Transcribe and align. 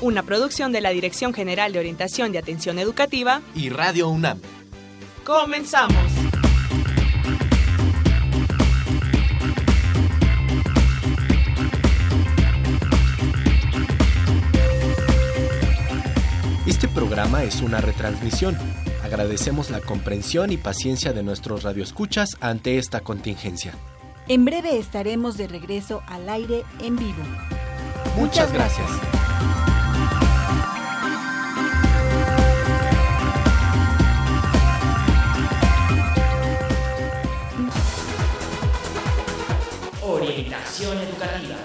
una 0.00 0.22
producción 0.22 0.72
de 0.72 0.80
la 0.80 0.90
Dirección 0.90 1.34
General 1.34 1.72
de 1.72 1.78
Orientación 1.78 2.34
y 2.34 2.38
Atención 2.38 2.78
Educativa 2.78 3.40
y 3.54 3.68
Radio 3.68 4.08
UNAM. 4.08 4.40
Comenzamos. 5.24 5.96
Este 16.66 16.86
programa 16.86 17.42
es 17.42 17.60
una 17.60 17.80
retransmisión. 17.80 18.56
Agradecemos 19.02 19.70
la 19.70 19.80
comprensión 19.80 20.52
y 20.52 20.58
paciencia 20.58 21.12
de 21.12 21.22
nuestros 21.22 21.62
radioescuchas 21.62 22.36
ante 22.40 22.78
esta 22.78 23.00
contingencia. 23.00 23.72
En 24.28 24.44
breve 24.44 24.78
estaremos 24.78 25.38
de 25.38 25.48
regreso 25.48 26.02
al 26.06 26.28
aire 26.28 26.64
en 26.80 26.96
vivo. 26.96 27.22
Muchas, 28.16 28.52
gracias. 28.52 28.86
Educativa. 40.16 41.56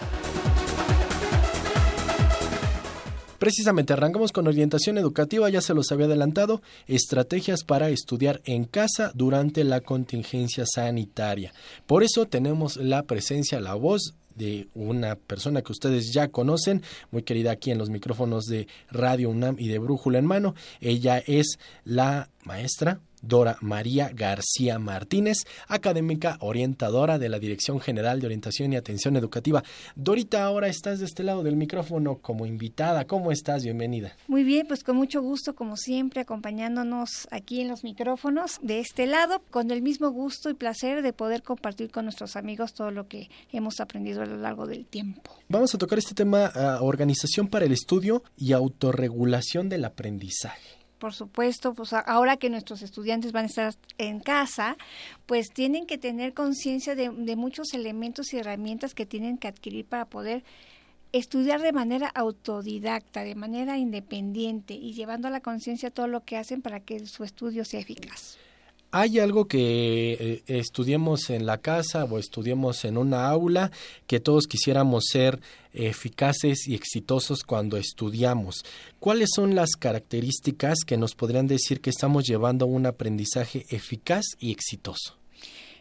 Precisamente 3.40 3.94
arrancamos 3.94 4.32
con 4.32 4.48
orientación 4.48 4.98
educativa, 4.98 5.50
ya 5.50 5.62
se 5.62 5.74
los 5.74 5.92
había 5.92 6.06
adelantado, 6.06 6.62
estrategias 6.88 7.64
para 7.64 7.90
estudiar 7.90 8.42
en 8.46 8.66
casa 8.66 9.12
durante 9.16 9.64
la 9.64 9.82
contingencia 9.82 10.66
sanitaria. 10.66 11.54
Por 11.86 12.04
eso 12.04 12.26
tenemos 12.26 12.78
la 12.78 13.04
presencia, 13.04 13.60
la 13.60 13.76
voz 13.76 14.14
de 14.36 14.68
una 14.74 15.16
persona 15.16 15.62
que 15.62 15.72
ustedes 15.72 16.12
ya 16.14 16.30
conocen, 16.30 16.84
muy 17.12 17.24
querida 17.24 17.52
aquí 17.52 17.72
en 17.72 17.78
los 17.78 17.90
micrófonos 17.90 18.46
de 18.46 18.68
Radio 18.90 19.30
UNAM 19.30 19.56
y 19.60 19.68
de 19.68 19.80
Brújula 19.80 20.20
en 20.20 20.26
Mano. 20.26 20.56
Ella 20.80 21.20
es 21.20 21.60
la 21.84 22.30
maestra 22.46 23.00
Dora 23.24 23.58
María 23.62 24.12
García 24.14 24.78
Martínez, 24.80 25.38
académica 25.68 26.38
orientadora 26.42 27.18
de 27.18 27.30
la 27.30 27.40
Dirección 27.40 27.80
General 27.80 28.20
de 28.20 28.28
Orientación 28.28 28.74
y 28.74 28.76
Atención 28.76 29.16
Educativa. 29.16 29.64
Dorita, 29.96 30.44
ahora 30.44 30.68
estás 30.68 31.00
de 31.00 31.06
este 31.06 31.24
lado 31.24 31.42
del 31.42 31.56
micrófono 31.56 32.18
como 32.18 32.46
invitada. 32.46 33.06
¿Cómo 33.06 33.32
estás? 33.32 33.64
Bienvenida. 33.64 34.16
Muy 34.28 34.44
bien, 34.44 34.68
pues 34.68 34.84
con 34.84 34.98
mucho 34.98 35.22
gusto, 35.22 35.56
como 35.56 35.78
siempre, 35.78 36.22
acompañándonos 36.22 37.28
aquí 37.32 37.62
en 37.62 37.70
los 37.70 37.84
micrófonos 37.84 38.60
de 38.62 38.80
este 38.80 39.08
lado, 39.08 39.42
con 39.50 39.72
el 39.72 39.82
mismo 39.82 40.12
gusto 40.12 40.50
y 40.50 40.54
placer 40.54 41.02
de 41.02 41.14
poder 41.14 41.44
compartir 41.44 41.92
con 41.92 42.04
nuestros 42.06 42.36
amigos 42.36 42.74
todo 42.74 42.92
lo 42.92 43.08
que 43.08 43.30
hemos 43.52 43.80
aprendido 43.80 44.22
a 44.22 44.26
lo 44.26 44.38
largo 44.38 44.68
del 44.68 44.86
tiempo. 44.86 45.32
Vamos 45.48 45.74
a 45.74 45.78
tocar 45.78 45.98
este 45.98 46.14
tema, 46.14 46.52
ah, 46.54 46.80
organización 46.82 47.48
para 47.48 47.66
el 47.66 47.72
estudio 47.72 48.24
y 48.38 48.52
autorregulación 48.52 49.70
del 49.70 49.86
aprendizaje 49.86 50.83
por 51.04 51.14
supuesto, 51.14 51.74
pues 51.74 51.92
ahora 51.92 52.38
que 52.38 52.50
nuestros 52.50 52.82
estudiantes 52.82 53.34
van 53.34 53.44
a 53.44 53.48
estar 53.48 53.76
en 53.98 54.22
casa, 54.22 54.78
pues 55.26 55.50
tienen 55.50 55.86
que 55.86 55.98
tener 55.98 56.34
conciencia 56.34 56.96
de, 56.96 57.10
de 57.10 57.36
muchos 57.36 57.74
elementos 57.74 58.34
y 58.34 58.38
herramientas 58.38 58.94
que 58.94 59.06
tienen 59.06 59.38
que 59.38 59.50
adquirir 59.50 59.84
para 59.86 60.06
poder 60.06 60.46
estudiar 61.12 61.60
de 61.60 61.74
manera 61.74 62.08
autodidacta, 62.08 63.26
de 63.26 63.36
manera 63.36 63.78
independiente 63.78 64.76
y 64.76 64.94
llevando 64.94 65.28
a 65.28 65.32
la 65.32 65.42
conciencia 65.42 65.92
todo 65.92 66.08
lo 66.08 66.22
que 66.22 66.38
hacen 66.38 66.62
para 66.62 66.80
que 66.80 67.06
su 67.06 67.26
estudio 67.26 67.66
sea 67.66 67.82
eficaz. 67.82 68.38
¿Hay 68.96 69.18
algo 69.18 69.46
que 69.46 70.14
eh, 70.14 70.44
estudiemos 70.46 71.32
en 71.32 71.48
la 71.48 71.58
casa 71.58 72.04
o 72.04 72.20
estudiemos 72.20 72.86
en 72.86 73.00
una 73.00 73.28
aula 73.28 73.72
que 74.06 74.20
todos 74.20 74.46
quisiéramos 74.46 75.06
ser 75.10 75.42
eficaces 75.74 76.68
y 76.68 76.76
exitosos 76.76 77.42
cuando 77.42 77.78
estudiamos? 77.78 78.64
¿Cuáles 79.00 79.30
son 79.36 79.56
las 79.56 79.72
características 79.72 80.84
que 80.86 80.98
nos 80.98 81.16
podrían 81.16 81.48
decir 81.48 81.82
que 81.82 81.90
estamos 81.90 82.26
llevando 82.26 82.68
un 82.68 82.86
aprendizaje 82.86 83.66
eficaz 83.72 84.26
y 84.38 84.52
exitoso? 84.52 85.18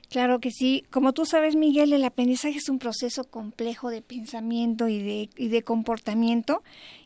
Claro 0.08 0.40
que 0.40 0.50
sí. 0.50 0.84
Como 0.90 1.12
tú 1.12 1.26
sabes, 1.26 1.54
Miguel, 1.54 1.92
el 1.92 2.04
aprendizaje 2.04 2.56
es 2.56 2.70
un 2.70 2.78
proceso 2.78 3.24
complejo 3.24 3.90
de 3.90 4.00
pensamiento 4.00 4.88
y 4.88 5.02
de, 5.02 5.30
y 5.36 5.48
de 5.48 5.62
comportamiento 5.62 6.62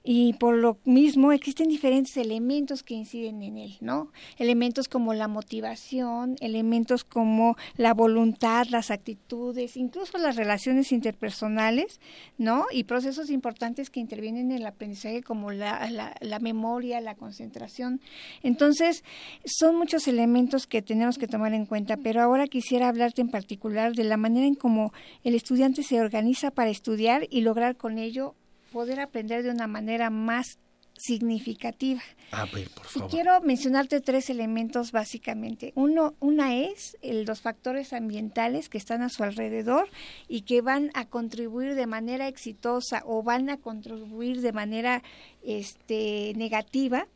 y 0.08 0.34
por 0.34 0.56
lo 0.56 0.78
mismo 0.84 1.32
existen 1.32 1.66
diferentes 1.66 2.16
elementos 2.16 2.84
que 2.84 2.94
inciden 2.94 3.42
en 3.42 3.58
él, 3.58 3.76
¿no? 3.80 4.12
Elementos 4.38 4.86
como 4.86 5.14
la 5.14 5.26
motivación, 5.26 6.36
elementos 6.40 7.02
como 7.02 7.56
la 7.76 7.92
voluntad, 7.92 8.68
las 8.70 8.92
actitudes, 8.92 9.76
incluso 9.76 10.16
las 10.18 10.36
relaciones 10.36 10.92
interpersonales, 10.92 12.00
¿no? 12.38 12.66
Y 12.70 12.84
procesos 12.84 13.30
importantes 13.30 13.90
que 13.90 13.98
intervienen 13.98 14.52
en 14.52 14.58
el 14.58 14.66
aprendizaje 14.66 15.24
como 15.24 15.50
la, 15.50 15.90
la, 15.90 16.14
la 16.20 16.38
memoria, 16.38 17.00
la 17.00 17.16
concentración. 17.16 18.00
Entonces, 18.44 19.02
son 19.44 19.74
muchos 19.74 20.06
elementos 20.06 20.68
que 20.68 20.82
tenemos 20.82 21.18
que 21.18 21.26
tomar 21.26 21.52
en 21.52 21.66
cuenta, 21.66 21.96
pero 21.96 22.22
ahora 22.22 22.46
quisiera 22.46 22.88
hablarte 22.88 23.22
en 23.22 23.30
particular 23.30 23.94
de 23.94 24.04
la 24.04 24.16
manera 24.16 24.46
en 24.46 24.54
cómo 24.54 24.92
el 25.24 25.34
estudiante 25.34 25.82
se 25.82 26.00
organiza 26.00 26.52
para 26.52 26.70
estudiar 26.70 27.26
y 27.28 27.40
lograr 27.40 27.76
con 27.76 27.98
ello 27.98 28.36
poder 28.72 29.00
aprender 29.00 29.42
de 29.42 29.50
una 29.50 29.66
manera 29.66 30.10
más 30.10 30.58
significativa. 30.98 32.00
A 32.30 32.46
ver, 32.46 32.68
por 32.70 32.86
favor. 32.86 33.08
Y 33.08 33.12
quiero 33.12 33.40
mencionarte 33.42 34.00
tres 34.00 34.30
elementos 34.30 34.92
básicamente. 34.92 35.72
Uno, 35.74 36.14
una 36.20 36.56
es 36.56 36.96
los 37.02 37.40
factores 37.40 37.92
ambientales 37.92 38.68
que 38.68 38.78
están 38.78 39.02
a 39.02 39.08
su 39.08 39.22
alrededor 39.22 39.88
y 40.28 40.42
que 40.42 40.60
van 40.60 40.90
a 40.94 41.06
contribuir 41.06 41.74
de 41.74 41.86
manera 41.86 42.28
exitosa 42.28 43.02
o 43.04 43.22
van 43.22 43.50
a 43.50 43.58
contribuir 43.58 44.40
de 44.40 44.52
manera 44.52 45.02
este, 45.42 46.32
negativa, 46.36 47.06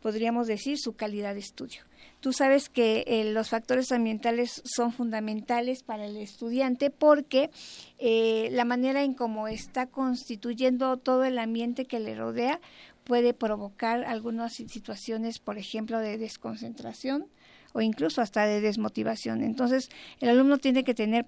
podríamos 0.00 0.46
decir, 0.46 0.78
su 0.78 0.94
calidad 0.94 1.34
de 1.34 1.40
estudio. 1.40 1.82
Tú 2.20 2.34
sabes 2.34 2.68
que 2.68 3.04
eh, 3.06 3.24
los 3.32 3.48
factores 3.48 3.90
ambientales 3.92 4.62
son 4.64 4.92
fundamentales 4.92 5.82
para 5.82 6.04
el 6.04 6.16
estudiante 6.18 6.90
porque 6.90 7.50
eh, 7.98 8.48
la 8.52 8.66
manera 8.66 9.02
en 9.02 9.14
cómo 9.14 9.48
está 9.48 9.86
constituyendo 9.86 10.98
todo 10.98 11.24
el 11.24 11.38
ambiente 11.38 11.86
que 11.86 11.98
le 11.98 12.14
rodea 12.14 12.60
puede 13.04 13.32
provocar 13.32 14.04
algunas 14.04 14.52
situaciones, 14.52 15.38
por 15.38 15.56
ejemplo, 15.56 15.98
de 15.98 16.18
desconcentración 16.18 17.26
o 17.72 17.80
incluso 17.80 18.20
hasta 18.20 18.46
de 18.46 18.60
desmotivación. 18.60 19.42
Entonces, 19.42 19.88
el 20.20 20.28
alumno 20.28 20.58
tiene 20.58 20.84
que 20.84 20.94
tener 20.94 21.26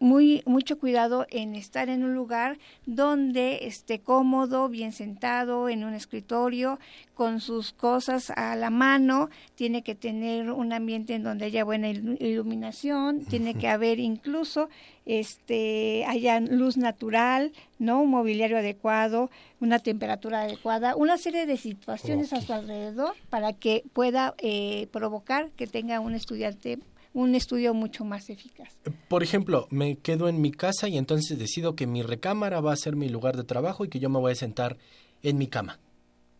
muy 0.00 0.42
mucho 0.46 0.78
cuidado 0.78 1.26
en 1.30 1.54
estar 1.54 1.90
en 1.90 2.02
un 2.02 2.14
lugar 2.14 2.58
donde 2.86 3.66
esté 3.66 4.00
cómodo, 4.00 4.68
bien 4.70 4.92
sentado 4.92 5.68
en 5.68 5.84
un 5.84 5.92
escritorio, 5.92 6.80
con 7.14 7.40
sus 7.40 7.72
cosas 7.72 8.30
a 8.30 8.56
la 8.56 8.70
mano, 8.70 9.28
tiene 9.54 9.82
que 9.82 9.94
tener 9.94 10.50
un 10.50 10.72
ambiente 10.72 11.14
en 11.14 11.22
donde 11.22 11.44
haya 11.44 11.64
buena 11.64 11.90
iluminación, 11.90 13.26
tiene 13.26 13.54
que 13.54 13.68
haber 13.68 14.00
incluso 14.00 14.70
este 15.04 16.04
haya 16.06 16.40
luz 16.40 16.78
natural, 16.78 17.52
¿no? 17.78 18.00
Un 18.00 18.10
mobiliario 18.10 18.56
adecuado, 18.56 19.30
una 19.60 19.80
temperatura 19.80 20.42
adecuada, 20.42 20.96
una 20.96 21.18
serie 21.18 21.44
de 21.44 21.58
situaciones 21.58 22.32
a 22.32 22.40
su 22.40 22.54
alrededor 22.54 23.14
para 23.28 23.52
que 23.52 23.84
pueda 23.92 24.34
eh, 24.38 24.88
provocar 24.92 25.50
que 25.50 25.66
tenga 25.66 26.00
un 26.00 26.14
estudiante 26.14 26.78
un 27.12 27.34
estudio 27.34 27.74
mucho 27.74 28.04
más 28.04 28.30
eficaz. 28.30 28.76
Por 29.08 29.22
ejemplo, 29.22 29.66
me 29.70 29.96
quedo 29.96 30.28
en 30.28 30.40
mi 30.40 30.52
casa 30.52 30.88
y 30.88 30.96
entonces 30.96 31.38
decido 31.38 31.74
que 31.74 31.86
mi 31.86 32.02
recámara 32.02 32.60
va 32.60 32.72
a 32.72 32.76
ser 32.76 32.96
mi 32.96 33.08
lugar 33.08 33.36
de 33.36 33.44
trabajo 33.44 33.84
y 33.84 33.88
que 33.88 33.98
yo 33.98 34.08
me 34.08 34.18
voy 34.18 34.32
a 34.32 34.36
sentar 34.36 34.76
en 35.22 35.38
mi 35.38 35.46
cama. 35.46 35.78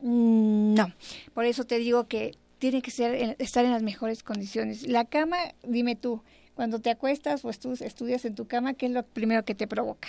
Mm, 0.01 0.75
no, 0.75 0.93
por 1.35 1.45
eso 1.45 1.65
te 1.65 1.79
digo 1.79 2.07
que 2.07 2.37
tiene 2.59 2.83
que 2.83 2.91
ser 2.91 3.37
estar 3.39 3.65
en 3.65 3.73
las 3.73 3.83
mejores 3.83 4.23
condiciones. 4.23 4.87
La 4.87 5.05
cama, 5.05 5.37
dime 5.67 5.97
tú, 5.97 6.23
cuando 6.55 6.79
te 6.79 6.91
acuestas 6.91 7.45
o 7.45 7.51
estudias 7.51 8.25
en 8.25 8.35
tu 8.35 8.47
cama, 8.47 8.75
¿qué 8.75 8.87
es 8.87 8.93
lo 8.93 9.03
primero 9.03 9.45
que 9.45 9.55
te 9.55 9.67
provoca? 9.67 10.09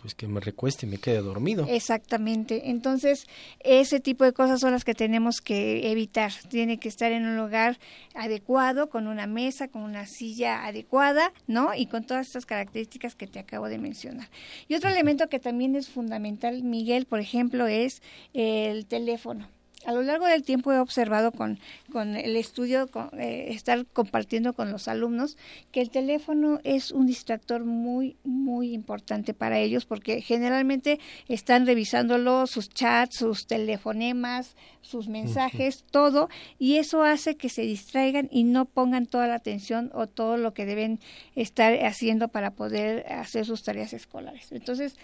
Pues 0.00 0.14
que 0.14 0.26
me 0.26 0.40
recueste 0.40 0.86
y 0.86 0.88
me 0.88 0.98
quede 0.98 1.20
dormido. 1.20 1.66
Exactamente. 1.68 2.70
Entonces, 2.70 3.26
ese 3.60 4.00
tipo 4.00 4.24
de 4.24 4.32
cosas 4.32 4.60
son 4.60 4.72
las 4.72 4.84
que 4.84 4.94
tenemos 4.94 5.40
que 5.40 5.90
evitar. 5.90 6.32
Tiene 6.48 6.78
que 6.78 6.88
estar 6.88 7.12
en 7.12 7.26
un 7.26 7.36
lugar 7.36 7.78
adecuado, 8.14 8.88
con 8.88 9.06
una 9.06 9.26
mesa, 9.26 9.68
con 9.68 9.82
una 9.82 10.06
silla 10.06 10.64
adecuada, 10.64 11.32
¿no? 11.46 11.74
Y 11.74 11.86
con 11.86 12.04
todas 12.04 12.28
estas 12.28 12.46
características 12.46 13.14
que 13.14 13.26
te 13.26 13.38
acabo 13.38 13.68
de 13.68 13.78
mencionar. 13.78 14.28
Y 14.68 14.74
otro 14.74 14.90
elemento 14.90 15.28
que 15.28 15.38
también 15.38 15.76
es 15.76 15.88
fundamental, 15.88 16.62
Miguel, 16.62 17.06
por 17.06 17.20
ejemplo, 17.20 17.66
es 17.66 18.02
el 18.32 18.86
teléfono 18.86 19.48
a 19.86 19.92
lo 19.92 20.02
largo 20.02 20.26
del 20.26 20.42
tiempo 20.42 20.72
he 20.72 20.78
observado 20.78 21.32
con, 21.32 21.58
con 21.90 22.14
el 22.16 22.36
estudio, 22.36 22.88
eh, 23.18 23.46
estar 23.50 23.86
compartiendo 23.86 24.52
con 24.52 24.70
los 24.70 24.88
alumnos, 24.88 25.38
que 25.72 25.80
el 25.80 25.90
teléfono 25.90 26.60
es 26.64 26.90
un 26.90 27.06
distractor 27.06 27.64
muy, 27.64 28.16
muy 28.24 28.74
importante 28.74 29.32
para 29.32 29.58
ellos 29.58 29.86
porque 29.86 30.20
generalmente 30.20 31.00
están 31.28 31.66
revisándolo, 31.66 32.46
sus 32.46 32.68
chats, 32.68 33.16
sus 33.16 33.46
telefonemas, 33.46 34.54
sus 34.82 35.08
mensajes, 35.08 35.84
todo, 35.90 36.28
y 36.58 36.76
eso 36.76 37.02
hace 37.02 37.36
que 37.36 37.48
se 37.48 37.62
distraigan 37.62 38.28
y 38.30 38.44
no 38.44 38.66
pongan 38.66 39.06
toda 39.06 39.26
la 39.26 39.36
atención 39.36 39.90
o 39.94 40.06
todo 40.06 40.36
lo 40.36 40.52
que 40.52 40.66
deben 40.66 41.00
estar 41.34 41.72
haciendo 41.84 42.28
para 42.28 42.50
poder 42.50 43.06
hacer 43.12 43.46
sus 43.46 43.62
tareas 43.62 43.92
escolares. 43.92 44.52
Entonces, 44.52 44.96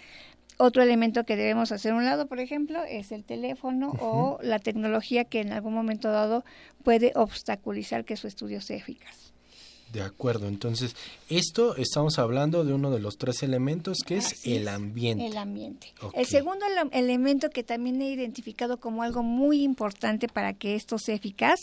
otro 0.58 0.82
elemento 0.82 1.24
que 1.24 1.36
debemos 1.36 1.70
hacer 1.70 1.92
a 1.92 1.96
un 1.96 2.04
lado, 2.04 2.26
por 2.26 2.40
ejemplo, 2.40 2.82
es 2.84 3.12
el 3.12 3.24
teléfono 3.24 3.92
o 4.00 4.38
la 4.42 4.58
tecnología 4.66 5.24
que 5.24 5.40
en 5.40 5.52
algún 5.52 5.74
momento 5.74 6.10
dado 6.10 6.44
puede 6.82 7.12
obstaculizar 7.14 8.04
que 8.04 8.16
su 8.16 8.26
estudio 8.26 8.60
sea 8.60 8.76
eficaz. 8.76 9.32
De 9.92 10.02
acuerdo, 10.02 10.48
entonces 10.48 10.96
esto 11.30 11.76
estamos 11.76 12.18
hablando 12.18 12.64
de 12.64 12.74
uno 12.74 12.90
de 12.90 12.98
los 12.98 13.16
tres 13.16 13.44
elementos 13.44 13.98
que 14.04 14.16
es 14.16 14.44
el 14.44 14.66
ambiente. 14.66 15.26
El 15.26 15.36
ambiente. 15.36 15.94
El 16.14 16.26
segundo 16.26 16.66
elemento 16.90 17.48
que 17.50 17.62
también 17.62 18.02
he 18.02 18.10
identificado 18.10 18.78
como 18.78 19.04
algo 19.04 19.22
muy 19.22 19.62
importante 19.62 20.26
para 20.26 20.54
que 20.54 20.74
esto 20.74 20.98
sea 20.98 21.14
eficaz 21.14 21.60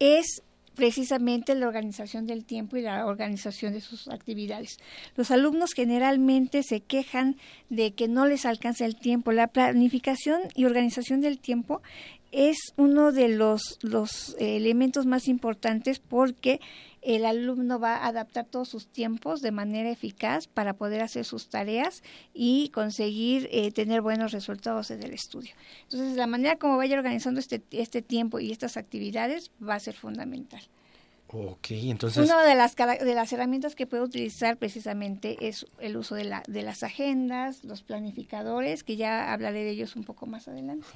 es 0.00 0.42
precisamente 0.74 1.54
la 1.54 1.68
organización 1.68 2.26
del 2.26 2.44
tiempo 2.44 2.76
y 2.76 2.82
la 2.82 3.06
organización 3.06 3.74
de 3.74 3.80
sus 3.80 4.08
actividades. 4.08 4.78
Los 5.16 5.30
alumnos 5.30 5.72
generalmente 5.74 6.62
se 6.62 6.80
quejan 6.80 7.36
de 7.68 7.92
que 7.92 8.08
no 8.08 8.26
les 8.26 8.44
alcanza 8.46 8.86
el 8.86 8.96
tiempo. 8.96 9.32
La 9.32 9.48
planificación 9.48 10.40
y 10.54 10.64
organización 10.64 11.20
del 11.20 11.38
tiempo 11.38 11.82
es 12.32 12.72
uno 12.76 13.12
de 13.12 13.28
los, 13.28 13.78
los 13.82 14.34
elementos 14.38 15.06
más 15.06 15.28
importantes 15.28 16.00
porque 16.00 16.60
el 17.02 17.24
alumno 17.24 17.78
va 17.78 17.96
a 17.96 18.06
adaptar 18.06 18.46
todos 18.46 18.68
sus 18.68 18.88
tiempos 18.88 19.42
de 19.42 19.50
manera 19.50 19.90
eficaz 19.90 20.46
para 20.46 20.74
poder 20.74 21.02
hacer 21.02 21.24
sus 21.24 21.48
tareas 21.48 22.02
y 22.32 22.70
conseguir 22.70 23.48
eh, 23.50 23.70
tener 23.72 24.00
buenos 24.00 24.32
resultados 24.32 24.90
en 24.90 25.02
el 25.02 25.12
estudio. 25.12 25.52
Entonces, 25.82 26.16
la 26.16 26.26
manera 26.26 26.56
como 26.56 26.76
vaya 26.76 26.96
organizando 26.96 27.40
este, 27.40 27.62
este 27.70 28.02
tiempo 28.02 28.38
y 28.40 28.52
estas 28.52 28.76
actividades 28.76 29.50
va 29.60 29.74
a 29.74 29.80
ser 29.80 29.94
fundamental. 29.94 30.62
Ok, 31.34 31.70
entonces... 31.70 32.24
Una 32.24 32.44
de 32.44 32.54
las, 32.54 32.76
de 32.76 33.14
las 33.14 33.32
herramientas 33.32 33.74
que 33.74 33.86
puede 33.86 34.02
utilizar 34.02 34.58
precisamente 34.58 35.48
es 35.48 35.66
el 35.80 35.96
uso 35.96 36.14
de, 36.14 36.24
la, 36.24 36.42
de 36.46 36.62
las 36.62 36.82
agendas, 36.82 37.64
los 37.64 37.82
planificadores, 37.82 38.84
que 38.84 38.96
ya 38.96 39.32
hablaré 39.32 39.64
de 39.64 39.70
ellos 39.70 39.96
un 39.96 40.04
poco 40.04 40.26
más 40.26 40.46
adelante. 40.46 40.86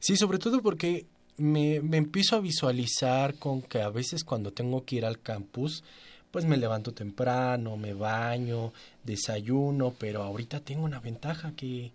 Sí, 0.00 0.16
sobre 0.16 0.38
todo 0.38 0.62
porque 0.62 1.06
me, 1.36 1.80
me 1.80 1.96
empiezo 1.96 2.36
a 2.36 2.40
visualizar 2.40 3.34
con 3.34 3.62
que 3.62 3.80
a 3.80 3.90
veces 3.90 4.24
cuando 4.24 4.52
tengo 4.52 4.84
que 4.84 4.96
ir 4.96 5.04
al 5.04 5.20
campus, 5.20 5.82
pues 6.30 6.44
me 6.44 6.56
levanto 6.56 6.92
temprano, 6.92 7.76
me 7.76 7.94
baño, 7.94 8.72
desayuno, 9.04 9.94
pero 9.98 10.22
ahorita 10.22 10.60
tengo 10.60 10.84
una 10.84 11.00
ventaja 11.00 11.52
que, 11.56 11.92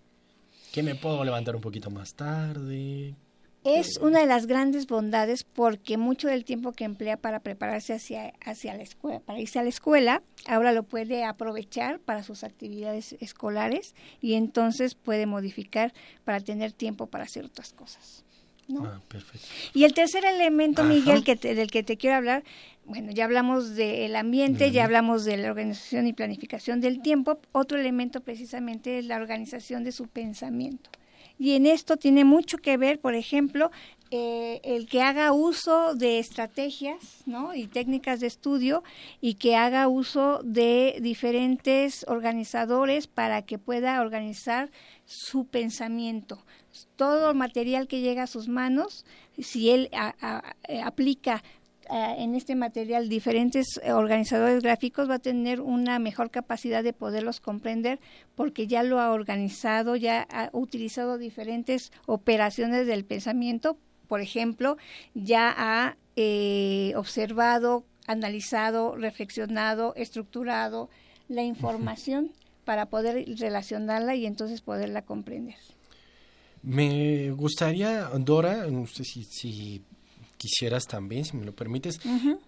que 0.72 0.84
me 0.84 0.96
puedo 0.96 1.24
levantar 1.24 1.56
un 1.56 1.62
poquito 1.62 1.90
más 1.90 2.14
tarde. 2.16 3.16
Es 3.64 3.98
una 3.98 4.20
de 4.20 4.26
las 4.26 4.46
grandes 4.46 4.88
bondades 4.88 5.44
porque 5.44 5.98
mucho 5.98 6.28
del 6.28 6.44
tiempo 6.44 6.74
que 6.74 6.84
emplea 6.84 7.18
para 7.18 7.40
prepararse 7.40 7.94
hacia, 7.94 8.34
hacia 8.46 8.76
la 8.76 8.84
escuela, 8.84 9.20
para 9.22 9.40
irse 9.40 9.60
a 9.60 9.64
la 9.64 9.70
escuela, 9.70 10.22
ahora 10.48 10.74
lo 10.74 10.84
puede 10.84 11.24
aprovechar 11.24 12.00
para 12.00 12.24
sus 12.24 12.44
actividades 12.44 13.16
escolares 13.22 13.96
y 14.22 14.34
entonces 14.34 14.96
puede 14.96 15.26
modificar 15.26 15.94
para 16.26 16.42
tener 16.42 16.74
tiempo 16.74 17.08
para 17.08 17.24
hacer 17.24 17.46
otras 17.46 17.72
cosas. 17.72 18.26
Ah, 18.72 19.00
y 19.74 19.84
el 19.84 19.94
tercer 19.94 20.24
elemento, 20.26 20.84
Miguel, 20.84 21.24
que 21.24 21.36
del 21.36 21.70
que 21.70 21.84
te 21.84 21.98
quiero 21.98 22.16
hablar, 22.16 22.44
bueno, 22.86 23.12
ya 23.12 23.26
hablamos 23.26 23.76
del 23.76 24.16
ambiente, 24.16 24.72
ya 24.72 24.86
hablamos 24.86 25.26
de 25.26 25.38
la 25.38 25.50
organización 25.50 26.08
y 26.08 26.14
planificación 26.14 26.82
del 26.82 27.02
tiempo. 27.02 27.40
Otro 27.52 27.80
elemento 27.80 28.22
precisamente 28.22 29.00
es 29.00 29.06
la 29.06 29.18
organización 29.18 29.84
de 29.84 29.92
su 29.92 30.08
pensamiento. 30.08 30.90
Y 31.40 31.54
en 31.56 31.66
esto 31.66 31.98
tiene 31.98 32.26
mucho 32.26 32.58
que 32.58 32.78
ver, 32.78 33.00
por 33.00 33.16
ejemplo, 33.16 33.72
eh, 34.16 34.62
el 34.64 34.88
que 34.88 35.02
haga 35.02 35.34
uso 35.34 35.96
de 35.96 36.20
estrategias 36.20 37.24
¿no? 37.26 37.56
y 37.56 37.66
técnicas 37.66 38.20
de 38.20 38.28
estudio 38.28 38.84
y 39.22 39.34
que 39.34 39.56
haga 39.56 39.88
uso 39.88 40.42
de 40.44 41.00
diferentes 41.02 42.06
organizadores 42.08 43.08
para 43.08 43.42
que 43.42 43.58
pueda 43.58 44.00
organizar 44.02 44.70
su 45.06 45.46
pensamiento. 45.46 46.46
Todo 46.96 47.32
el 47.32 47.36
material 47.36 47.88
que 47.88 48.02
llega 48.02 48.24
a 48.24 48.28
sus 48.28 48.48
manos, 48.48 49.04
si 49.40 49.72
él 49.72 49.90
eh, 50.68 50.82
aplica 50.82 51.44
en 51.94 52.34
este 52.34 52.56
material 52.56 53.08
diferentes 53.08 53.80
organizadores 53.88 54.64
gráficos 54.64 55.10
va 55.10 55.16
a 55.16 55.20
tener 55.20 55.62
una 55.62 56.00
mejor 56.00 56.32
capacidad 56.32 56.84
de 56.84 56.94
poderlos 56.94 57.40
comprender 57.40 58.00
porque 58.36 58.66
ya 58.68 58.82
lo 58.84 59.00
ha 59.00 59.12
organizado, 59.12 59.96
ya 59.96 60.26
ha 60.32 60.50
utilizado 60.54 61.18
diferentes 61.18 61.92
operaciones 62.08 62.88
del 62.88 63.06
pensamiento, 63.06 63.78
por 64.08 64.22
ejemplo, 64.22 64.78
ya 65.14 65.54
ha 65.56 65.98
eh, 66.16 66.94
observado, 66.96 67.86
analizado, 68.08 68.96
reflexionado, 68.96 69.94
estructurado 69.96 70.90
la 71.30 71.44
información 71.44 72.32
para 72.66 72.88
poder 72.88 73.26
relacionarla 73.38 74.16
y 74.16 74.26
entonces 74.26 74.62
poderla 74.62 75.04
comprender. 75.04 75.58
Me 76.64 77.32
gustaría, 77.32 78.04
Dora, 78.20 78.68
no 78.68 78.88
sé 78.88 79.04
si, 79.04 79.26
si 79.26 79.84
quisieras 80.44 80.88
también, 80.88 81.24
si 81.24 81.38
me 81.38 81.46
lo 81.46 81.56
permites, 81.56 82.02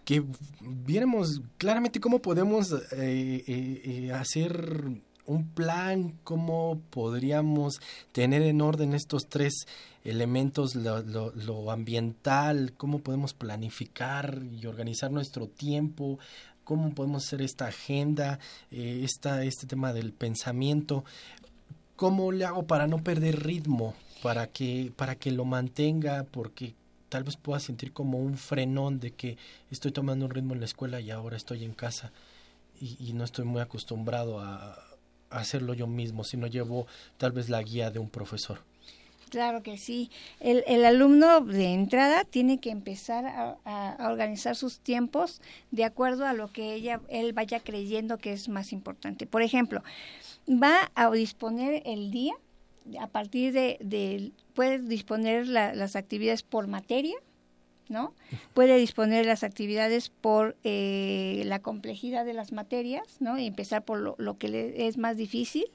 que 0.04 0.22
viéramos 0.60 1.42
claramente 1.58 2.02
cómo 2.02 2.22
podemos 2.22 2.74
eh, 2.74 2.78
eh, 2.92 3.82
eh, 3.86 4.12
hacer 4.12 4.84
un 5.26 5.48
plan, 5.54 6.20
cómo 6.26 6.82
podríamos 6.90 7.80
tener 8.12 8.42
en 8.42 8.60
orden 8.60 8.94
estos 8.94 9.30
tres 9.30 9.66
elementos, 10.04 10.76
lo, 10.76 11.02
lo, 11.02 11.72
ambiental, 11.72 12.74
cómo 12.76 13.00
podemos 13.00 13.34
planificar 13.34 14.42
y 14.52 14.66
organizar 14.66 15.10
nuestro 15.10 15.48
tiempo, 15.48 16.20
cómo 16.66 16.94
podemos 16.94 17.26
hacer 17.26 17.42
esta 17.42 17.68
agenda, 17.68 18.40
esta, 18.72 19.46
este 19.46 19.68
tema 19.68 19.94
del 19.94 20.12
pensamiento. 20.12 21.06
¿Cómo 21.96 22.34
le 22.34 22.44
hago 22.44 22.68
para 22.68 22.88
no 22.88 23.02
perder 23.02 23.42
ritmo? 23.42 23.96
para 24.26 24.48
que, 24.48 24.92
para 24.96 25.14
que 25.14 25.30
lo 25.30 25.46
mantenga, 25.46 26.26
porque 26.32 26.74
tal 27.10 27.24
vez 27.24 27.38
pueda 27.38 27.60
sentir 27.60 27.94
como 27.94 28.20
un 28.20 28.38
frenón 28.38 29.00
de 29.00 29.12
que 29.12 29.38
estoy 29.72 29.92
tomando 29.92 30.26
un 30.26 30.32
ritmo 30.32 30.54
en 30.54 30.60
la 30.60 30.66
escuela 30.66 31.00
y 31.00 31.12
ahora 31.12 31.38
estoy 31.38 31.64
en 31.64 31.74
casa 31.74 32.12
y, 32.80 33.14
no 33.14 33.24
estoy 33.24 33.46
muy 33.46 33.62
acostumbrado 33.62 34.40
a, 34.40 34.78
hacerlo 35.30 35.74
yo 35.74 35.88
mismo, 35.88 36.24
sino 36.24 36.48
llevo 36.48 36.88
tal 37.18 37.32
vez 37.32 37.50
la 37.50 37.62
guía 37.62 37.90
de 37.92 38.00
un 38.00 38.10
profesor. 38.10 38.60
Claro 39.30 39.64
que 39.64 39.78
sí. 39.78 40.10
El, 40.40 40.64
el 40.68 40.86
alumno 40.86 41.42
de 41.42 41.74
entrada 41.74 42.24
tiene 42.24 42.60
que 42.60 42.70
empezar 42.70 43.26
a, 43.26 43.58
a, 43.66 44.10
organizar 44.10 44.56
sus 44.56 44.80
tiempos 44.80 45.42
de 45.72 45.84
acuerdo 45.84 46.26
a 46.26 46.34
lo 46.34 46.52
que 46.52 46.74
ella, 46.74 47.02
él 47.10 47.34
vaya 47.34 47.60
creyendo 47.60 48.18
que 48.18 48.32
es 48.32 48.48
más 48.48 48.72
importante. 48.72 49.26
Por 49.26 49.42
ejemplo, 49.42 49.84
va 50.48 50.92
a 50.96 51.10
disponer 51.12 51.82
el 51.86 52.12
día 52.12 52.36
a 53.00 53.08
partir 53.08 53.54
de, 53.54 53.78
de 53.82 54.32
puede 54.54 54.80
disponer 54.80 55.48
las 55.48 55.96
actividades 55.96 56.44
por 56.44 56.68
materia, 56.68 57.16
¿no? 57.90 58.14
Puede 58.54 58.78
disponer 58.78 59.26
las 59.26 59.44
actividades 59.44 60.10
por 60.10 60.56
eh, 60.64 61.44
la 61.46 61.60
complejidad 61.60 62.26
de 62.26 62.34
las 62.34 62.52
materias, 62.52 63.18
¿no? 63.20 63.38
Y 63.38 63.46
empezar 63.46 63.84
por 63.84 64.00
lo, 64.00 64.16
lo 64.18 64.38
que 64.38 64.48
le 64.48 64.88
es 64.88 64.98
más 64.98 65.18
difícil, 65.18 65.66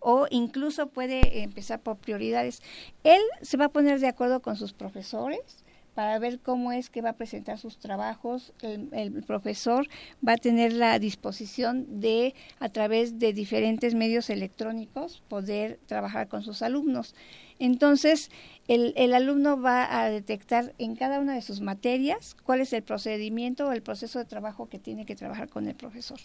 o 0.00 0.26
incluso 0.30 0.88
puede 0.88 1.42
empezar 1.42 1.80
por 1.80 1.96
prioridades. 1.96 2.62
Él 3.04 3.20
se 3.42 3.56
va 3.56 3.66
a 3.66 3.70
poner 3.70 4.00
de 4.00 4.08
acuerdo 4.08 4.40
con 4.40 4.56
sus 4.56 4.72
profesores, 4.72 5.64
para 5.94 6.18
ver 6.18 6.40
cómo 6.40 6.72
es 6.72 6.90
que 6.90 7.02
va 7.02 7.10
a 7.10 7.16
presentar 7.16 7.58
sus 7.58 7.78
trabajos. 7.78 8.52
El, 8.62 9.22
profesor 9.26 9.88
va 10.26 10.34
a 10.34 10.36
tener 10.36 10.72
la 10.72 10.98
disposición 10.98 12.00
de, 12.00 12.34
a 12.58 12.68
través 12.68 13.18
de 13.18 13.32
diferentes 13.32 13.94
medios 13.94 14.30
electrónicos, 14.30 15.22
poder 15.28 15.78
trabajar 15.86 16.28
con 16.28 16.42
sus 16.42 16.62
alumnos. 16.62 17.14
Entonces, 17.60 18.30
el, 18.68 18.94
el, 18.96 19.12
alumno 19.12 19.60
va 19.60 20.00
a 20.00 20.08
detectar 20.08 20.72
en 20.78 20.96
cada 20.96 21.20
una 21.20 21.34
de 21.34 21.42
sus 21.42 21.60
materias 21.60 22.34
cuál 22.42 22.60
es 22.62 22.72
el 22.72 22.82
procedimiento 22.82 23.68
o 23.68 23.72
el 23.72 23.82
proceso 23.82 24.18
de 24.18 24.24
trabajo 24.24 24.70
que 24.70 24.78
tiene 24.78 25.04
que 25.04 25.14
trabajar 25.14 25.50
con 25.50 25.68
el 25.68 25.74
profesor. 25.74 26.18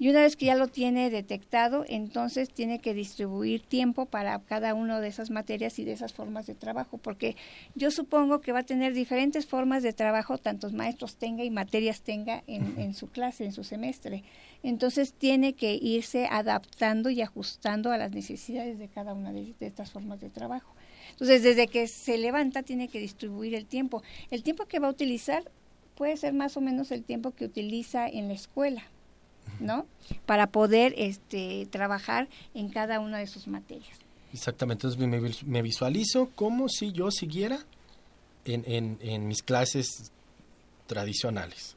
Y 0.00 0.08
una 0.08 0.22
vez 0.22 0.34
que 0.34 0.46
ya 0.46 0.56
lo 0.56 0.66
tiene 0.66 1.08
detectado, 1.10 1.84
entonces 1.88 2.50
tiene 2.50 2.80
que 2.80 2.94
distribuir 2.94 3.62
tiempo 3.62 4.06
para 4.06 4.40
cada 4.40 4.74
una 4.74 5.00
de 5.00 5.06
esas 5.06 5.30
materias 5.30 5.78
y 5.78 5.84
de 5.84 5.92
esas 5.92 6.12
formas 6.12 6.46
de 6.46 6.56
trabajo, 6.56 6.98
porque 6.98 7.36
yo 7.76 7.92
supongo 7.92 8.40
que 8.40 8.50
va 8.50 8.60
a 8.60 8.64
tener 8.64 8.92
diferentes 8.92 9.46
formas 9.46 9.84
de 9.84 9.92
trabajo, 9.92 10.36
tantos 10.36 10.72
maestros 10.72 11.14
tenga 11.14 11.44
y 11.44 11.50
materias 11.50 12.02
tenga 12.02 12.42
en, 12.48 12.76
en 12.80 12.94
su 12.94 13.08
clase, 13.08 13.44
en 13.44 13.52
su 13.52 13.62
semestre. 13.62 14.24
Entonces 14.62 15.12
tiene 15.12 15.54
que 15.54 15.74
irse 15.74 16.26
adaptando 16.30 17.10
y 17.10 17.20
ajustando 17.20 17.90
a 17.90 17.98
las 17.98 18.12
necesidades 18.12 18.78
de 18.78 18.88
cada 18.88 19.12
una 19.12 19.32
de 19.32 19.54
estas 19.60 19.90
formas 19.90 20.20
de 20.20 20.30
trabajo. 20.30 20.74
Entonces, 21.10 21.42
desde 21.42 21.68
que 21.68 21.88
se 21.88 22.18
levanta 22.18 22.62
tiene 22.62 22.88
que 22.88 22.98
distribuir 22.98 23.54
el 23.54 23.66
tiempo. 23.66 24.02
El 24.30 24.42
tiempo 24.42 24.66
que 24.66 24.78
va 24.78 24.88
a 24.88 24.90
utilizar 24.90 25.44
puede 25.96 26.16
ser 26.16 26.32
más 26.32 26.56
o 26.56 26.60
menos 26.60 26.90
el 26.90 27.04
tiempo 27.04 27.32
que 27.32 27.44
utiliza 27.44 28.08
en 28.08 28.28
la 28.28 28.34
escuela, 28.34 28.82
¿no? 29.60 29.86
Para 30.26 30.46
poder 30.48 30.94
este, 30.96 31.66
trabajar 31.70 32.28
en 32.54 32.70
cada 32.70 33.00
una 33.00 33.18
de 33.18 33.26
sus 33.26 33.46
materias. 33.46 33.98
Exactamente, 34.32 34.86
entonces 34.86 35.44
me, 35.46 35.62
visualizo 35.62 36.30
como 36.34 36.70
si 36.70 36.90
yo 36.92 37.10
siguiera 37.10 37.60
en, 38.46 38.64
en, 38.66 38.98
en 39.02 39.28
mis 39.28 39.42
clases 39.42 40.10
tradicionales. 40.92 41.76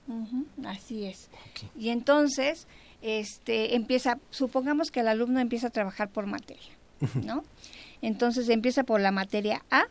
así 0.65 1.05
es. 1.05 1.29
Y 1.77 1.89
entonces, 1.89 2.67
este, 3.01 3.75
empieza, 3.75 4.19
supongamos 4.29 4.91
que 4.91 4.99
el 4.99 5.07
alumno 5.07 5.39
empieza 5.39 5.67
a 5.67 5.69
trabajar 5.69 6.09
por 6.09 6.25
materia, 6.25 6.73
¿no? 7.23 7.43
Entonces 8.01 8.49
empieza 8.49 8.83
por 8.83 8.99
la 8.99 9.11
materia 9.11 9.63
A 9.71 9.85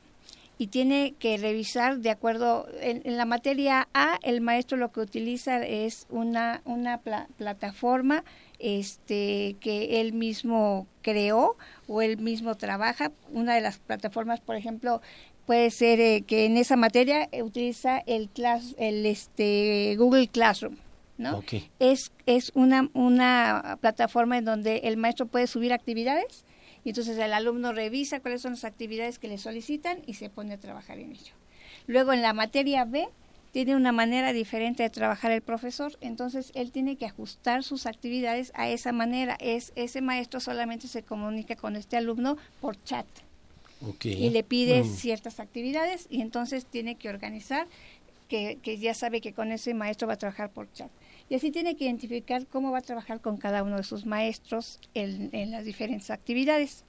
y 0.57 0.69
tiene 0.69 1.15
que 1.19 1.37
revisar 1.37 1.99
de 1.99 2.11
acuerdo, 2.11 2.69
en, 2.81 3.17
la 3.17 3.25
materia 3.25 3.89
A 3.95 4.19
el 4.23 4.41
maestro 4.41 4.77
lo 4.77 4.93
que 4.93 5.01
utiliza 5.01 5.65
es 5.65 6.07
una, 6.11 6.61
una 6.65 6.99
plataforma 6.99 8.25
este, 8.59 9.57
que 9.61 10.01
él 10.01 10.13
mismo 10.13 10.87
creó 11.03 11.57
o 11.89 12.03
él 12.03 12.19
mismo 12.19 12.55
trabaja. 12.57 13.11
Una 13.31 13.55
de 13.55 13.61
las 13.61 13.79
plataformas, 13.79 14.41
por 14.41 14.57
ejemplo, 14.57 15.03
puede 15.47 15.71
ser 15.71 16.01
eh, 16.01 16.23
que 16.27 16.47
en 16.47 16.57
esa 16.57 16.77
materia 16.77 17.29
utiliza 17.43 17.99
el, 18.07 18.29
class, 18.29 18.75
el 18.79 19.07
este, 19.07 19.95
Google 19.99 20.29
Classroom. 20.29 20.77
¿no? 21.17 21.43
Es, 21.79 22.11
es 22.27 22.51
una, 22.55 22.91
una 22.93 23.79
plataforma 23.81 24.39
en 24.39 24.45
donde 24.45 24.79
el 24.79 24.97
maestro 24.97 25.27
puede 25.27 25.47
subir 25.47 25.73
actividades 25.73 26.45
y 26.85 26.91
entonces 26.91 27.17
el 27.19 27.33
alumno 27.33 27.73
revisa 27.73 28.21
cuáles 28.21 28.43
son 28.43 28.53
las 28.53 28.65
actividades 28.65 29.19
que 29.19 29.29
le 29.29 29.39
solicitan 29.39 29.99
y 30.07 30.15
se 30.15 30.29
pone 30.29 30.55
a 30.55 30.59
trabajar 30.59 30.99
en 30.99 31.13
ello. 31.13 31.33
Luego 31.87 32.13
en 32.13 32.23
la 32.23 32.33
materia 32.33 32.85
B 32.85 33.09
tiene 33.53 33.77
una 33.77 33.93
manera 33.93 34.33
diferente 34.33 34.83
de 34.83 34.91
trabajar 34.91 35.31
el 35.31 35.41
profesor, 35.41 35.97
entonces 36.01 36.51
él 36.55 36.73
tiene 36.73 36.97
que 36.97 37.07
ajustar 37.07 37.63
sus 37.63 37.87
actividades 37.87 38.51
a 38.55 38.69
esa 38.69 38.93
manera. 38.93 39.37
Es 39.41 39.73
ese 39.77 40.01
maestro 40.03 40.41
solamente 40.41 40.89
se 40.89 41.03
comunica 41.03 41.57
con 41.57 41.77
este 41.77 41.97
alumno 41.97 42.37
por 42.61 42.83
chat. 42.83 43.07
Y 44.03 44.31
le 44.31 44.43
pide 44.43 44.83
mm. 44.83 44.87
ciertas 44.87 45.41
actividades 45.41 46.07
y 46.11 46.21
entonces 46.21 46.67
tiene 46.67 46.97
que 46.97 47.09
organizar 47.09 47.67
que, 48.29 48.59
que 48.63 48.79
ya 48.79 48.95
sabe 48.95 49.21
que 49.21 49.33
con 49.33 49.53
ese 49.53 49.75
maestro 49.75 50.09
va 50.09 50.15
a 50.15 50.19
trabajar 50.19 50.51
por 50.51 50.73
chat 50.73 50.91
y 51.29 51.35
así 51.35 51.51
tiene 51.51 51.77
que 51.77 51.85
identificar 51.85 52.47
cómo 52.47 52.71
va 52.71 52.79
a 52.79 52.83
trabajar 52.83 53.21
con 53.21 53.37
cada 53.39 53.63
uno 53.63 53.77
de 53.77 53.83
sus 53.83 54.05
maestros 54.05 54.79
en, 54.95 55.51
las 55.51 55.65
diferentes 55.65 56.11
actividades. 56.11 56.85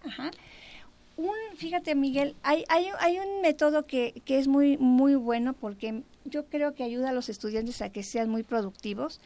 Un, 1.17 1.31
fíjate 1.55 1.95
Miguel, 1.95 2.35
hay, 2.43 2.65
hay, 2.67 2.87
hay 2.99 3.19
un 3.19 3.41
método 3.41 3.85
que, 3.85 4.21
que, 4.25 4.37
es 4.37 4.49
muy, 4.49 4.77
muy 4.77 5.15
bueno 5.15 5.53
porque 5.53 6.03
yo 6.25 6.45
creo 6.47 6.75
que 6.75 6.83
ayuda 6.83 7.09
a 7.09 7.13
los 7.13 7.29
estudiantes 7.29 7.81
a 7.81 7.89
que 7.89 8.03
sean 8.03 8.29
muy 8.29 8.43
productivos. 8.43 9.21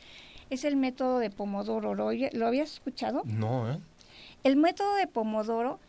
Es 0.51 0.63
el 0.63 0.75
método 0.75 1.17
de 1.17 1.31
Pomodoro. 1.31 1.95
¿Lo, 1.95 2.11
¿lo 2.11 2.47
habías 2.47 2.73
escuchado? 2.73 3.23
No, 3.25 3.71
¿eh? 3.71 3.79
El 4.43 4.55
método 4.55 4.95
de 4.95 5.07
Pomodoro, 5.07 5.79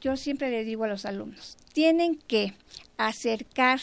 yo 0.00 0.16
siempre 0.16 0.50
le 0.50 0.64
digo 0.64 0.84
a 0.84 0.88
los 0.88 1.04
alumnos, 1.04 1.56
tienen 1.72 2.16
que 2.16 2.54
acercar, 2.96 3.80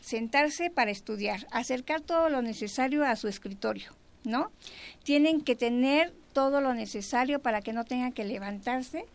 sentarse 0.00 0.70
para 0.70 0.90
estudiar, 0.90 1.46
acercar 1.50 2.00
todo 2.00 2.28
lo 2.28 2.42
necesario 2.42 3.04
a 3.04 3.16
su 3.16 3.28
escritorio 3.28 3.92
¿no? 4.24 4.50
Tienen 5.02 5.42
que 5.42 5.54
tener 5.54 6.12
todo 6.32 6.60
lo 6.60 6.74
necesario 6.74 7.40
para 7.40 7.60
que 7.60 7.72
no 7.72 7.84
tengan 7.84 8.12
que 8.12 8.24
levantarse 8.24 9.06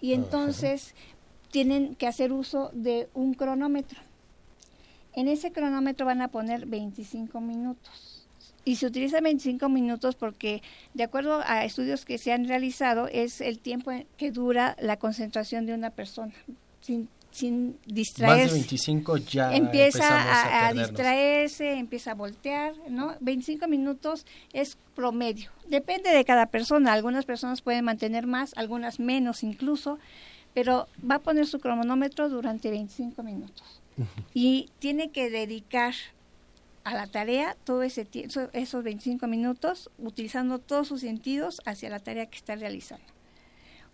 y 0.00 0.14
entonces 0.14 0.94
tienen 1.50 1.94
que 1.94 2.06
hacer 2.06 2.32
uso 2.32 2.70
de 2.72 3.08
un 3.14 3.34
cronómetro. 3.34 4.00
En 5.12 5.28
ese 5.28 5.52
cronómetro 5.52 6.06
van 6.06 6.22
a 6.22 6.28
poner 6.28 6.66
25 6.66 7.40
minutos. 7.40 8.13
Y 8.64 8.76
se 8.76 8.86
utiliza 8.86 9.20
25 9.20 9.68
minutos 9.68 10.14
porque, 10.14 10.62
de 10.94 11.04
acuerdo 11.04 11.42
a 11.44 11.64
estudios 11.64 12.04
que 12.04 12.18
se 12.18 12.32
han 12.32 12.48
realizado, 12.48 13.08
es 13.08 13.40
el 13.40 13.58
tiempo 13.58 13.92
que 14.16 14.30
dura 14.30 14.76
la 14.80 14.98
concentración 14.98 15.66
de 15.66 15.74
una 15.74 15.90
persona. 15.90 16.32
Sin, 16.80 17.08
sin 17.30 17.78
distraerse. 17.86 18.44
Más 18.44 18.52
de 18.52 18.58
25 18.58 19.16
ya 19.18 19.54
empieza 19.54 20.06
a, 20.06 20.68
a, 20.68 20.72
distraerse, 20.72 21.74
empieza 21.74 22.12
a 22.12 22.14
voltear, 22.14 22.74
¿no? 22.88 23.14
25 23.20 23.66
minutos 23.68 24.24
es 24.52 24.78
promedio. 24.94 25.50
Depende 25.68 26.10
de 26.10 26.24
cada 26.24 26.46
persona. 26.46 26.92
Algunas 26.92 27.24
personas 27.24 27.60
pueden 27.60 27.84
mantener 27.84 28.26
más, 28.26 28.52
algunas 28.56 29.00
menos 29.00 29.42
incluso, 29.42 29.98
pero 30.54 30.86
va 31.10 31.16
a 31.16 31.18
poner 31.18 31.46
su 31.46 31.58
cronómetro 31.58 32.28
durante 32.28 32.70
25 32.70 33.22
minutos. 33.22 33.80
Y 34.32 34.70
tiene 34.78 35.10
que 35.10 35.30
dedicar 35.30 35.94
a 36.84 36.94
la 36.94 37.06
tarea 37.06 37.56
todo 37.64 37.82
ese 37.82 38.06
esos 38.52 38.84
25 38.84 39.26
minutos 39.26 39.90
utilizando 39.98 40.58
todos 40.58 40.88
sus 40.88 41.00
sentidos 41.00 41.60
hacia 41.64 41.90
la 41.90 41.98
tarea 41.98 42.26
que 42.26 42.36
está 42.36 42.54
realizando. 42.56 43.04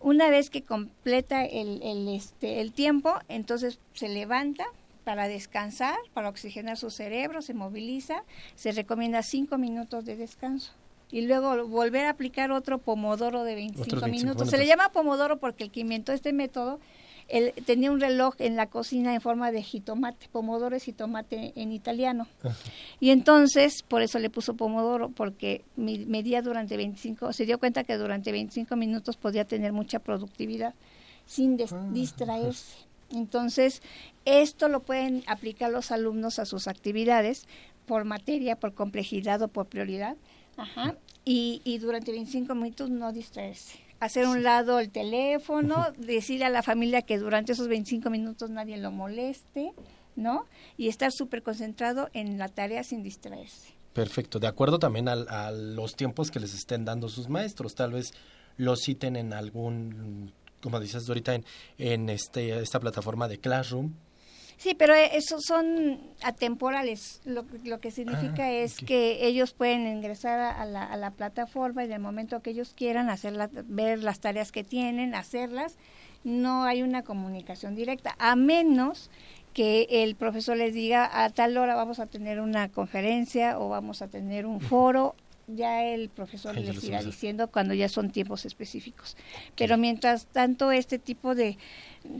Una 0.00 0.30
vez 0.30 0.50
que 0.50 0.62
completa 0.62 1.44
el, 1.44 1.82
el, 1.82 2.08
este, 2.08 2.60
el 2.60 2.72
tiempo, 2.72 3.14
entonces 3.28 3.78
se 3.92 4.08
levanta 4.08 4.64
para 5.04 5.28
descansar, 5.28 5.96
para 6.14 6.28
oxigenar 6.28 6.76
su 6.76 6.90
cerebro, 6.90 7.42
se 7.42 7.54
moviliza, 7.54 8.24
se 8.54 8.72
recomienda 8.72 9.22
cinco 9.22 9.58
minutos 9.58 10.04
de 10.04 10.16
descanso 10.16 10.72
y 11.10 11.22
luego 11.22 11.66
volver 11.66 12.06
a 12.06 12.10
aplicar 12.10 12.52
otro 12.52 12.78
pomodoro 12.78 13.44
de 13.44 13.54
25, 13.54 14.06
minutos. 14.06 14.48
Se 14.48 14.58
le 14.58 14.66
llama 14.66 14.92
pomodoro 14.92 15.38
porque 15.38 15.64
el 15.64 15.70
que 15.70 15.80
inventó 15.80 16.12
este 16.12 16.32
método 16.32 16.80
él 17.30 17.52
tenía 17.64 17.90
un 17.90 18.00
reloj 18.00 18.34
en 18.38 18.56
la 18.56 18.66
cocina 18.66 19.14
en 19.14 19.20
forma 19.20 19.52
de 19.52 19.62
jitomate, 19.62 20.28
pomodoro 20.30 20.76
es 20.76 20.84
jitomate 20.84 21.52
en 21.54 21.72
italiano. 21.72 22.26
Y 22.98 23.10
entonces, 23.10 23.82
por 23.82 24.02
eso 24.02 24.18
le 24.18 24.30
puso 24.30 24.54
pomodoro, 24.54 25.10
porque 25.10 25.62
medía 25.76 26.42
durante 26.42 26.76
25, 26.76 27.32
se 27.32 27.46
dio 27.46 27.58
cuenta 27.58 27.84
que 27.84 27.96
durante 27.96 28.32
25 28.32 28.74
minutos 28.76 29.16
podía 29.16 29.44
tener 29.44 29.72
mucha 29.72 30.00
productividad 30.00 30.74
sin 31.26 31.58
ah, 31.62 31.88
distraerse. 31.92 32.76
Entonces, 33.12 33.82
esto 34.24 34.68
lo 34.68 34.80
pueden 34.80 35.22
aplicar 35.26 35.70
los 35.70 35.90
alumnos 35.90 36.38
a 36.38 36.44
sus 36.44 36.68
actividades 36.68 37.46
por 37.86 38.04
materia, 38.04 38.56
por 38.56 38.74
complejidad 38.74 39.42
o 39.42 39.48
por 39.48 39.66
prioridad. 39.66 40.16
Ajá. 40.56 40.96
Y, 41.24 41.60
y 41.64 41.78
durante 41.78 42.12
25 42.12 42.54
minutos 42.54 42.90
no 42.90 43.12
distraerse 43.12 43.89
hacer 44.00 44.26
un 44.26 44.42
lado 44.42 44.80
el 44.80 44.90
teléfono, 44.90 45.92
decirle 45.98 46.46
a 46.46 46.50
la 46.50 46.62
familia 46.62 47.02
que 47.02 47.18
durante 47.18 47.52
esos 47.52 47.68
25 47.68 48.10
minutos 48.10 48.50
nadie 48.50 48.78
lo 48.78 48.90
moleste, 48.90 49.72
¿no? 50.16 50.46
Y 50.76 50.88
estar 50.88 51.12
súper 51.12 51.42
concentrado 51.42 52.08
en 52.14 52.38
la 52.38 52.48
tarea 52.48 52.82
sin 52.82 53.02
distraerse. 53.02 53.74
Perfecto, 53.92 54.38
de 54.38 54.46
acuerdo 54.46 54.78
también 54.78 55.08
a, 55.08 55.50
los 55.50 55.94
tiempos 55.96 56.30
que 56.30 56.40
les 56.40 56.54
estén 56.54 56.84
dando 56.84 57.08
sus 57.08 57.28
maestros, 57.28 57.74
tal 57.74 57.92
vez 57.92 58.12
lo 58.56 58.76
citen 58.76 59.16
en 59.16 59.32
algún, 59.32 60.32
como 60.62 60.80
dices 60.80 61.08
ahorita, 61.08 61.34
en, 61.34 61.44
en 61.78 62.08
este, 62.08 62.58
esta 62.60 62.80
plataforma 62.80 63.28
de 63.28 63.38
Classroom, 63.38 63.94
Sí, 64.60 64.74
pero 64.74 64.94
e, 64.94 65.16
esos 65.16 65.44
son 65.44 65.98
atemporales. 66.22 67.22
Lo, 67.24 67.46
lo 67.64 67.80
que 67.80 67.90
significa 67.90 68.44
ah, 68.44 68.52
es 68.52 68.76
que 68.76 69.26
ellos 69.26 69.54
pueden 69.54 69.86
ingresar 69.86 70.38
a 70.38 70.66
la, 70.66 70.84
a 70.84 70.98
la, 70.98 71.12
plataforma 71.12 71.82
y 71.82 71.86
en 71.86 71.92
el 71.92 72.00
momento 72.00 72.42
que 72.42 72.50
ellos 72.50 72.74
quieran 72.76 73.08
hacer 73.08 73.48
ver 73.64 74.02
las 74.02 74.20
tareas 74.20 74.52
que 74.52 74.62
tienen, 74.62 75.14
hacerlas. 75.14 75.78
No 76.24 76.64
hay 76.64 76.82
una 76.82 77.02
comunicación 77.02 77.74
directa, 77.74 78.14
a 78.18 78.36
menos 78.36 79.10
que 79.54 79.86
el 79.88 80.14
profesor 80.14 80.58
les 80.58 80.74
diga 80.74 81.08
a 81.24 81.30
tal 81.30 81.56
hora 81.56 81.74
vamos 81.74 81.98
a 81.98 82.04
tener 82.04 82.38
una 82.38 82.68
conferencia 82.68 83.58
o 83.58 83.70
vamos 83.70 84.02
a 84.02 84.08
tener 84.08 84.44
un 84.44 84.60
foro 84.60 85.14
ya 85.56 85.84
el 85.84 86.08
profesor 86.08 86.56
les 86.56 86.82
irá 86.84 87.02
diciendo 87.02 87.50
cuando 87.50 87.74
ya 87.74 87.88
son 87.88 88.10
tiempos 88.10 88.44
específicos. 88.44 89.16
Pero 89.56 89.76
mientras 89.76 90.26
tanto, 90.26 90.72
este 90.72 90.98
tipo 90.98 91.34
de, 91.34 91.58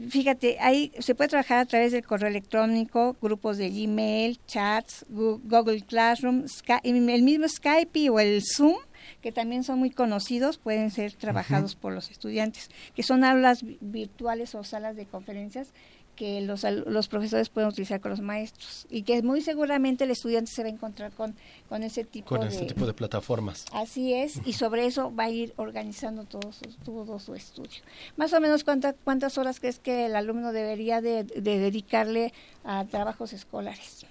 fíjate, 0.09 0.57
ahí 0.59 0.91
se 0.99 1.15
puede 1.15 1.29
trabajar 1.29 1.59
a 1.59 1.65
través 1.65 1.91
del 1.91 2.05
correo 2.05 2.29
electrónico, 2.29 3.15
grupos 3.21 3.57
de 3.57 3.69
Gmail, 3.69 4.39
chats, 4.45 5.05
Google 5.09 5.81
Classroom, 5.81 6.45
el 6.83 7.21
mismo 7.23 7.47
Skype 7.47 8.09
o 8.09 8.19
el 8.19 8.41
Zoom 8.43 8.77
que 9.21 9.31
también 9.31 9.63
son 9.63 9.79
muy 9.79 9.89
conocidos, 9.89 10.57
pueden 10.57 10.91
ser 10.91 11.13
trabajados 11.13 11.75
por 11.75 11.93
los 11.93 12.11
estudiantes, 12.11 12.69
que 12.95 13.03
son 13.03 13.23
aulas 13.23 13.63
virtuales 13.79 14.55
o 14.55 14.63
salas 14.63 14.95
de 14.95 15.05
conferencias 15.05 15.73
que 16.21 16.39
los, 16.41 16.63
los 16.85 17.07
profesores 17.07 17.49
pueden 17.49 17.67
utilizar 17.67 17.99
con 17.99 18.11
los 18.11 18.21
maestros 18.21 18.85
y 18.91 19.01
que 19.01 19.23
muy 19.23 19.41
seguramente 19.41 20.03
el 20.03 20.11
estudiante 20.11 20.51
se 20.51 20.61
va 20.61 20.69
a 20.69 20.71
encontrar 20.71 21.11
con, 21.13 21.33
con 21.67 21.81
ese 21.81 22.03
tipo 22.03 22.27
con 22.27 22.41
de... 22.41 22.49
este 22.49 22.67
tipo 22.67 22.85
de 22.85 22.93
plataformas. 22.93 23.65
Así 23.73 24.13
es, 24.13 24.39
y 24.45 24.53
sobre 24.53 24.85
eso 24.85 25.11
va 25.15 25.23
a 25.23 25.29
ir 25.31 25.51
organizando 25.55 26.25
todo 26.25 26.51
su, 26.51 26.65
todo 26.85 27.17
su 27.17 27.33
estudio. 27.33 27.81
Más 28.17 28.33
o 28.33 28.39
menos, 28.39 28.63
¿cuántas 28.63 28.93
¿cuántas 29.03 29.39
horas 29.39 29.59
crees 29.59 29.79
que 29.79 30.05
el 30.05 30.15
alumno 30.15 30.53
debería 30.53 31.01
de, 31.01 31.23
de 31.23 31.57
dedicarle 31.57 32.33
a 32.63 32.85
trabajos 32.85 33.33
escolares 33.33 34.05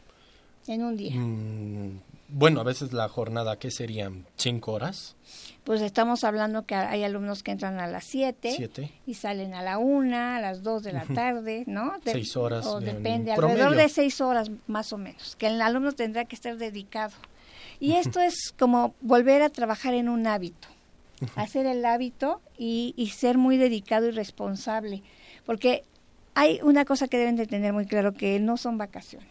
en 0.67 0.83
un 0.83 0.97
día? 0.97 1.15
Mm, 1.15 2.01
bueno, 2.33 2.61
a 2.61 2.65
veces 2.65 2.93
la 2.93 3.09
jornada, 3.09 3.59
¿qué 3.59 3.71
serían? 3.71 4.27
¿Cinco 4.37 4.73
horas? 4.73 5.17
Pues 5.65 5.83
estamos 5.83 6.25
hablando 6.25 6.65
que 6.67 6.75
hay 6.75 7.05
alumnos 7.05 7.43
que 7.43 7.51
entran 7.51 7.79
a 7.81 7.87
las 7.87 8.05
7 8.05 8.53
Siete. 8.57 8.91
y 9.07 9.15
salen 9.15 9.55
a 9.55 9.63
la 9.63 9.79
1, 9.79 10.17
a 10.17 10.41
las 10.41 10.63
2 10.63 10.83
de 10.83 10.93
la 10.93 11.05
tarde, 11.05 11.65
¿no? 11.67 11.93
De- 12.05 12.13
Seis 12.13 12.37
horas 12.37 12.67
O 12.67 12.81
de- 12.81 12.93
depende, 12.95 13.35
promedio. 13.35 13.65
alrededor 13.65 13.77
de 13.83 13.89
6 13.89 14.21
horas 14.21 14.51
más 14.67 14.93
o 14.93 14.99
menos, 14.99 15.37
que 15.37 15.47
el 15.49 15.61
alumno 15.61 15.93
tendrá 15.93 16.25
que 16.25 16.35
estar 16.35 16.57
dedicado. 16.57 17.13
Y 17.79 17.93
esto 17.93 18.21
es 18.21 18.53
como 18.59 18.95
volver 19.01 19.43
a 19.43 19.49
trabajar 19.51 19.95
en 19.95 20.09
un 20.09 20.27
hábito, 20.27 20.69
hacer 21.37 21.67
el 21.67 21.85
hábito 21.85 22.41
y, 22.59 22.95
y 22.97 23.09
ser 23.11 23.39
muy 23.39 23.57
dedicado 23.57 24.07
y 24.09 24.11
responsable, 24.11 25.03
porque 25.47 25.85
hay 26.35 26.61
una 26.63 26.85
cosa 26.85 27.09
que 27.09 27.19
deben 27.19 27.37
de 27.37 27.47
tener 27.47 27.73
muy 27.73 27.87
claro, 27.87 28.13
que 28.13 28.39
no 28.41 28.57
son 28.57 28.77
vacaciones. 28.79 29.29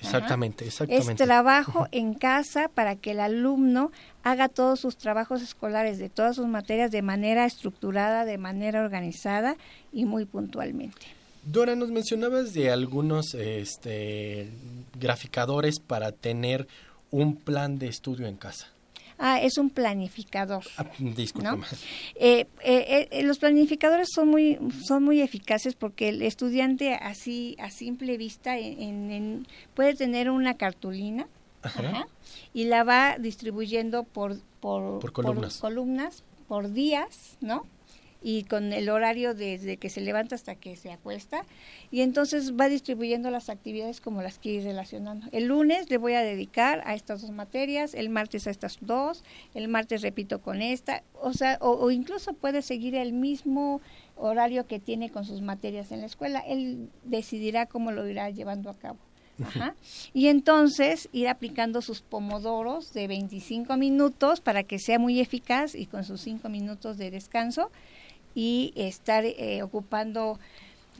Exactamente, 0.00 0.64
Es 0.64 0.80
exactamente. 0.80 1.24
trabajo 1.24 1.86
en 1.92 2.14
casa 2.14 2.68
para 2.68 2.96
que 2.96 3.12
el 3.12 3.20
alumno 3.20 3.90
haga 4.22 4.48
todos 4.48 4.80
sus 4.80 4.96
trabajos 4.96 5.42
escolares 5.42 5.98
de 5.98 6.08
todas 6.08 6.36
sus 6.36 6.46
materias 6.46 6.90
de 6.90 7.02
manera 7.02 7.44
estructurada, 7.44 8.24
de 8.24 8.38
manera 8.38 8.82
organizada 8.82 9.56
y 9.92 10.04
muy 10.04 10.24
puntualmente. 10.24 11.06
Dora, 11.44 11.76
nos 11.76 11.90
mencionabas 11.90 12.52
de 12.52 12.70
algunos 12.70 13.34
este, 13.34 14.50
graficadores 14.98 15.80
para 15.80 16.12
tener 16.12 16.68
un 17.10 17.36
plan 17.36 17.78
de 17.78 17.88
estudio 17.88 18.26
en 18.26 18.36
casa. 18.36 18.68
Ah, 19.18 19.40
es 19.42 19.58
un 19.58 19.70
planificador. 19.70 20.62
Ah. 20.76 20.86
Eh, 22.14 22.46
eh, 22.64 23.08
eh, 23.10 23.22
los 23.24 23.38
planificadores 23.38 24.08
son 24.14 24.28
muy 24.28 24.58
son 24.84 25.02
muy 25.02 25.20
eficaces 25.20 25.74
porque 25.74 26.08
el 26.10 26.22
estudiante 26.22 26.94
así 26.94 27.56
a 27.58 27.70
simple 27.70 28.16
vista 28.16 28.56
en- 28.58 29.46
puede 29.74 29.94
tener 29.94 30.30
una 30.30 30.54
cartulina 30.56 31.26
Ajá. 31.62 31.80
ajá, 31.88 32.08
y 32.54 32.64
la 32.64 32.84
va 32.84 33.16
distribuyendo 33.18 34.04
por 34.04 34.36
por, 34.60 35.00
Por 35.00 35.12
columnas. 35.12 35.58
columnas, 35.58 36.22
por 36.46 36.72
días, 36.72 37.36
¿no? 37.40 37.66
Y 38.20 38.44
con 38.44 38.72
el 38.72 38.88
horario 38.88 39.34
desde 39.34 39.76
que 39.76 39.90
se 39.90 40.00
levanta 40.00 40.34
hasta 40.34 40.56
que 40.56 40.74
se 40.76 40.90
acuesta. 40.90 41.44
Y 41.90 42.00
entonces 42.00 42.54
va 42.54 42.68
distribuyendo 42.68 43.30
las 43.30 43.48
actividades 43.48 44.00
como 44.00 44.22
las 44.22 44.38
quiere 44.38 44.58
ir 44.58 44.64
relacionando. 44.64 45.26
El 45.32 45.46
lunes 45.46 45.88
le 45.88 45.98
voy 45.98 46.14
a 46.14 46.22
dedicar 46.22 46.82
a 46.84 46.94
estas 46.94 47.22
dos 47.22 47.30
materias, 47.30 47.94
el 47.94 48.08
martes 48.08 48.46
a 48.46 48.50
estas 48.50 48.78
dos, 48.80 49.22
el 49.54 49.68
martes 49.68 50.02
repito 50.02 50.40
con 50.40 50.62
esta. 50.62 51.02
O 51.20 51.32
sea, 51.32 51.58
o, 51.60 51.70
o 51.70 51.90
incluso 51.90 52.32
puede 52.32 52.62
seguir 52.62 52.94
el 52.94 53.12
mismo 53.12 53.80
horario 54.16 54.66
que 54.66 54.80
tiene 54.80 55.10
con 55.10 55.24
sus 55.24 55.40
materias 55.40 55.92
en 55.92 56.00
la 56.00 56.06
escuela. 56.06 56.40
Él 56.40 56.90
decidirá 57.04 57.66
cómo 57.66 57.92
lo 57.92 58.08
irá 58.08 58.30
llevando 58.30 58.70
a 58.70 58.74
cabo. 58.74 58.98
Ajá. 59.44 59.74
Y 60.12 60.26
entonces 60.28 61.08
ir 61.12 61.28
aplicando 61.28 61.80
sus 61.80 62.02
pomodoros 62.02 62.92
de 62.92 63.06
25 63.06 63.76
minutos 63.76 64.40
para 64.40 64.64
que 64.64 64.78
sea 64.78 64.98
muy 64.98 65.20
eficaz 65.20 65.74
y 65.74 65.86
con 65.86 66.04
sus 66.04 66.20
5 66.22 66.48
minutos 66.48 66.98
de 66.98 67.10
descanso 67.10 67.70
y 68.38 68.72
estar 68.76 69.24
eh, 69.24 69.64
ocupando. 69.64 70.38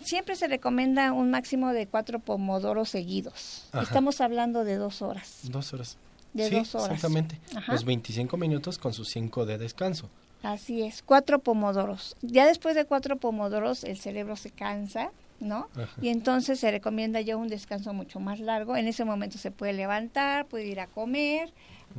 Siempre 0.02 0.34
se 0.34 0.48
recomienda 0.48 1.12
un 1.12 1.30
máximo 1.30 1.72
de 1.72 1.86
cuatro 1.86 2.18
pomodoros 2.18 2.88
seguidos. 2.88 3.68
Ajá. 3.70 3.84
Estamos 3.84 4.20
hablando 4.20 4.64
de 4.64 4.74
dos 4.74 5.02
horas. 5.02 5.42
Dos 5.44 5.72
horas. 5.72 5.98
De 6.32 6.48
sí, 6.48 6.56
dos 6.56 6.74
horas. 6.74 6.96
exactamente. 6.96 7.38
Ajá. 7.54 7.70
Los 7.70 7.84
25 7.84 8.36
minutos 8.36 8.78
con 8.78 8.92
sus 8.92 9.10
5 9.10 9.46
de 9.46 9.56
descanso. 9.56 10.10
Así 10.42 10.82
es, 10.82 11.02
cuatro 11.02 11.38
pomodoros. 11.38 12.16
Ya 12.22 12.44
después 12.44 12.74
de 12.74 12.84
cuatro 12.84 13.16
pomodoros 13.16 13.84
el 13.84 13.98
cerebro 14.00 14.34
se 14.34 14.50
cansa, 14.50 15.12
¿no? 15.40 15.68
Ajá. 15.74 15.88
Y 16.00 16.08
entonces 16.08 16.60
se 16.60 16.70
recomienda 16.70 17.20
ya 17.20 17.36
un 17.36 17.48
descanso 17.48 17.92
mucho 17.92 18.20
más 18.20 18.40
largo. 18.40 18.76
En 18.76 18.88
ese 18.88 19.04
momento 19.04 19.38
se 19.38 19.50
puede 19.50 19.72
levantar, 19.72 20.46
puede 20.46 20.66
ir 20.66 20.80
a 20.80 20.86
comer 20.86 21.52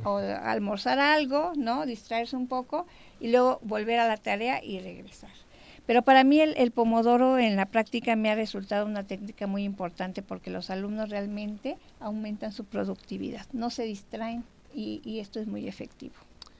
o 0.04 0.18
a 0.18 0.50
almorzar 0.50 0.98
algo, 0.98 1.52
¿no? 1.56 1.86
Distraerse 1.86 2.36
un 2.36 2.46
poco 2.46 2.86
y 3.20 3.30
luego 3.30 3.60
volver 3.62 3.98
a 3.98 4.08
la 4.08 4.16
tarea 4.16 4.62
y 4.62 4.80
regresar. 4.80 5.30
Pero 5.86 6.02
para 6.02 6.22
mí 6.24 6.40
el, 6.40 6.56
el 6.56 6.70
pomodoro 6.70 7.38
en 7.38 7.56
la 7.56 7.66
práctica 7.66 8.14
me 8.14 8.30
ha 8.30 8.34
resultado 8.34 8.86
una 8.86 9.04
técnica 9.04 9.46
muy 9.46 9.64
importante 9.64 10.22
porque 10.22 10.50
los 10.50 10.70
alumnos 10.70 11.08
realmente 11.08 11.78
aumentan 11.98 12.52
su 12.52 12.64
productividad, 12.64 13.46
no 13.52 13.70
se 13.70 13.84
distraen 13.84 14.44
y, 14.74 15.00
y 15.04 15.18
esto 15.18 15.40
es 15.40 15.48
muy 15.48 15.66
efectivo, 15.66 16.14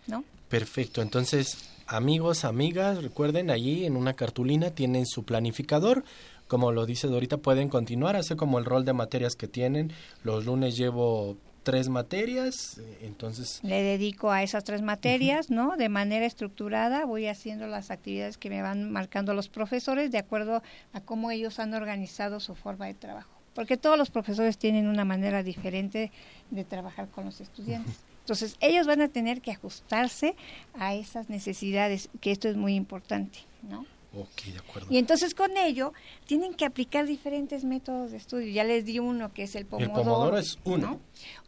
¿no? 0.07 0.25
Perfecto, 0.49 1.01
entonces 1.01 1.71
amigos, 1.87 2.45
amigas, 2.45 3.03
recuerden 3.03 3.51
allí 3.51 3.85
en 3.85 3.97
una 3.97 4.15
cartulina 4.15 4.71
tienen 4.71 5.07
su 5.07 5.23
planificador. 5.23 6.03
Como 6.51 6.73
lo 6.73 6.85
dice 6.85 7.07
Dorita, 7.07 7.37
pueden 7.37 7.69
continuar, 7.69 8.17
hacer 8.17 8.37
como 8.37 8.59
el 8.59 8.65
rol 8.65 8.85
de 8.85 8.93
materias 8.93 9.37
que 9.37 9.47
tienen. 9.47 9.93
Los 10.25 10.47
lunes 10.47 10.77
llevo 10.77 11.37
tres 11.63 11.89
materias, 11.89 12.79
eh, 12.79 12.99
entonces 13.03 13.61
le 13.63 13.81
dedico 13.85 14.33
a 14.33 14.43
esas 14.43 14.65
tres 14.65 14.83
materias, 14.83 15.49
¿no? 15.49 15.77
De 15.77 15.89
manera 15.89 16.27
estructurada 16.27 17.05
voy 17.05 17.29
haciendo 17.29 17.69
las 17.69 17.93
actividades 17.93 18.37
que 18.37 18.51
me 18.51 18.63
van 18.63 18.91
marcando 18.91 19.33
los 19.33 19.49
profesores 19.49 20.11
de 20.11 20.19
acuerdo 20.19 20.61
a 20.93 21.01
cómo 21.01 21.31
ellos 21.31 21.61
han 21.61 21.73
organizado 21.73 22.41
su 22.41 22.57
forma 22.57 22.87
de 22.87 22.95
trabajo. 22.95 23.31
Porque 23.55 23.77
todos 23.77 23.97
los 23.97 24.11
profesores 24.11 24.59
tienen 24.59 24.89
una 24.89 25.05
manera 25.05 25.45
diferente 25.45 26.11
de 26.51 26.65
trabajar 26.65 27.07
con 27.11 27.27
los 27.27 27.41
estudiantes. 27.41 27.95
Entonces, 28.23 28.57
ellos 28.59 28.89
van 28.89 29.03
a 29.03 29.09
tener 29.09 29.41
que 29.41 29.53
ajustarse 29.53 30.35
a 30.75 30.97
esas 30.97 31.31
necesidades, 31.31 32.11
que 32.21 32.33
esto 32.33 32.49
es 32.49 32.57
muy 32.57 32.75
importante, 32.75 33.39
¿no? 33.63 33.87
Ok, 34.13 34.43
de 34.53 34.59
acuerdo. 34.59 34.89
Y 34.91 34.99
entonces 34.99 35.35
con 35.35 35.57
ello 35.57 35.93
tienen 36.27 36.55
que 36.55 36.65
aplicar 36.65 37.07
diferentes 37.07 37.65
métodos 37.65 38.11
de 38.11 38.17
estudio. 38.17 38.53
Ya 38.53 38.65
les 38.65 38.85
di 38.85 38.99
uno 38.99 39.33
que 39.33 39.45
es 39.45 39.55
el 39.55 39.67
pomodoro. 39.67 40.03
pomodoro 40.03 40.39
es 40.39 40.59
uno. 40.65 40.87
¿no? 40.87 41.01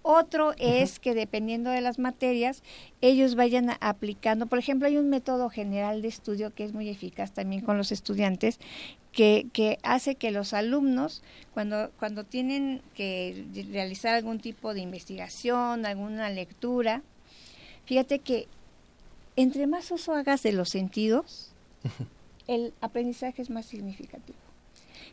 Otro 0.03 0.55
es 0.59 1.01
que 1.01 1.15
dependiendo 1.15 1.71
de 1.71 1.81
las 1.81 1.99
materias, 1.99 2.63
ellos 3.01 3.35
vayan 3.35 3.77
aplicando. 3.81 4.47
Por 4.47 4.61
ejemplo, 4.61 4.87
hay 4.87 4.97
un 4.97 5.09
método 5.09 5.51
general 5.51 6.03
de 6.03 6.09
estudio 6.09 6.55
que 6.55 6.65
es 6.65 6.73
muy 6.73 6.89
eficaz 6.89 7.33
también 7.33 7.63
con 7.63 7.79
los 7.79 7.91
estudiantes, 7.91 8.61
que, 9.11 9.49
que 9.53 9.79
hace 9.83 10.15
que 10.15 10.31
los 10.31 10.53
alumnos, 10.53 11.23
cuando, 11.55 11.91
cuando 11.99 12.23
tienen 12.23 12.81
que 12.95 13.45
realizar 13.73 14.15
algún 14.15 14.39
tipo 14.39 14.73
de 14.73 14.81
investigación, 14.81 15.85
alguna 15.85 16.31
lectura, 16.31 17.03
fíjate 17.87 18.21
que 18.21 18.47
entre 19.35 19.67
más 19.67 19.91
uso 19.91 20.15
hagas 20.15 20.43
de 20.43 20.53
los 20.53 20.69
sentidos, 20.69 21.51
el 22.49 22.73
aprendizaje 22.81 23.43
es 23.43 23.51
más 23.51 23.67
significativo. 23.67 24.39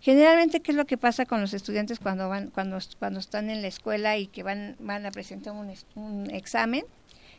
Generalmente, 0.02 0.62
¿qué 0.62 0.72
es 0.72 0.78
lo 0.78 0.86
que 0.86 0.98
pasa 0.98 1.26
con 1.26 1.42
los 1.42 1.54
estudiantes 1.54 2.00
cuando 2.00 2.30
van, 2.30 2.52
cuando, 2.52 2.78
cuando 3.00 3.20
están 3.20 3.50
en 3.50 3.62
la 3.62 3.68
escuela 3.68 4.18
y 4.18 4.28
que 4.28 4.44
van, 4.44 4.76
van 4.80 5.06
a 5.06 5.12
presentar 5.12 5.54
un, 5.54 6.30
examen? 6.32 6.86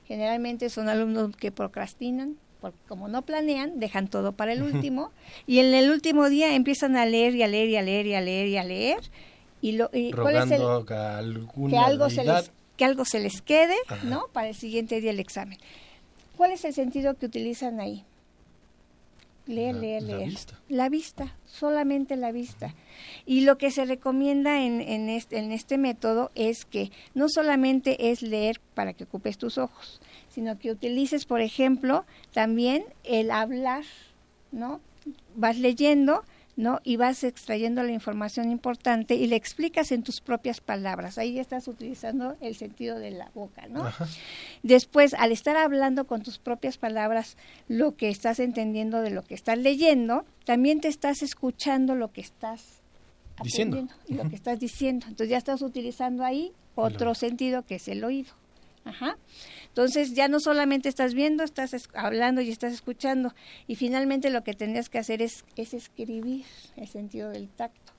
Generalmente 0.06 0.68
son 0.68 0.88
alumnos 0.88 1.34
que 1.36 1.52
procrastinan, 1.52 2.36
porque 2.60 2.78
como 2.86 3.08
no 3.08 3.22
planean, 3.22 3.80
dejan 3.80 4.08
todo 4.08 4.32
para 4.32 4.52
el 4.52 4.62
último, 4.62 5.10
y 5.46 5.60
en 5.60 5.72
el 5.72 5.90
último 5.90 6.28
día 6.28 6.54
empiezan 6.54 6.96
a 6.96 7.06
leer 7.06 7.34
y 7.34 7.42
a 7.42 7.48
leer 7.48 7.68
y 7.68 7.76
a 7.76 7.82
leer 7.82 8.06
y 8.06 8.14
a 8.14 8.20
leer 8.20 8.48
y 8.48 8.56
a 8.58 8.64
leer. 8.64 9.00
Y, 9.62 9.72
lo, 9.72 9.90
y 9.92 10.10
¿cuál 10.12 10.36
es 10.36 10.50
el, 10.50 10.62
alguna 10.62 11.70
que 11.70 11.78
algo 11.78 12.10
se 12.10 12.24
les 12.24 12.50
que 12.76 12.84
algo 12.86 13.04
se 13.04 13.20
les 13.20 13.42
quede, 13.42 13.76
Ajá. 13.88 14.06
¿no? 14.06 14.26
Para 14.32 14.48
el 14.48 14.54
siguiente 14.54 15.02
día 15.02 15.10
el 15.10 15.20
examen. 15.20 15.58
¿Cuál 16.38 16.52
es 16.52 16.64
el 16.64 16.72
sentido 16.72 17.14
que 17.14 17.26
utilizan 17.26 17.78
ahí? 17.78 18.04
Leer, 19.50 19.74
La- 19.74 19.80
leer, 19.80 20.02
la 20.02 20.16
leer. 20.16 20.28
vista. 20.28 20.58
La 20.68 20.88
vista, 20.88 21.34
solamente 21.46 22.16
la 22.16 22.32
vista. 22.32 22.74
Y 23.26 23.42
lo 23.42 23.58
que 23.58 23.70
se 23.70 23.84
recomienda 23.84 24.62
en, 24.62 24.80
en, 24.80 25.08
este, 25.08 25.38
en 25.38 25.52
este 25.52 25.76
método 25.78 26.30
es 26.34 26.64
que 26.64 26.90
no 27.14 27.28
solamente 27.28 28.10
es 28.10 28.22
leer 28.22 28.60
para 28.74 28.92
que 28.94 29.04
ocupes 29.04 29.36
tus 29.38 29.58
ojos, 29.58 30.00
sino 30.28 30.58
que 30.58 30.70
utilices, 30.70 31.24
por 31.26 31.40
ejemplo, 31.40 32.04
también 32.32 32.84
el 33.04 33.30
hablar, 33.30 33.84
¿no? 34.52 34.80
Vas 35.34 35.58
leyendo, 35.58 36.24
¿no? 36.60 36.80
Y 36.84 36.96
vas 36.96 37.24
extrayendo 37.24 37.82
la 37.82 37.92
información 37.92 38.50
importante 38.50 39.14
y 39.14 39.26
le 39.26 39.36
explicas 39.36 39.90
en 39.92 40.02
tus 40.02 40.20
propias 40.20 40.60
palabras. 40.60 41.18
Ahí 41.18 41.34
ya 41.34 41.40
estás 41.40 41.66
utilizando 41.66 42.36
el 42.40 42.54
sentido 42.54 42.98
de 42.98 43.10
la 43.10 43.30
boca, 43.34 43.66
¿no? 43.68 43.86
Ajá. 43.86 44.06
Después, 44.62 45.14
al 45.14 45.32
estar 45.32 45.56
hablando 45.56 46.06
con 46.06 46.22
tus 46.22 46.38
propias 46.38 46.78
palabras 46.78 47.36
lo 47.68 47.96
que 47.96 48.08
estás 48.08 48.38
entendiendo 48.38 49.02
de 49.02 49.10
lo 49.10 49.22
que 49.22 49.34
estás 49.34 49.58
leyendo, 49.58 50.24
también 50.44 50.80
te 50.80 50.88
estás 50.88 51.22
escuchando 51.22 51.94
lo 51.94 52.12
que 52.12 52.20
estás 52.20 52.80
Diciendo. 53.42 53.88
y 54.06 54.14
lo 54.14 54.28
que 54.28 54.36
estás 54.36 54.60
diciendo. 54.60 55.06
Entonces 55.08 55.30
ya 55.30 55.38
estás 55.38 55.62
utilizando 55.62 56.24
ahí 56.24 56.52
otro 56.74 57.14
sentido 57.14 57.64
que 57.64 57.76
es 57.76 57.88
el 57.88 58.04
oído. 58.04 58.32
Ajá. 58.84 59.16
Entonces 59.68 60.14
ya 60.14 60.28
no 60.28 60.40
solamente 60.40 60.88
estás 60.88 61.14
viendo, 61.14 61.44
estás 61.44 61.74
es- 61.74 61.88
hablando 61.94 62.40
y 62.40 62.50
estás 62.50 62.72
escuchando. 62.72 63.34
Y 63.66 63.76
finalmente 63.76 64.30
lo 64.30 64.42
que 64.42 64.54
tendrías 64.54 64.88
que 64.88 64.98
hacer 64.98 65.20
es, 65.22 65.44
es 65.56 65.74
escribir 65.74 66.44
el 66.76 66.88
sentido 66.88 67.30
del 67.30 67.48
tacto. 67.48 67.92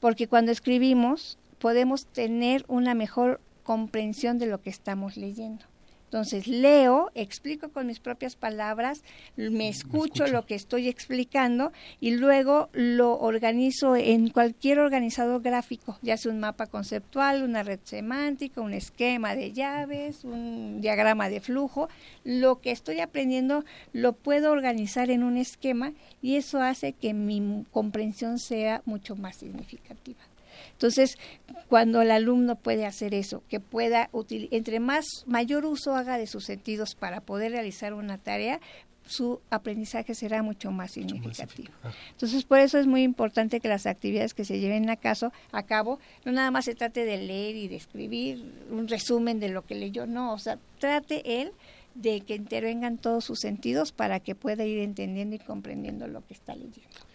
porque 0.00 0.28
cuando 0.28 0.52
escribimos 0.52 1.38
podemos 1.58 2.06
tener 2.06 2.64
una 2.68 2.94
mejor 2.94 3.40
comprensión 3.64 4.38
de 4.38 4.46
lo 4.46 4.60
que 4.62 4.70
estamos 4.70 5.16
leyendo. 5.16 5.64
Entonces 6.08 6.46
leo, 6.46 7.10
explico 7.14 7.68
con 7.68 7.86
mis 7.86 8.00
propias 8.00 8.34
palabras, 8.34 9.02
me 9.36 9.68
escucho, 9.68 10.26
lo 10.26 10.46
que 10.46 10.54
estoy 10.54 10.88
explicando 10.88 11.70
y 12.00 12.12
luego 12.12 12.70
lo 12.72 13.18
organizo 13.18 13.94
en 13.94 14.30
cualquier 14.30 14.78
organizador 14.78 15.42
gráfico, 15.42 15.98
ya 16.00 16.16
sea 16.16 16.32
un 16.32 16.40
mapa 16.40 16.66
conceptual, 16.66 17.42
una 17.42 17.62
red 17.62 17.80
semántica, 17.84 18.62
un 18.62 18.72
esquema 18.72 19.34
de 19.34 19.52
llaves, 19.52 20.24
un 20.24 20.80
diagrama 20.80 21.28
de 21.28 21.42
flujo. 21.42 21.90
Lo 22.24 22.62
que 22.62 22.70
estoy 22.70 23.00
aprendiendo 23.00 23.66
lo 23.92 24.14
puedo 24.14 24.50
organizar 24.50 25.10
en 25.10 25.22
un 25.22 25.36
esquema 25.36 25.92
y 26.22 26.36
eso 26.36 26.62
hace 26.62 26.94
que 26.94 27.12
mi 27.12 27.66
comprensión 27.70 28.38
sea 28.38 28.80
mucho 28.86 29.14
más 29.14 29.36
significativa. 29.36 30.20
Entonces, 30.72 31.18
cuando 31.68 32.02
el 32.02 32.10
alumno 32.10 32.56
puede 32.56 32.86
hacer 32.86 33.14
eso, 33.14 33.42
que 33.48 33.60
pueda, 33.60 34.10
entre 34.30 34.80
más 34.80 35.06
mayor 35.26 35.66
uso 35.66 35.94
haga 35.94 36.18
de 36.18 36.26
sus 36.26 36.44
sentidos 36.44 36.94
para 36.94 37.20
poder 37.20 37.52
realizar 37.52 37.94
una 37.94 38.18
tarea, 38.18 38.60
su 39.08 39.40
aprendizaje 39.50 40.14
será 40.14 40.42
mucho 40.42 40.70
más 40.70 40.92
significativo. 40.92 41.72
Entonces, 42.10 42.44
por 42.44 42.58
eso 42.58 42.78
es 42.78 42.86
muy 42.86 43.02
importante 43.02 43.60
que 43.60 43.68
las 43.68 43.86
actividades 43.86 44.34
que 44.34 44.44
se 44.44 44.60
lleven 44.60 44.88
a, 44.90 44.96
caso, 44.96 45.32
a 45.50 45.62
cabo 45.62 45.98
no 46.24 46.32
nada 46.32 46.50
más 46.50 46.66
se 46.66 46.74
trate 46.74 47.04
de 47.04 47.16
leer 47.16 47.56
y 47.56 47.68
de 47.68 47.76
escribir 47.76 48.44
un 48.70 48.86
resumen 48.86 49.40
de 49.40 49.48
lo 49.48 49.64
que 49.64 49.74
leyó, 49.74 50.06
no, 50.06 50.34
o 50.34 50.38
sea, 50.38 50.58
trate 50.78 51.42
él 51.42 51.52
de 51.94 52.20
que 52.20 52.34
intervengan 52.34 52.98
todos 52.98 53.24
sus 53.24 53.40
sentidos 53.40 53.92
para 53.92 54.20
que 54.20 54.34
pueda 54.34 54.64
ir 54.64 54.78
entendiendo 54.78 55.34
y 55.34 55.38
comprendiendo 55.38 56.06
lo 56.06 56.24
que 56.26 56.34
está 56.34 56.54
leyendo. 56.54 57.07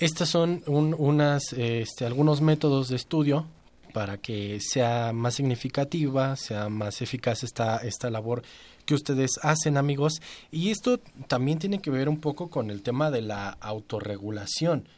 Estos 0.00 0.30
son 0.30 0.64
unas, 0.66 1.52
este, 1.52 2.06
algunos 2.06 2.40
métodos 2.40 2.88
de 2.88 2.96
estudio 2.96 3.46
para 3.92 4.16
que 4.16 4.58
sea 4.58 5.12
más 5.12 5.34
significativa, 5.34 6.36
sea 6.36 6.70
más 6.70 7.02
eficaz 7.02 7.44
esta, 7.44 7.76
esta 7.76 8.08
labor 8.08 8.42
que 8.86 8.94
ustedes 8.94 9.32
hacen, 9.42 9.76
amigos. 9.76 10.22
Y 10.50 10.70
esto 10.70 11.00
también 11.28 11.58
tiene 11.58 11.82
que 11.82 11.90
ver 11.90 12.08
un 12.08 12.18
poco 12.18 12.48
con 12.48 12.70
el 12.70 12.80
tema 12.80 13.10
de 13.10 13.20
la 13.20 13.50
autorregulación, 13.50 14.88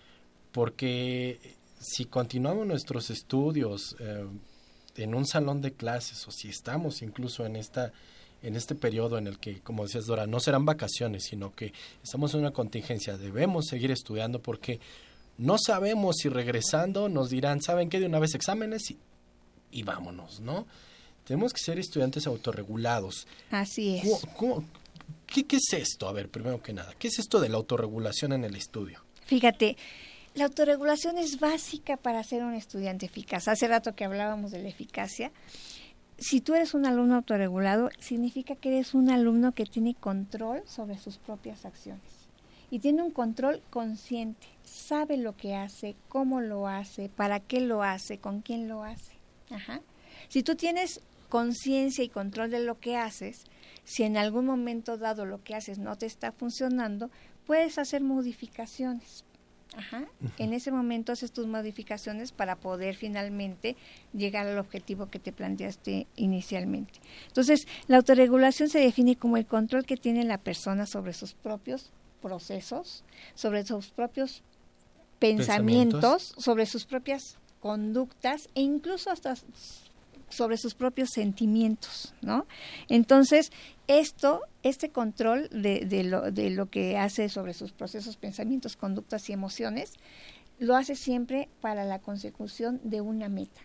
porque 0.53 1.57
si 1.81 2.05
continuamos 2.05 2.65
nuestros 2.65 3.11
estudios 3.11 3.97
eh, 3.99 4.25
en 4.95 5.17
un 5.17 5.27
salón 5.27 5.62
de 5.62 5.73
clases 5.73 6.29
o 6.29 6.31
si 6.31 6.49
estamos 6.49 7.03
incluso 7.03 7.45
en 7.45 7.57
esta 7.57 7.93
en 8.42 8.57
este 8.57 8.74
periodo 8.74 9.18
en 9.18 9.26
el 9.26 9.38
que, 9.38 9.61
como 9.61 9.85
decías 9.85 10.07
Dora, 10.07 10.26
no 10.26 10.40
serán 10.40 10.64
vacaciones, 10.64 11.24
sino 11.24 11.55
que 11.55 11.72
estamos 12.02 12.35
en 12.35 12.40
una 12.40 12.52
contingencia, 12.52 13.16
debemos 13.16 13.66
seguir 13.66 13.90
estudiando 13.90 14.40
porque 14.40 14.81
no 15.38 15.57
sabemos 15.59 16.16
si 16.18 16.28
regresando 16.28 17.09
nos 17.09 17.31
dirán, 17.31 17.62
¿saben 17.62 17.88
qué? 17.88 18.00
De 18.00 18.07
una 18.07 18.18
vez 18.18 18.35
exámenes 18.35 18.90
y, 18.90 18.98
y 19.70 19.83
vámonos, 19.83 20.40
¿no? 20.40 20.66
Tenemos 21.24 21.52
que 21.52 21.61
ser 21.61 21.78
estudiantes 21.78 22.26
autorregulados. 22.26 23.26
Así 23.50 23.96
es. 23.96 24.22
qué, 25.26 25.46
¿Qué 25.46 25.57
es 25.57 25.72
esto? 25.72 26.09
A 26.09 26.12
ver, 26.12 26.28
primero 26.28 26.61
que 26.62 26.72
nada, 26.72 26.92
¿qué 26.98 27.09
es 27.09 27.18
esto 27.18 27.40
de 27.40 27.48
la 27.48 27.57
autorregulación 27.57 28.33
en 28.33 28.44
el 28.44 28.57
estudio? 28.57 29.05
Fíjate, 29.26 29.76
la 30.35 30.44
autorregulación 30.44 31.18
es 31.18 31.38
básica 31.38 31.96
para 31.96 32.24
ser 32.24 32.42
un 32.42 32.55
estudiante 32.55 33.07
eficaz. 33.07 33.48
Hace 33.48 33.68
rato 33.68 33.94
que 33.94 34.05
hablábamos 34.05 34.50
de 34.50 34.62
la 34.62 34.68
eficacia 34.68 35.31
si 36.18 36.40
tú 36.40 36.55
eres 36.55 36.75
un 36.75 36.87
alumno 36.87 37.16
autorregulado, 37.16 37.90
significa 37.98 38.55
que 38.55 38.68
eres 38.68 38.94
un 38.94 39.11
alumno 39.11 39.53
que 39.53 39.66
tiene 39.66 39.94
control 39.94 40.62
sobre 40.66 40.98
sus 40.98 41.18
propias 41.18 41.64
acciones. 41.64 42.29
Y 42.70 42.79
tiene 42.79 43.03
un 43.03 43.11
control 43.11 43.62
consciente, 43.70 44.46
sabe 44.62 45.16
lo 45.16 45.37
que 45.37 45.55
hace, 45.55 45.94
cómo 46.09 46.40
lo 46.40 46.68
hace, 46.68 47.09
para 47.09 47.40
qué 47.40 47.61
lo 47.61 47.83
hace, 47.83 48.18
con 48.18 48.40
quién 48.40 48.68
lo 48.68 48.83
hace. 48.83 49.16
Si 50.29 50.42
tú 50.42 50.55
tienes 50.55 51.01
conciencia 51.29 52.05
y 52.05 52.09
control 52.09 52.51
de 52.51 52.61
lo 52.61 52.79
que 52.79 52.96
haces, 52.96 53.44
si 53.85 54.05
en 54.05 54.16
algún 54.16 54.46
momento 54.46 54.96
dado 54.96 55.27
lo 55.27 55.42
que 55.42 55.55
haces 55.55 55.79
no 55.79 55.96
te 55.96 56.07
está 56.07 56.33
funcionando, 56.33 57.11
puedes 57.46 57.79
hacer 57.79 58.03
modificaciones. 58.03 59.25
Ajá. 59.77 60.05
En 60.39 60.53
ese 60.53 60.71
momento 60.71 61.13
haces 61.13 61.33
tus 61.33 61.47
modificaciones 61.47 62.33
para 62.33 62.57
poder 62.57 62.95
finalmente 62.95 63.77
llegar 64.13 64.47
al 64.47 64.59
objetivo 64.59 65.11
que 65.11 65.19
te 65.19 65.33
planteaste 65.33 66.07
inicialmente. 66.17 67.01
Entonces, 67.29 67.67
la 67.87 67.97
autorregulación 67.99 68.69
se 68.69 68.81
define 68.81 69.17
como 69.17 69.37
el 69.37 69.47
control 69.47 69.85
que 69.85 69.97
tiene 69.97 70.25
la 70.25 70.39
persona 70.39 70.87
sobre 70.87 71.13
sus 71.13 71.35
propios 71.35 71.91
procesos, 72.21 73.05
sobre 73.35 73.65
sus 73.65 73.89
propios 73.89 74.43
pensamientos, 75.19 76.35
sobre 76.39 76.67
sus 76.67 76.85
propias 76.85 77.39
conductas 77.61 78.49
e 78.55 78.61
incluso 78.61 79.11
hasta 79.11 79.35
sobre 80.33 80.57
sus 80.57 80.75
propios 80.75 81.11
sentimientos, 81.11 82.14
¿no? 82.23 82.47
Entonces, 82.88 83.53
esto, 83.87 84.40
este 84.62 84.90
control 84.90 85.49
de, 85.51 85.85
de, 85.85 86.05
lo, 86.05 86.31
de 86.31 86.51
lo 86.51 86.71
que 86.71 86.97
hace 86.97 87.29
sobre 87.29 87.53
sus 87.53 87.73
procesos, 87.73 88.16
pensamientos, 88.16 88.77
conductas 88.77 89.29
y 89.29 89.35
emociones, 89.35 89.95
lo 90.59 90.75
hace 90.75 90.97
siempre 90.97 91.49
para 91.61 91.85
la 91.85 91.99
consecución 91.99 92.81
de 92.83 93.01
una 93.01 93.29
meta. 93.29 93.61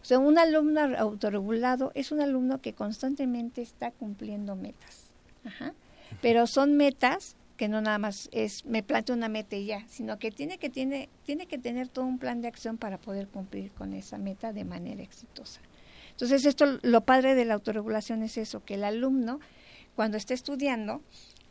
O 0.00 0.04
sea, 0.04 0.18
un 0.18 0.38
alumno 0.38 0.80
autorregulado 0.96 1.92
es 1.94 2.12
un 2.12 2.20
alumno 2.20 2.62
que 2.62 2.72
constantemente 2.72 3.60
está 3.60 3.90
cumpliendo 3.90 4.56
metas. 4.56 5.10
Ajá. 5.44 5.74
Pero 6.22 6.46
son 6.46 6.76
metas 6.76 7.36
que 7.58 7.68
no 7.68 7.80
nada 7.80 7.98
más 7.98 8.30
es 8.32 8.64
me 8.64 8.82
planteo 8.82 9.16
una 9.16 9.28
meta 9.28 9.56
y 9.56 9.66
ya, 9.66 9.84
sino 9.88 10.18
que 10.18 10.30
tiene 10.30 10.58
que 10.58 10.70
tiene 10.70 11.10
tiene 11.24 11.46
que 11.46 11.58
tener 11.58 11.88
todo 11.88 12.06
un 12.06 12.18
plan 12.18 12.40
de 12.40 12.48
acción 12.48 12.78
para 12.78 12.98
poder 12.98 13.26
cumplir 13.26 13.72
con 13.72 13.92
esa 13.92 14.16
meta 14.16 14.52
de 14.52 14.64
manera 14.64 15.02
exitosa. 15.02 15.60
Entonces, 16.18 16.46
esto, 16.46 16.80
lo 16.82 17.02
padre 17.02 17.36
de 17.36 17.44
la 17.44 17.54
autorregulación 17.54 18.24
es 18.24 18.38
eso, 18.38 18.64
que 18.64 18.74
el 18.74 18.82
alumno, 18.82 19.38
cuando 19.94 20.16
esté 20.16 20.34
estudiando, 20.34 21.00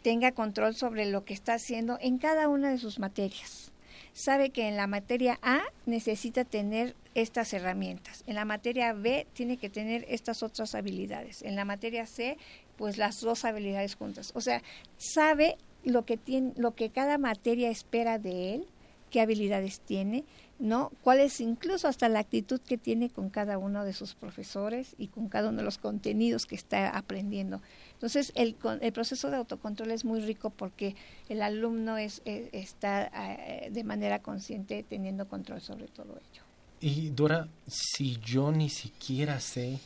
tenga 0.01 0.33
control 0.33 0.75
sobre 0.75 1.05
lo 1.05 1.23
que 1.23 1.33
está 1.33 1.53
haciendo 1.53 1.97
en 2.01 2.17
cada 2.17 2.49
una 2.49 2.69
de 2.69 2.77
sus 2.77 2.99
materias. 2.99 3.71
Sabe 4.11 4.49
que 4.49 4.67
en 4.67 4.75
la 4.75 4.85
materia 4.85 5.39
A 5.41 5.61
necesita 5.85 6.43
tener 6.43 6.97
estas 7.15 7.53
herramientas, 7.53 8.25
en 8.27 8.35
la 8.35 8.43
materia 8.43 8.91
B 8.91 9.25
tiene 9.31 9.55
que 9.55 9.69
tener 9.69 10.05
estas 10.09 10.43
otras 10.43 10.75
habilidades, 10.75 11.43
en 11.43 11.55
la 11.55 11.63
materia 11.63 12.05
C, 12.05 12.37
pues 12.75 12.97
las 12.97 13.21
dos 13.21 13.45
habilidades 13.45 13.95
juntas. 13.95 14.33
O 14.35 14.41
sea, 14.41 14.61
sabe 14.97 15.57
lo 15.85 16.03
que 16.03 16.17
tiene, 16.17 16.51
lo 16.57 16.75
que 16.75 16.89
cada 16.89 17.17
materia 17.17 17.69
espera 17.69 18.19
de 18.19 18.55
él, 18.55 18.67
qué 19.11 19.21
habilidades 19.21 19.79
tiene, 19.79 20.25
¿no? 20.59 20.91
¿Cuál 21.03 21.19
es 21.19 21.39
incluso 21.39 21.87
hasta 21.87 22.09
la 22.09 22.19
actitud 22.19 22.59
que 22.59 22.77
tiene 22.77 23.09
con 23.09 23.29
cada 23.29 23.57
uno 23.57 23.85
de 23.85 23.93
sus 23.93 24.15
profesores 24.15 24.95
y 24.97 25.07
con 25.07 25.29
cada 25.29 25.49
uno 25.49 25.59
de 25.59 25.63
los 25.63 25.77
contenidos 25.77 26.45
que 26.45 26.55
está 26.55 26.89
aprendiendo? 26.89 27.61
Entonces, 27.93 28.31
el, 28.35 28.55
el 28.81 28.91
proceso 28.93 29.29
de 29.29 29.37
autocontrol 29.37 29.91
es 29.91 30.05
muy 30.05 30.21
rico 30.21 30.49
porque 30.49 30.95
el 31.29 31.41
alumno 31.41 31.97
es, 31.97 32.21
eh, 32.25 32.49
está 32.53 33.11
eh, 33.13 33.69
de 33.71 33.83
manera 33.83 34.19
consciente 34.19 34.83
teniendo 34.87 35.27
control 35.27 35.61
sobre 35.61 35.87
todo 35.87 36.13
ello. 36.13 36.43
Y 36.79 37.09
Dora, 37.09 37.47
si 37.67 38.17
yo 38.17 38.51
ni 38.51 38.69
siquiera 38.69 39.39
sé 39.39 39.79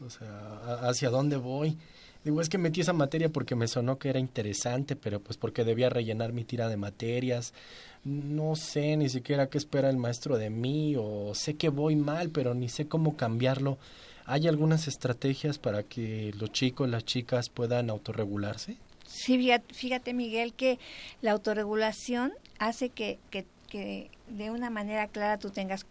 o 0.00 0.86
hacia 0.88 1.10
dónde 1.10 1.36
voy, 1.36 1.76
Digo, 2.24 2.40
es 2.40 2.48
que 2.48 2.58
metí 2.58 2.82
esa 2.82 2.92
materia 2.92 3.30
porque 3.30 3.54
me 3.54 3.66
sonó 3.66 3.98
que 3.98 4.10
era 4.10 4.18
interesante, 4.18 4.94
pero 4.94 5.20
pues 5.20 5.36
porque 5.38 5.64
debía 5.64 5.88
rellenar 5.88 6.32
mi 6.32 6.44
tira 6.44 6.68
de 6.68 6.76
materias 6.76 7.54
no 8.04 8.56
sé 8.56 8.96
ni 8.96 9.08
siquiera 9.08 9.48
qué 9.48 9.58
espera 9.58 9.90
el 9.90 9.96
maestro 9.96 10.38
de 10.38 10.50
mí 10.50 10.96
o 10.98 11.34
sé 11.34 11.54
que 11.54 11.68
voy 11.68 11.96
mal, 11.96 12.30
pero 12.30 12.54
ni 12.54 12.68
sé 12.68 12.86
cómo 12.86 13.16
cambiarlo. 13.16 13.78
¿Hay 14.24 14.48
algunas 14.48 14.88
estrategias 14.88 15.58
para 15.58 15.82
que 15.82 16.32
los 16.38 16.52
chicos, 16.52 16.88
las 16.88 17.04
chicas 17.04 17.50
puedan 17.50 17.90
autorregularse? 17.90 18.76
Sí, 19.06 19.50
fíjate 19.72 20.14
Miguel 20.14 20.54
que 20.54 20.78
la 21.20 21.32
autorregulación 21.32 22.32
hace 22.58 22.90
que, 22.90 23.18
que, 23.30 23.44
que 23.68 24.10
de 24.28 24.50
una 24.50 24.70
manera 24.70 25.08
clara 25.08 25.38
tú 25.38 25.50
tengas 25.50 25.84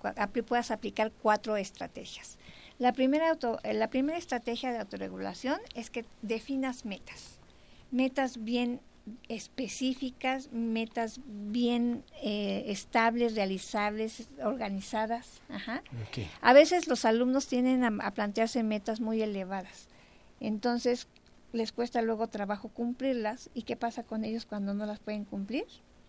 puedas 0.48 0.72
aplicar 0.72 1.12
cuatro 1.22 1.58
estrategias. 1.58 2.38
La 2.80 2.94
primera, 2.94 3.30
auto, 3.30 3.60
la 3.64 3.90
primera 3.90 4.18
estrategia 4.18 4.72
de 4.72 4.80
autorregulación 4.80 5.60
es 5.76 5.90
que 5.90 6.06
definas 6.22 6.86
metas, 6.86 7.40
metas 7.92 8.44
bien 8.44 8.80
específicas, 9.28 10.50
metas 10.54 11.20
bien 11.26 12.06
eh, 12.22 12.64
estables, 12.68 13.36
realizables, 13.36 14.30
organizadas. 14.44 15.42
A 16.42 16.54
veces 16.54 16.88
los 16.88 17.04
alumnos 17.04 17.48
tienen 17.48 17.84
a, 17.84 18.12
plantearse 18.12 18.64
metas 18.64 19.02
muy 19.02 19.22
elevadas. 19.22 19.90
Entonces 20.40 21.08
les 21.52 21.74
cuesta 21.74 22.02
luego 22.02 22.28
trabajo 22.28 22.70
cumplirlas. 22.70 23.50
¿Y 23.54 23.64
qué 23.64 23.76
pasa 23.76 24.04
con 24.04 24.24
ellos 24.24 24.46
cuando 24.46 24.74
no 24.74 24.86
las 24.86 25.00
pueden 25.00 25.26
cumplir? 25.26 25.66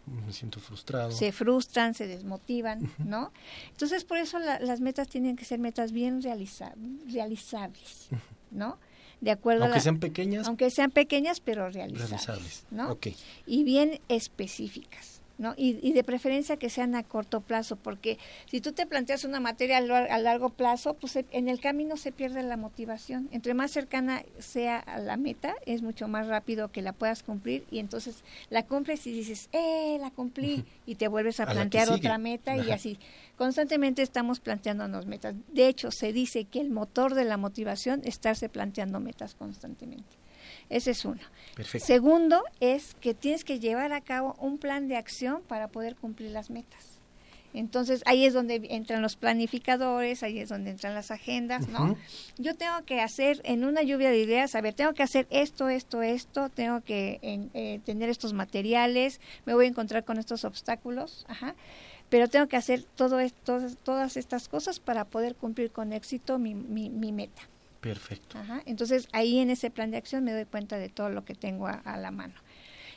Me 0.07 0.33
siento 0.33 0.61
frustrado. 0.61 1.13
Se 1.13 1.31
frustran, 1.31 1.95
se 1.95 2.07
desmotivan, 2.07 2.91
¿no? 2.99 3.33
Entonces 3.71 4.05
por 4.05 4.19
eso 4.19 4.39
las 4.39 4.81
metas 4.81 5.09
tienen 5.09 5.37
que 5.37 5.45
ser 5.45 5.59
metas 5.59 5.93
bien 5.93 6.23
realizables, 6.23 8.09
¿no? 8.51 8.79
de 9.21 9.31
acuerdo 9.31 9.65
aunque 9.65 9.81
sean 9.81 9.99
pequeñas 9.99 10.49
aunque 10.49 10.71
sean 10.71 10.91
pequeñas 10.91 11.41
pero 11.41 11.69
realizables, 11.69 12.65
¿no? 12.71 12.99
y 13.47 13.65
bien 13.65 14.01
específicas 14.09 15.20
¿no? 15.41 15.55
Y, 15.57 15.93
de 15.93 16.05
preferencia 16.05 16.57
que 16.57 16.71
sean 16.71 16.95
a 16.95 17.03
corto 17.03 17.41
plazo, 17.41 17.77
porque 17.77 18.19
si 18.47 18.61
tú 18.61 18.73
te 18.73 18.87
planteas 18.87 19.25
una 19.25 19.41
materia 19.41 19.79
a, 19.79 20.19
largo 20.19 20.51
plazo, 20.51 20.95
pues 20.95 21.19
en 21.31 21.49
el 21.49 21.61
camino 21.61 21.97
se 21.97 22.13
pierde 22.13 22.43
la 22.43 22.57
motivación. 22.57 23.29
Entre 23.33 23.55
más 23.55 23.73
cercana 23.73 24.23
sea 24.39 24.79
a 24.79 24.99
la 24.99 25.17
meta, 25.17 25.55
es 25.67 25.83
mucho 25.83 26.07
más 26.07 26.29
rápido 26.29 26.71
que 26.71 26.83
la 26.83 26.93
puedas 26.93 27.23
cumplir 27.23 27.65
y 27.71 27.79
entonces 27.79 28.23
la 28.51 28.65
cumples 28.65 29.07
y 29.07 29.13
dices, 29.13 29.49
¡eh, 29.53 29.97
la 30.01 30.11
cumplí! 30.11 30.65
Y 30.87 30.95
te 30.95 31.09
vuelves 31.09 31.41
a, 31.41 31.47
plantear 31.47 31.91
otra 31.91 32.19
meta 32.19 32.57
y 32.57 32.71
así. 32.71 32.99
Constantemente 33.37 34.03
estamos 34.03 34.39
planteándonos 34.41 35.07
metas. 35.07 35.35
De 35.53 35.67
hecho, 35.67 35.91
se 35.91 36.13
dice 36.13 36.45
que 36.45 36.61
el 36.61 36.71
motor 36.71 37.15
de 37.15 37.25
la 37.25 37.39
motivación 37.39 38.01
es 38.05 38.21
estarse 38.21 38.51
planteando 38.51 39.01
metas 39.01 39.35
constantemente. 39.35 40.21
Ese 40.71 40.93
es 40.93 41.05
uno. 41.05 41.21
Segundo 41.79 42.43
es 42.61 42.95
que 43.01 43.13
tienes 43.13 43.45
que 43.45 43.59
llevar 43.59 43.93
a 43.93 44.01
cabo 44.01 44.37
un 44.39 44.57
plan 44.57 44.89
de 44.89 44.97
acción 44.97 45.43
para 45.43 45.69
poder 45.69 45.97
cumplir 45.97 46.31
las 46.31 46.49
metas. 46.49 47.01
Entonces 47.53 48.03
ahí 48.07 48.25
es 48.25 48.33
donde 48.33 48.61
entran 48.71 49.03
los 49.03 49.17
planificadores, 49.17 50.23
ahí 50.23 50.39
es 50.39 50.49
donde 50.49 50.71
entran 50.71 50.95
las 50.95 51.11
agendas, 51.11 51.67
¿no? 51.69 51.97
Yo 52.39 52.55
tengo 52.55 52.85
que 52.85 53.01
hacer 53.01 53.41
en 53.45 53.65
una 53.65 53.83
lluvia 53.83 54.11
de 54.11 54.19
ideas, 54.19 54.55
a 54.55 54.61
ver, 54.61 54.75
tengo 54.75 54.95
que 54.95 55.03
hacer 55.03 55.27
esto, 55.31 55.69
esto, 55.69 56.03
esto, 56.03 56.49
tengo 56.49 56.81
que 56.83 57.19
eh, 57.23 57.81
tener 57.85 58.09
estos 58.09 58.33
materiales, 58.33 59.21
me 59.47 59.55
voy 59.55 59.65
a 59.65 59.69
encontrar 59.69 60.05
con 60.05 60.19
estos 60.19 60.45
obstáculos, 60.45 61.27
ajá, 61.29 61.57
pero 62.09 62.29
tengo 62.29 62.47
que 62.47 62.57
hacer 62.57 62.85
todo 62.85 63.19
esto, 63.19 63.59
todas 63.83 64.17
estas 64.17 64.49
cosas 64.49 64.79
para 64.79 65.05
poder 65.05 65.35
cumplir 65.35 65.73
con 65.73 65.93
éxito 65.93 66.39
mi, 66.39 66.55
mi, 66.55 66.89
mi 66.89 67.11
meta. 67.11 67.43
Perfecto. 67.81 68.39
Entonces 68.67 69.09
ahí 69.13 69.39
en 69.39 69.51
ese 69.51 69.71
plan 69.71 69.91
de 69.91 69.97
acción 69.97 70.25
me 70.25 70.33
doy 70.33 70.45
cuenta 70.45 70.77
de 70.77 70.89
todo 70.89 71.09
lo 71.09 71.25
que 71.25 71.35
tengo 71.35 71.67
a, 71.67 71.97
la 71.97 72.11
mano. 72.11 72.35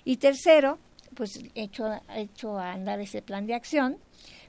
Y 0.03 0.17
tercero, 0.17 0.77
pues 1.15 1.39
he 1.55 1.63
hecho, 1.63 1.89
hecho 2.15 2.57
a 2.59 2.73
andar 2.73 2.99
ese 2.99 3.21
plan 3.21 3.47
de 3.47 3.53
acción, 3.53 3.97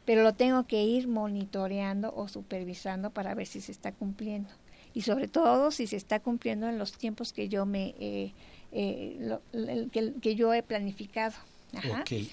pero 0.04 0.22
lo 0.22 0.34
tengo 0.34 0.66
que 0.66 0.82
ir 0.82 1.06
monitoreando 1.06 2.12
o 2.14 2.28
supervisando 2.28 3.10
para 3.10 3.34
ver 3.34 3.46
si 3.46 3.60
se 3.60 3.72
está 3.72 3.92
cumpliendo. 3.92 4.50
Y 4.92 5.02
sobre 5.02 5.28
todo 5.28 5.70
si 5.70 5.86
se 5.86 5.96
está 5.96 6.20
cumpliendo 6.20 6.68
en 6.68 6.78
los 6.78 6.92
tiempos 6.92 7.32
que 7.32 7.48
yo 7.48 7.64
me 7.66 7.94
eh, 7.98 8.32
eh, 8.72 9.38
que 10.20 10.34
yo 10.34 10.52
he 10.52 10.62
planificado 10.62 11.34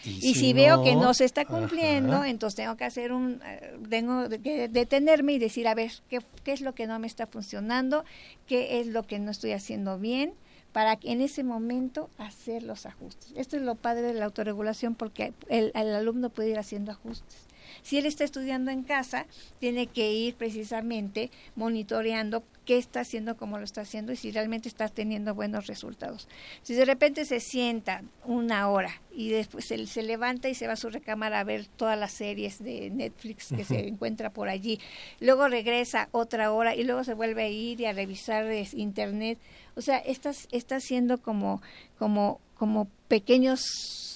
y, 0.05 0.33
si, 0.33 0.53
veo 0.53 0.83
que 0.83 0.95
no 0.95 1.13
se 1.13 1.25
está 1.25 1.45
cumpliendo, 1.45 2.23
entonces 2.23 2.55
tengo 2.55 2.75
que 2.77 2.85
hacer 2.85 3.11
un, 3.11 3.41
eh, 3.45 3.77
tengo 3.89 4.29
que 4.29 4.67
detenerme 4.67 5.33
y 5.33 5.39
decir, 5.39 5.67
a 5.67 5.75
ver, 5.75 5.91
¿qué, 6.09 6.19
¿qué 6.43 6.53
es 6.53 6.61
lo 6.61 6.73
que 6.73 6.87
no 6.87 6.97
me 6.99 7.07
está 7.07 7.27
funcionando? 7.27 8.05
¿Qué 8.47 8.79
es 8.79 8.87
lo 8.87 9.03
que 9.03 9.19
no 9.19 9.31
estoy 9.31 9.51
haciendo 9.51 9.97
bien? 9.97 10.33
para 10.71 10.95
que 10.95 11.11
en 11.11 11.19
ese 11.19 11.43
momento 11.43 12.09
hacer 12.17 12.63
los 12.63 12.85
ajustes. 12.85 13.33
Esto 13.35 13.57
es 13.57 13.61
lo 13.61 13.75
padre 13.75 14.03
de 14.03 14.13
la 14.13 14.23
autorregulación 14.23 14.95
porque 14.95 15.33
el, 15.49 15.73
el 15.75 15.93
alumno 15.93 16.29
puede 16.29 16.51
ir 16.51 16.59
haciendo 16.59 16.91
ajustes. 16.91 17.50
Si 17.81 17.97
él 17.97 18.05
está 18.05 18.23
estudiando 18.23 18.71
en 18.71 18.83
casa, 18.83 19.25
tiene 19.59 19.87
que 19.87 20.11
ir 20.11 20.35
precisamente 20.35 21.31
monitoreando 21.55 22.43
qué 22.65 22.77
está 22.77 23.01
haciendo, 23.01 23.37
cómo 23.37 23.57
lo 23.57 23.63
está 23.63 23.81
haciendo 23.81 24.11
y 24.11 24.15
si 24.15 24.31
realmente 24.31 24.69
está 24.69 24.87
teniendo 24.87 25.33
buenos 25.33 25.67
resultados. 25.67 26.27
Si 26.61 26.73
de 26.73 26.85
repente 26.85 27.25
se 27.25 27.39
sienta 27.39 28.03
una 28.25 28.69
hora 28.69 29.01
y 29.15 29.29
después 29.29 29.65
se, 29.65 30.03
levanta 30.03 30.47
y 30.47 30.55
se 30.55 30.67
va 30.67 30.73
a 30.73 30.77
su 30.77 30.89
recámara 30.89 31.39
a 31.39 31.43
ver 31.43 31.65
todas 31.65 31.97
las 31.97 32.13
series 32.13 32.63
de 32.63 32.89
Netflix 32.89 33.49
que 33.55 33.63
se 33.63 33.87
encuentra 33.87 34.31
por 34.31 34.47
allí, 34.47 34.79
luego 35.19 35.47
regresa 35.47 36.09
otra 36.11 36.51
hora 36.51 36.75
y 36.75 36.83
luego 36.83 37.03
se 37.03 37.13
vuelve 37.13 37.43
a 37.43 37.49
ir 37.49 37.81
y 37.81 37.85
a 37.85 37.93
revisar 37.93 38.45
internet, 38.73 39.39
o 39.75 39.81
sea, 39.81 39.97
está, 39.97 40.31
está 40.51 40.77
haciendo 40.77 41.17
como, 41.19 41.61
como, 41.97 42.39
como 42.55 42.87
pequeños 43.07 44.10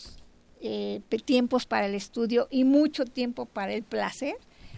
eh, 0.67 1.01
tiempos 1.25 1.67
para 1.67 1.86
el 1.86 1.93
estudio 1.93 2.47
y 2.49 2.63
mucho 2.63 3.06
tiempo 3.06 3.45
para 3.45 3.73
el 3.73 3.84
placer, 3.84 4.36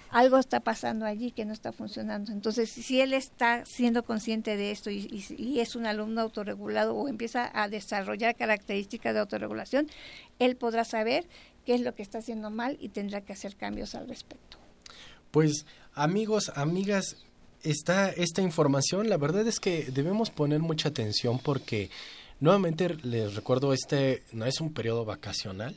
algo 0.09 0.37
está 0.37 0.59
pasando 0.59 1.05
allí 1.05 1.31
que 1.31 1.45
no 1.45 1.53
está 1.53 1.71
funcionando. 1.71 2.33
Entonces, 2.33 2.69
si 2.69 2.99
él 2.99 3.13
está 3.13 3.63
siendo 3.65 4.03
consciente 4.03 4.57
de 4.57 4.71
esto 4.71 4.89
y, 4.89 5.59
es 5.59 5.77
un 5.77 5.85
alumno 5.85 6.19
autorregulado 6.19 6.93
o 6.93 7.07
empieza 7.07 7.49
a 7.53 7.69
desarrollar 7.69 8.35
características 8.35 9.13
de 9.13 9.21
autorregulación, 9.21 9.87
él 10.39 10.57
podrá 10.57 10.83
saber 10.83 11.25
qué 11.65 11.75
es 11.75 11.81
lo 11.81 11.95
que 11.95 12.03
está 12.03 12.17
haciendo 12.17 12.49
mal 12.49 12.77
y 12.81 12.89
tendrá 12.89 13.21
que 13.21 13.31
hacer 13.31 13.55
cambios 13.55 13.95
al 13.95 14.09
respecto. 14.09 14.57
Pues 15.31 15.65
amigos, 15.93 16.51
amigas, 16.55 17.15
está 17.63 18.09
esta 18.09 18.41
información, 18.41 19.09
la 19.09 19.17
verdad 19.17 19.47
es 19.47 19.61
que 19.61 19.85
debemos 19.91 20.31
poner 20.31 20.59
mucha 20.59 20.89
atención 20.89 21.39
porque 21.39 21.89
Nuevamente 22.39 22.95
les 23.03 23.33
recuerdo, 23.33 23.73
este 23.73 24.23
no 24.31 24.45
es 24.45 24.61
un 24.61 24.71
periodo 24.71 25.05
vacacional. 25.05 25.75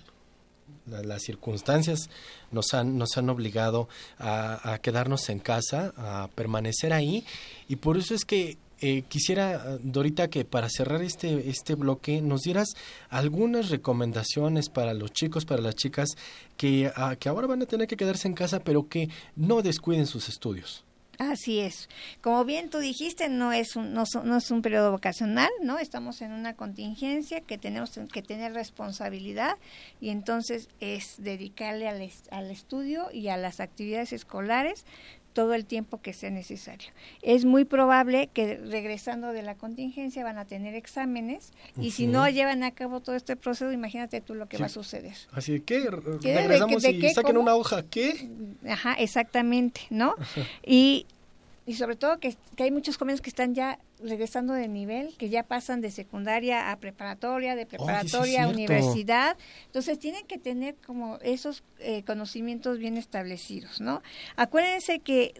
las 0.86 1.22
circunstancias 1.22 2.10
nos 2.50 2.74
han, 2.74 2.98
nos 2.98 3.16
han 3.16 3.30
obligado 3.30 3.88
a, 4.18 4.78
quedarnos 4.82 5.30
en 5.30 5.38
casa, 5.38 5.94
a 5.96 6.28
permanecer 6.34 6.92
ahí. 6.92 7.24
Y 7.66 7.76
por 7.76 7.96
eso 7.96 8.14
es 8.14 8.26
que 8.26 8.58
eh, 8.82 9.02
quisiera, 9.08 9.78
Dorita, 9.82 10.28
que 10.28 10.44
para 10.44 10.68
cerrar 10.68 11.02
este, 11.02 11.48
este 11.48 11.74
bloque 11.76 12.20
nos 12.20 12.42
dieras 12.42 12.68
algunas 13.08 13.70
recomendaciones 13.70 14.68
para 14.68 14.92
los 14.92 15.12
chicos, 15.12 15.46
para 15.46 15.62
las 15.62 15.76
chicas 15.76 16.10
que, 16.58 16.92
ah, 16.94 17.16
que 17.18 17.30
ahora 17.30 17.46
van 17.46 17.62
a 17.62 17.66
tener 17.66 17.86
que 17.86 17.96
quedarse 17.96 18.28
en 18.28 18.34
casa, 18.34 18.60
pero 18.60 18.86
que 18.88 19.08
no 19.34 19.62
descuiden 19.62 20.06
sus 20.06 20.28
estudios. 20.28 20.84
Así 21.20 21.60
es. 21.60 21.90
Como 22.22 22.46
bien 22.46 22.70
tú 22.70 22.78
dijiste, 22.78 23.28
no 23.28 23.52
es 23.52 23.76
un, 23.76 23.92
no, 23.92 24.04
es 24.04 24.50
un 24.50 24.62
periodo 24.62 24.90
vocacional, 24.90 25.50
¿no? 25.62 25.78
Estamos 25.78 26.22
en 26.22 26.32
una 26.32 26.56
contingencia 26.56 27.42
que 27.42 27.58
tenemos 27.58 27.90
que 28.10 28.22
tener 28.22 28.54
responsabilidad 28.54 29.58
y 30.00 30.08
entonces 30.08 30.70
es 30.80 31.16
dedicarle 31.18 31.88
al, 31.88 32.10
al 32.30 32.50
estudio 32.50 33.10
y 33.12 33.28
a 33.28 33.36
las 33.36 33.60
actividades 33.60 34.14
escolares 34.14 34.86
todo 35.32 35.54
el 35.54 35.64
tiempo 35.64 36.00
que 36.00 36.12
sea 36.12 36.30
necesario. 36.30 36.90
Es 37.22 37.44
muy 37.44 37.64
probable 37.64 38.28
que 38.32 38.56
regresando 38.56 39.32
de 39.32 39.42
la 39.42 39.54
contingencia 39.54 40.24
van 40.24 40.38
a 40.38 40.44
tener 40.44 40.74
exámenes 40.74 41.52
y 41.78 41.92
si 41.92 42.06
no 42.06 42.28
llevan 42.28 42.62
a 42.62 42.72
cabo 42.72 43.00
todo 43.00 43.16
este 43.16 43.36
proceso, 43.36 43.72
imagínate 43.72 44.20
tú 44.20 44.34
lo 44.34 44.48
que 44.48 44.58
va 44.58 44.66
a 44.66 44.70
suceder. 44.70 45.16
Así 45.32 45.60
que 45.60 45.90
regresamos 45.90 46.84
y 46.84 47.08
saquen 47.10 47.36
una 47.36 47.54
hoja, 47.54 47.82
¿qué? 47.84 48.28
Ajá, 48.68 48.94
exactamente, 48.94 49.82
¿no? 49.90 50.14
Y 50.64 51.06
y 51.66 51.74
sobre 51.74 51.94
todo 51.94 52.18
que, 52.18 52.34
que, 52.56 52.64
hay 52.64 52.72
muchos 52.72 52.96
jóvenes 52.96 53.20
que 53.20 53.30
están 53.30 53.54
ya 53.54 53.78
regresando 54.02 54.54
de 54.54 54.68
nivel, 54.68 55.16
que 55.16 55.28
ya 55.28 55.42
pasan 55.42 55.80
de 55.80 55.90
secundaria 55.90 56.70
a 56.70 56.78
preparatoria, 56.78 57.54
de 57.54 57.66
preparatoria 57.66 58.44
a 58.44 58.48
universidad. 58.48 59.36
Entonces 59.66 59.98
tienen 59.98 60.26
que 60.26 60.38
tener 60.38 60.76
como 60.76 61.18
esos 61.22 61.62
eh, 61.78 62.02
conocimientos 62.04 62.78
bien 62.78 62.96
establecidos, 62.96 63.80
¿no? 63.80 64.02
Acuérdense 64.36 65.00
que 65.00 65.34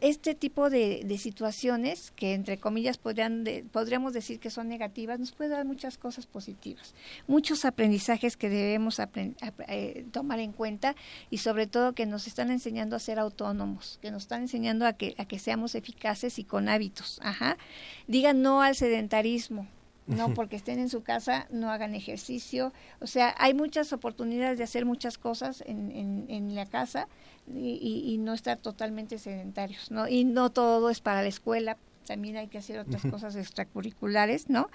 este 0.00 0.34
tipo 0.34 0.70
de, 0.70 1.04
situaciones, 1.18 2.12
que 2.12 2.34
entre 2.34 2.58
comillas 2.58 2.96
podrían 2.96 3.44
podríamos 3.72 4.12
decir 4.12 4.38
que 4.38 4.50
son 4.50 4.68
negativas, 4.68 5.18
nos 5.18 5.32
puede 5.32 5.50
dar 5.50 5.64
muchas 5.64 5.98
cosas 5.98 6.26
positivas, 6.26 6.94
muchos 7.26 7.64
aprendizajes 7.64 8.36
que 8.36 8.48
debemos 8.48 9.00
eh, 9.00 10.06
tomar 10.12 10.38
en 10.38 10.52
cuenta 10.52 10.94
y 11.30 11.38
sobre 11.38 11.66
todo 11.66 11.92
que 11.92 12.06
nos 12.06 12.26
están 12.26 12.50
enseñando 12.50 12.96
a 12.96 12.98
ser 12.98 13.18
autónomos, 13.18 13.98
que 14.00 14.10
nos 14.10 14.22
están 14.22 14.42
enseñando 14.42 14.86
a 14.86 14.92
que, 14.92 15.14
a 15.18 15.24
que 15.24 15.38
seamos 15.38 15.74
eficaces 15.74 16.38
y 16.38 16.44
con 16.44 16.68
hábitos. 16.68 17.20
Ajá 17.22 17.57
digan 18.06 18.42
no 18.42 18.62
al 18.62 18.74
sedentarismo, 18.74 19.66
no 20.06 20.32
porque 20.32 20.56
estén 20.56 20.78
en 20.78 20.88
su 20.88 21.02
casa, 21.02 21.46
no 21.50 21.70
hagan 21.70 21.94
ejercicio. 21.94 22.72
O 23.00 23.06
sea, 23.06 23.34
hay 23.38 23.52
muchas 23.52 23.92
oportunidades 23.92 24.56
de 24.56 24.64
hacer 24.64 24.86
muchas 24.86 25.18
cosas 25.18 25.62
en, 25.66 26.26
en, 26.28 26.54
la 26.54 26.64
casa 26.64 27.08
y, 27.46 28.16
no 28.18 28.32
estar 28.32 28.56
totalmente 28.58 29.18
sedentarios, 29.18 29.90
¿no? 29.90 30.08
Y 30.08 30.24
no 30.24 30.50
todo 30.50 30.88
es 30.88 31.00
para 31.00 31.22
la 31.22 31.28
escuela, 31.28 31.76
también 32.06 32.38
hay 32.38 32.48
que 32.48 32.56
hacer 32.56 32.78
otras 32.78 33.02
cosas 33.02 33.36
extracurriculares, 33.36 34.48
¿no? 34.48 34.70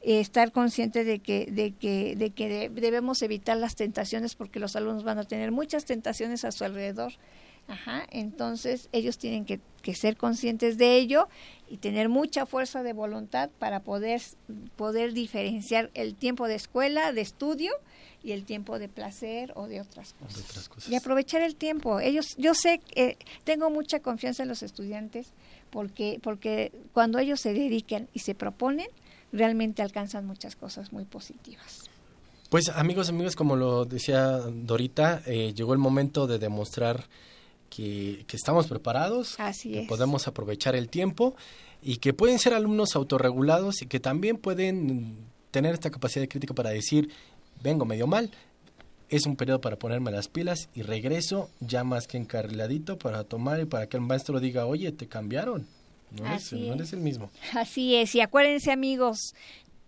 estar 0.00 0.52
consciente 0.52 1.04
de 1.04 1.18
que, 1.18 1.46
de 1.50 1.72
que, 1.72 2.16
de 2.16 2.30
que 2.30 2.70
debemos 2.70 3.20
evitar 3.20 3.58
las 3.58 3.74
tentaciones 3.76 4.36
porque 4.36 4.60
los 4.60 4.74
alumnos 4.74 5.04
van 5.04 5.18
a 5.18 5.24
tener 5.24 5.50
muchas 5.50 5.84
tentaciones 5.84 6.44
a 6.44 6.52
su 6.52 6.64
alrededor 6.64 7.12
Ajá, 7.68 8.06
entonces 8.10 8.88
ellos 8.92 9.18
tienen 9.18 9.44
que, 9.44 9.60
ser 9.94 10.16
conscientes 10.16 10.76
de 10.76 10.96
ello 10.96 11.28
y 11.70 11.78
tener 11.78 12.08
mucha 12.08 12.46
fuerza 12.46 12.82
de 12.82 12.92
voluntad 12.92 13.50
para 13.58 13.80
poder, 13.80 14.20
poder 14.76 15.12
diferenciar 15.12 15.90
el 15.94 16.14
tiempo 16.14 16.48
de 16.48 16.54
escuela, 16.54 17.12
de 17.12 17.20
estudio 17.20 17.72
y 18.22 18.32
el 18.32 18.44
tiempo 18.44 18.78
de 18.78 18.88
placer 18.88 19.52
o 19.54 19.68
de 19.68 19.80
otras 19.80 20.14
cosas. 20.14 20.88
Y 20.88 20.94
aprovechar 20.94 21.42
el 21.42 21.56
tiempo. 21.56 22.00
Ellos, 22.00 22.34
yo 22.36 22.54
sé 22.54 22.78
que 22.78 23.16
tengo 23.44 23.70
mucha 23.70 24.00
confianza 24.00 24.42
en 24.42 24.48
los 24.48 24.62
estudiantes 24.62 25.32
porque, 25.70 26.18
porque 26.22 26.72
cuando 26.92 27.18
ellos 27.18 27.40
se 27.40 27.52
dedican 27.52 28.08
y 28.12 28.20
se 28.20 28.34
proponen, 28.34 28.88
realmente 29.32 29.82
alcanzan 29.82 30.26
muchas 30.26 30.56
cosas 30.56 30.92
muy 30.92 31.04
positivas. 31.04 31.90
Pues 32.48 32.70
amigos, 32.70 33.10
amigos, 33.10 33.36
como 33.36 33.56
lo 33.56 33.84
decía 33.84 34.38
Dorita, 34.38 35.22
eh, 35.26 35.52
llegó 35.54 35.74
el 35.74 35.78
momento 35.78 36.26
de 36.26 36.38
demostrar 36.38 37.04
que, 37.68 38.24
estamos 38.32 38.66
preparados, 38.66 39.36
que 39.62 39.86
podemos 39.88 40.26
aprovechar 40.28 40.74
el 40.74 40.88
tiempo 40.88 41.34
y 41.82 41.98
que 41.98 42.12
pueden 42.12 42.38
ser 42.38 42.54
alumnos 42.54 42.96
autorregulados 42.96 43.82
y 43.82 43.86
que 43.86 44.00
también 44.00 44.36
pueden 44.36 45.16
tener 45.50 45.74
esta 45.74 45.90
capacidad 45.90 46.22
de 46.22 46.28
crítica 46.28 46.54
para 46.54 46.70
decir, 46.70 47.10
vengo 47.62 47.84
medio 47.84 48.06
mal, 48.06 48.30
es 49.08 49.26
un 49.26 49.36
periodo 49.36 49.60
para 49.60 49.76
ponerme 49.76 50.10
las 50.10 50.28
pilas 50.28 50.68
y 50.74 50.82
regreso 50.82 51.50
ya 51.60 51.84
más 51.84 52.06
que 52.06 52.18
encarriladito 52.18 52.98
para 52.98 53.24
tomar 53.24 53.60
y 53.60 53.64
para 53.64 53.88
que 53.88 53.96
el 53.96 54.02
maestro 54.02 54.40
diga, 54.40 54.66
oye, 54.66 54.92
te 54.92 55.06
cambiaron. 55.06 55.66
No 56.10 56.26
eres, 56.26 56.52
no 56.52 56.74
eres 56.74 56.92
el 56.94 57.00
mismo. 57.00 57.30
Así 57.54 57.94
es. 57.94 58.14
Y 58.14 58.22
acuérdense 58.22 58.72
amigos, 58.72 59.34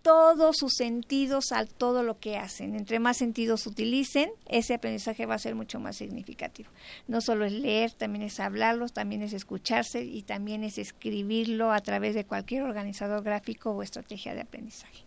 todos 0.01 0.57
sus 0.57 0.73
sentidos 0.73 1.51
a 1.51 1.65
todo 1.65 2.03
lo 2.03 2.19
que 2.19 2.37
hacen. 2.37 2.75
Entre 2.75 2.99
más 2.99 3.17
sentidos 3.17 3.67
utilicen, 3.67 4.31
ese 4.47 4.75
aprendizaje 4.75 5.25
va 5.25 5.35
a 5.35 5.39
ser 5.39 5.55
mucho 5.55 5.79
más 5.79 5.97
significativo. 5.97 6.69
No 7.07 7.21
solo 7.21 7.45
es 7.45 7.53
leer, 7.53 7.91
también 7.91 8.23
es 8.23 8.39
hablarlo, 8.39 8.89
también 8.89 9.21
es 9.21 9.33
escucharse 9.33 10.03
y 10.03 10.23
también 10.23 10.63
es 10.63 10.77
escribirlo 10.77 11.71
a 11.71 11.81
través 11.81 12.15
de 12.15 12.25
cualquier 12.25 12.63
organizador 12.63 13.23
gráfico 13.23 13.71
o 13.71 13.83
estrategia 13.83 14.33
de 14.33 14.41
aprendizaje. 14.41 15.03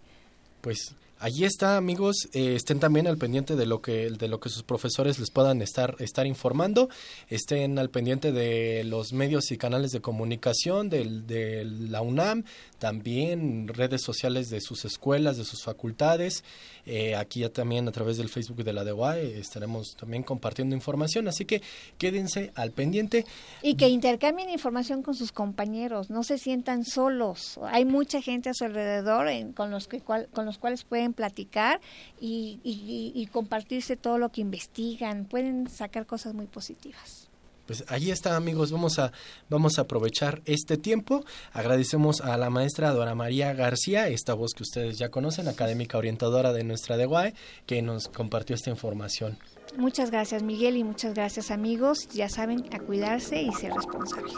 Pues 0.60 0.94
Allí 1.20 1.44
está, 1.44 1.76
amigos. 1.76 2.28
Eh, 2.32 2.54
estén 2.54 2.80
también 2.80 3.06
al 3.06 3.16
pendiente 3.16 3.56
de 3.56 3.64
lo 3.64 3.80
que 3.80 4.10
de 4.10 4.28
lo 4.28 4.40
que 4.40 4.50
sus 4.50 4.62
profesores 4.62 5.18
les 5.18 5.30
puedan 5.30 5.62
estar 5.62 5.96
estar 6.00 6.26
informando. 6.26 6.90
Estén 7.28 7.78
al 7.78 7.88
pendiente 7.88 8.32
de 8.32 8.84
los 8.84 9.12
medios 9.12 9.50
y 9.50 9.56
canales 9.56 9.90
de 9.92 10.00
comunicación 10.00 10.90
de 10.90 11.64
la 11.64 12.02
UNAM, 12.02 12.44
también 12.84 13.66
redes 13.66 14.02
sociales 14.02 14.50
de 14.50 14.60
sus 14.60 14.84
escuelas, 14.84 15.38
de 15.38 15.44
sus 15.46 15.62
facultades. 15.62 16.44
Eh, 16.84 17.16
aquí 17.16 17.40
ya 17.40 17.48
también 17.48 17.88
a 17.88 17.92
través 17.92 18.18
del 18.18 18.28
Facebook 18.28 18.62
de 18.62 18.74
la 18.74 18.84
DEUAE 18.84 19.38
estaremos 19.38 19.96
también 19.96 20.22
compartiendo 20.22 20.76
información, 20.76 21.26
así 21.26 21.46
que 21.46 21.62
quédense 21.96 22.52
al 22.54 22.72
pendiente. 22.72 23.24
Y 23.62 23.76
que 23.76 23.88
intercambien 23.88 24.50
información 24.50 25.02
con 25.02 25.14
sus 25.14 25.32
compañeros, 25.32 26.10
no 26.10 26.24
se 26.24 26.36
sientan 26.36 26.84
solos. 26.84 27.58
Hay 27.62 27.86
mucha 27.86 28.20
gente 28.20 28.50
a 28.50 28.52
su 28.52 28.66
alrededor 28.66 29.28
con, 29.54 29.70
los 29.70 29.88
que, 29.88 30.02
con 30.02 30.44
los 30.44 30.58
cuales 30.58 30.84
pueden 30.84 31.14
platicar 31.14 31.80
y 32.20 33.26
compartirse 33.32 33.96
todo 33.96 34.18
lo 34.18 34.28
que 34.28 34.42
investigan, 34.42 35.24
pueden 35.24 35.70
sacar 35.70 36.04
cosas 36.04 36.34
muy 36.34 36.48
positivas 36.48 37.23
pues 37.66 37.84
ahí 37.88 38.10
está 38.10 38.36
amigos, 38.36 38.70
vamos 38.72 38.98
a, 38.98 39.12
vamos 39.48 39.78
a 39.78 39.82
aprovechar 39.82 40.42
este 40.44 40.76
tiempo. 40.76 41.24
Agradecemos 41.52 42.20
a 42.20 42.36
la 42.36 42.50
maestra 42.50 42.92
Dora 42.92 43.14
María 43.14 43.52
García, 43.52 44.08
esta 44.08 44.34
voz 44.34 44.52
que 44.54 44.62
ustedes 44.62 44.98
ya 44.98 45.08
conocen, 45.08 45.48
académica 45.48 45.98
orientadora 45.98 46.52
de 46.52 46.64
nuestra 46.64 46.96
DEGUAE, 46.96 47.34
que 47.66 47.82
nos 47.82 48.08
compartió 48.08 48.54
esta 48.54 48.70
información. 48.70 49.38
Muchas 49.76 50.10
gracias 50.10 50.42
Miguel 50.42 50.76
y 50.76 50.84
muchas 50.84 51.14
gracias 51.14 51.50
amigos. 51.50 52.08
Ya 52.12 52.28
saben, 52.28 52.64
a 52.72 52.78
cuidarse 52.78 53.42
y 53.42 53.52
ser 53.52 53.72
responsables. 53.72 54.34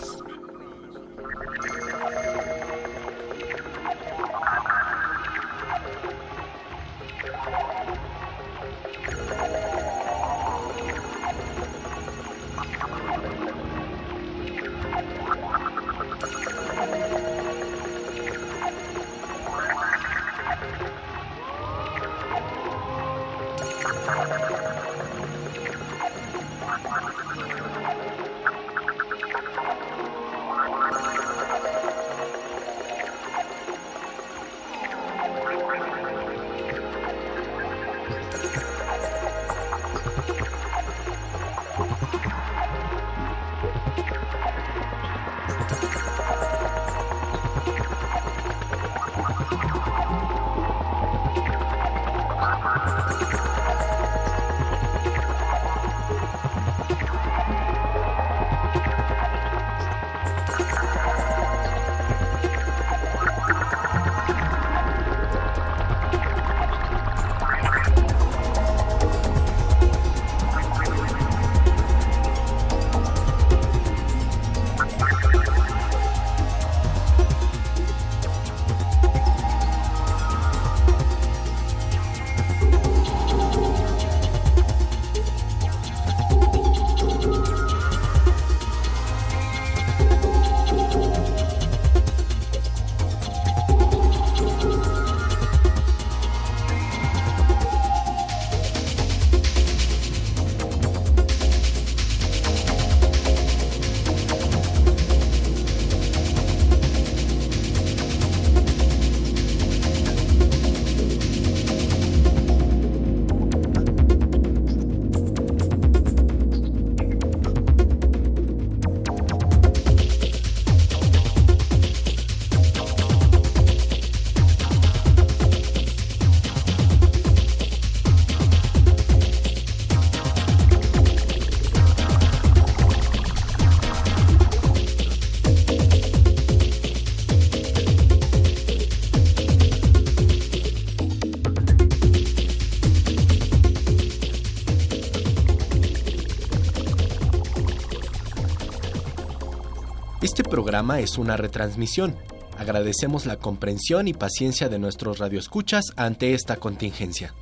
Programa 150.42 151.01
es 151.01 151.18
una 151.18 151.37
retransmisión. 151.37 152.14
Agradecemos 152.59 153.27
la 153.27 153.37
comprensión 153.37 154.09
y 154.09 154.14
paciencia 154.14 154.68
de 154.68 154.79
nuestros 154.79 155.18
radioescuchas 155.18 155.85
ante 155.96 156.35
esta 156.35 156.57
contingencia. 156.57 157.35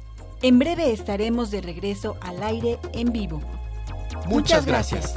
En 0.42 0.58
breve 0.58 0.92
estaremos 0.92 1.50
de 1.50 1.60
regreso 1.60 2.16
al 2.20 2.42
aire 2.42 2.78
en 2.92 3.12
vivo. 3.12 3.40
Muchas, 4.26 4.66
gracias. 4.66 5.14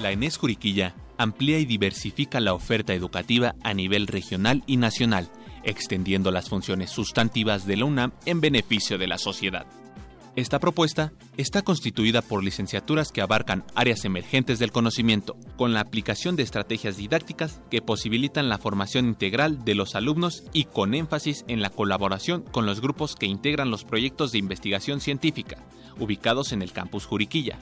La 0.00 0.12
ENES 0.12 0.38
Juriquilla 0.38 0.94
amplía 1.18 1.58
y 1.58 1.64
diversifica 1.64 2.40
la 2.40 2.54
oferta 2.54 2.94
educativa 2.94 3.54
a 3.62 3.74
nivel 3.74 4.06
regional 4.06 4.62
y 4.66 4.76
nacional, 4.76 5.28
extendiendo 5.64 6.30
las 6.30 6.48
funciones 6.48 6.90
sustantivas 6.90 7.66
de 7.66 7.76
la 7.76 7.84
UNAM 7.84 8.12
en 8.24 8.40
beneficio 8.40 8.98
de 8.98 9.06
la 9.08 9.18
sociedad. 9.18 9.66
Esta 10.36 10.60
propuesta 10.60 11.12
está 11.36 11.62
constituida 11.62 12.22
por 12.22 12.44
licenciaturas 12.44 13.10
que 13.10 13.20
abarcan 13.20 13.64
áreas 13.74 14.04
emergentes 14.04 14.58
del 14.58 14.70
conocimiento, 14.70 15.36
con 15.56 15.72
la 15.72 15.80
aplicación 15.80 16.36
de 16.36 16.44
estrategias 16.44 16.96
didácticas 16.96 17.60
que 17.70 17.82
posibilitan 17.82 18.48
la 18.48 18.58
formación 18.58 19.06
integral 19.06 19.64
de 19.64 19.74
los 19.74 19.96
alumnos 19.96 20.44
y 20.52 20.64
con 20.64 20.94
énfasis 20.94 21.44
en 21.48 21.60
la 21.60 21.70
colaboración 21.70 22.42
con 22.42 22.66
los 22.66 22.80
grupos 22.80 23.16
que 23.16 23.26
integran 23.26 23.70
los 23.70 23.84
proyectos 23.84 24.30
de 24.30 24.38
investigación 24.38 25.00
científica, 25.00 25.58
ubicados 25.98 26.52
en 26.52 26.62
el 26.62 26.72
campus 26.72 27.04
Juriquilla. 27.06 27.58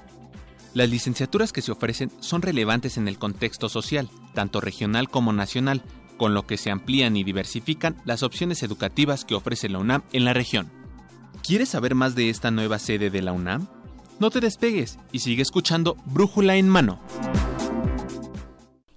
Las 0.74 0.90
licenciaturas 0.90 1.52
que 1.52 1.62
se 1.62 1.72
ofrecen 1.72 2.10
son 2.20 2.42
relevantes 2.42 2.98
en 2.98 3.08
el 3.08 3.18
contexto 3.18 3.70
social, 3.70 4.10
tanto 4.34 4.60
regional 4.60 5.08
como 5.08 5.32
nacional, 5.32 5.82
con 6.18 6.34
lo 6.34 6.46
que 6.46 6.58
se 6.58 6.70
amplían 6.70 7.16
y 7.16 7.24
diversifican 7.24 7.96
las 8.04 8.22
opciones 8.22 8.62
educativas 8.62 9.24
que 9.24 9.34
ofrece 9.34 9.70
la 9.70 9.78
UNAM 9.78 10.02
en 10.12 10.26
la 10.26 10.34
región. 10.34 10.70
¿Quieres 11.46 11.68
saber 11.68 11.94
más 11.94 12.16
de 12.16 12.28
esta 12.28 12.50
nueva 12.50 12.80
sede 12.80 13.08
de 13.08 13.22
la 13.22 13.32
UNAM? 13.32 13.68
No 14.18 14.30
te 14.30 14.40
despegues 14.40 14.98
y 15.12 15.20
sigue 15.20 15.42
escuchando 15.42 15.96
Brújula 16.04 16.56
en 16.56 16.68
mano. 16.68 16.98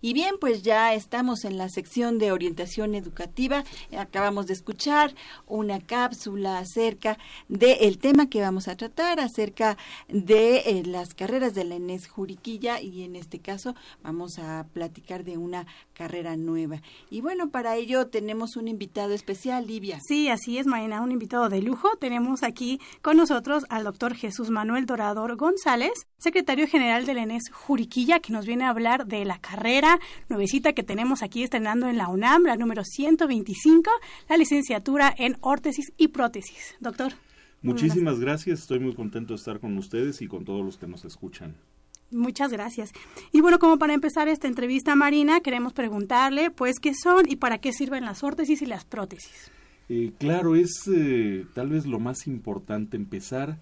Y 0.02 0.14
bien, 0.14 0.36
pues 0.40 0.64
ya 0.64 0.94
estamos 0.94 1.44
en 1.44 1.58
la 1.58 1.68
sección 1.68 2.20
de 2.20 2.32
orientación 2.32 2.96
educativa. 2.96 3.66
Acabamos 3.98 4.48
de 4.48 4.54
escuchar 4.54 5.14
una 5.46 5.82
cápsula 5.82 6.60
acerca 6.60 7.18
del 7.50 7.98
tema 7.98 8.30
que 8.30 8.42
vamos 8.42 8.70
a 8.70 8.78
tratar, 8.78 9.20
acerca 9.20 9.78
de 10.08 10.58
eh, 10.60 10.84
las 10.86 11.14
carreras 11.14 11.54
de 11.54 11.66
la 11.66 11.76
ENES 11.76 12.08
Juriquilla 12.08 12.80
y 12.80 13.04
en 13.04 13.18
este 13.18 13.40
caso 13.40 13.76
vamos 14.02 14.40
a 14.40 14.68
platicar 14.74 15.26
de 15.26 15.38
una 15.38 15.68
carrera 15.94 16.38
nueva. 16.38 16.82
Y 17.10 17.20
bueno, 17.20 17.50
para 17.50 17.76
ello 17.76 18.08
tenemos 18.08 18.56
un 18.56 18.70
invitado 18.70 19.14
especial, 19.14 19.68
Livia. 19.68 20.00
Sí, 20.08 20.30
así 20.30 20.58
es, 20.58 20.66
Marina, 20.66 21.02
un 21.02 21.12
invitado 21.12 21.50
de 21.50 21.62
lujo. 21.62 21.90
Tenemos 21.98 22.44
aquí 22.44 22.80
con 23.02 23.18
nosotros 23.18 23.66
al 23.70 23.84
doctor 23.84 24.16
Jesús 24.16 24.50
Manuel 24.50 24.86
Dorador 24.86 25.36
González, 25.36 25.92
secretario 26.18 26.68
general 26.68 27.06
de 27.06 27.14
la 27.16 27.24
ENES 27.24 27.50
Juriquilla, 27.52 28.20
que 28.20 28.32
nos 28.32 28.46
viene 28.46 28.64
a 28.64 28.70
hablar 28.70 29.06
de 29.06 29.26
la 29.26 29.40
carrera 29.40 29.89
nuevecita 30.28 30.74
que 30.74 30.84
tenemos 30.84 31.24
aquí 31.24 31.44
estrenando 31.44 31.88
en 31.88 31.98
la 31.98 32.10
UNAM, 32.10 32.44
la 32.44 32.58
número 32.58 32.84
125, 32.84 33.90
la 34.28 34.38
licenciatura 34.38 35.14
en 35.18 35.38
órtesis 35.42 35.94
y 35.98 36.10
prótesis. 36.10 36.76
Doctor. 36.80 37.14
Muchísimas 37.62 38.20
gracias, 38.20 38.60
estoy 38.62 38.80
muy 38.80 38.94
contento 38.94 39.34
de 39.34 39.38
estar 39.38 39.60
con 39.60 39.78
ustedes 39.78 40.22
y 40.22 40.28
con 40.28 40.46
todos 40.46 40.64
los 40.64 40.78
que 40.78 40.88
nos 40.88 41.04
escuchan. 41.06 41.56
Muchas 42.12 42.52
gracias. 42.52 42.92
Y 43.32 43.42
bueno, 43.42 43.60
como 43.60 43.78
para 43.78 43.94
empezar 43.94 44.28
esta 44.28 44.48
entrevista, 44.48 44.96
Marina, 44.96 45.42
queremos 45.42 45.74
preguntarle, 45.74 46.50
pues, 46.50 46.80
¿qué 46.80 46.94
son 46.96 47.30
y 47.30 47.36
para 47.36 47.60
qué 47.60 47.72
sirven 47.72 48.06
las 48.06 48.24
órtesis 48.24 48.62
y 48.62 48.66
las 48.66 48.86
prótesis? 48.86 49.52
Eh, 49.90 50.12
claro, 50.18 50.56
es 50.56 50.88
eh, 50.88 51.46
tal 51.54 51.70
vez 51.70 51.86
lo 51.86 52.00
más 52.00 52.28
importante 52.28 52.96
empezar 52.96 53.60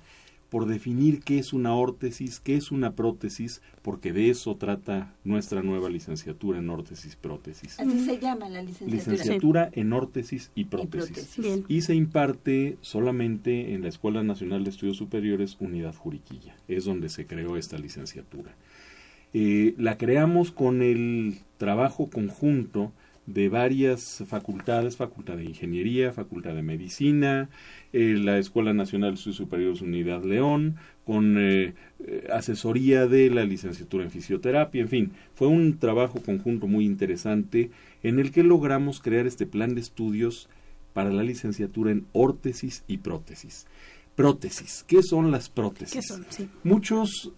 por 0.50 0.66
definir 0.66 1.22
qué 1.22 1.39
es 1.39 1.52
una 1.52 1.76
órtesis, 1.76 2.39
qué 2.39 2.56
es 2.56 2.72
una 2.72 2.93
prótesis, 2.93 3.62
porque 3.82 4.14
de 4.14 4.30
eso 4.30 4.56
trata 4.56 5.14
nuestra 5.24 5.62
nueva 5.62 5.89
licenciatura 5.89 6.60
en 6.60 6.70
órtesis 6.70 7.16
prótesis. 7.16 7.80
Así 7.80 8.06
se 8.06 8.20
llama 8.20 8.48
la 8.50 8.62
licenciatura. 8.62 9.14
Licenciatura 9.14 9.70
en 9.74 9.93
órtesis 9.93 10.52
y 10.56 10.66
prótesis. 10.66 11.38
Y, 11.68 11.82
se 11.82 11.95
imparte 11.95 12.78
solamente 12.82 13.74
en 13.74 13.82
la 13.82 13.89
Escuela 13.89 14.24
Nacional 14.24 14.64
de 14.64 14.70
Estudios 14.70 14.98
Superiores 14.98 15.58
Unidad 15.60 15.95
Juriquilla. 15.95 16.56
Es 16.68 16.86
donde 16.86 17.10
se 17.10 17.26
creó 17.26 17.58
esta 17.58 17.78
licenciatura. 17.78 18.52
Eh, 19.34 19.76
la 19.78 19.98
creamos 19.98 20.52
con 20.52 20.82
el 20.82 21.39
trabajo 21.58 22.10
conjunto 22.10 22.93
de 23.28 23.49
varias 23.49 24.23
facultades, 24.25 24.95
Facultad 24.95 25.36
de 25.36 25.43
Ingeniería, 25.43 26.13
Facultad 26.13 26.55
de 26.55 26.63
Medicina, 26.63 27.49
eh, 27.91 28.15
la 28.17 28.39
Escuela 28.39 28.73
Nacional 28.73 29.11
de 29.11 29.15
Estudios 29.15 29.36
Superiores 29.36 29.82
Unidad 29.82 30.23
León, 30.23 30.78
con 31.05 31.38
eh, 31.38 31.73
eh, 31.99 32.28
asesoría 32.34 33.05
de 33.05 33.30
la 33.30 33.43
licenciatura 33.43 34.05
en 34.05 34.11
fisioterapia, 34.11 34.82
en 34.82 34.88
fin, 34.88 35.11
fue 35.34 35.49
un 35.49 35.78
trabajo 35.78 36.21
conjunto 36.21 36.67
muy 36.67 36.86
interesante 36.86 37.69
en 38.01 38.19
el 38.19 38.32
que 38.32 38.43
logramos 38.43 39.01
crear 39.01 39.28
este 39.28 39.45
plan 39.45 39.75
de 39.75 39.82
estudios 39.82 40.47
para 40.93 41.11
la 41.11 41.21
licenciatura 41.21 41.91
en 41.91 42.05
órtesis 42.13 42.86
y 42.88 42.99
prótesis. 42.99 43.67
Prótesis, 44.15 44.86
¿qué 44.88 45.03
son 45.03 45.32
las 45.32 45.49
prótesis? 45.49 45.93
¿Qué 45.93 46.01
son? 46.01 46.25
Muchos, 46.63 47.34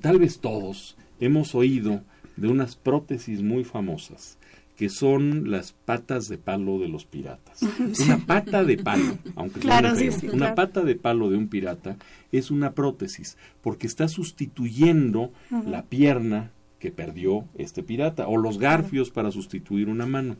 tal 0.00 0.18
vez 0.18 0.38
todos, 0.38 0.96
hemos 1.20 1.54
oído 1.54 2.00
de 2.36 2.48
unas 2.48 2.76
prótesis 2.76 3.42
muy 3.42 3.64
famosas 3.64 4.38
que 4.76 4.88
son 4.88 5.50
las 5.50 5.72
patas 5.72 6.28
de 6.28 6.38
palo 6.38 6.78
de 6.78 6.88
los 6.88 7.04
piratas. 7.04 7.60
Una 8.04 8.18
pata 8.26 8.64
de 8.64 8.78
palo, 8.78 9.18
aunque 9.36 9.60
claro, 9.60 9.90
una 10.32 10.54
pata 10.54 10.82
de 10.82 10.94
palo 10.94 11.30
de 11.30 11.36
un 11.36 11.48
pirata 11.48 11.96
es 12.32 12.50
una 12.50 12.72
prótesis, 12.72 13.36
porque 13.60 13.86
está 13.86 14.08
sustituyendo 14.08 15.32
la 15.66 15.84
pierna 15.84 16.50
que 16.78 16.90
perdió 16.90 17.46
este 17.56 17.82
pirata, 17.82 18.26
o 18.26 18.36
los 18.36 18.58
garfios 18.58 19.10
para 19.10 19.30
sustituir 19.30 19.88
una 19.88 20.06
mano. 20.06 20.36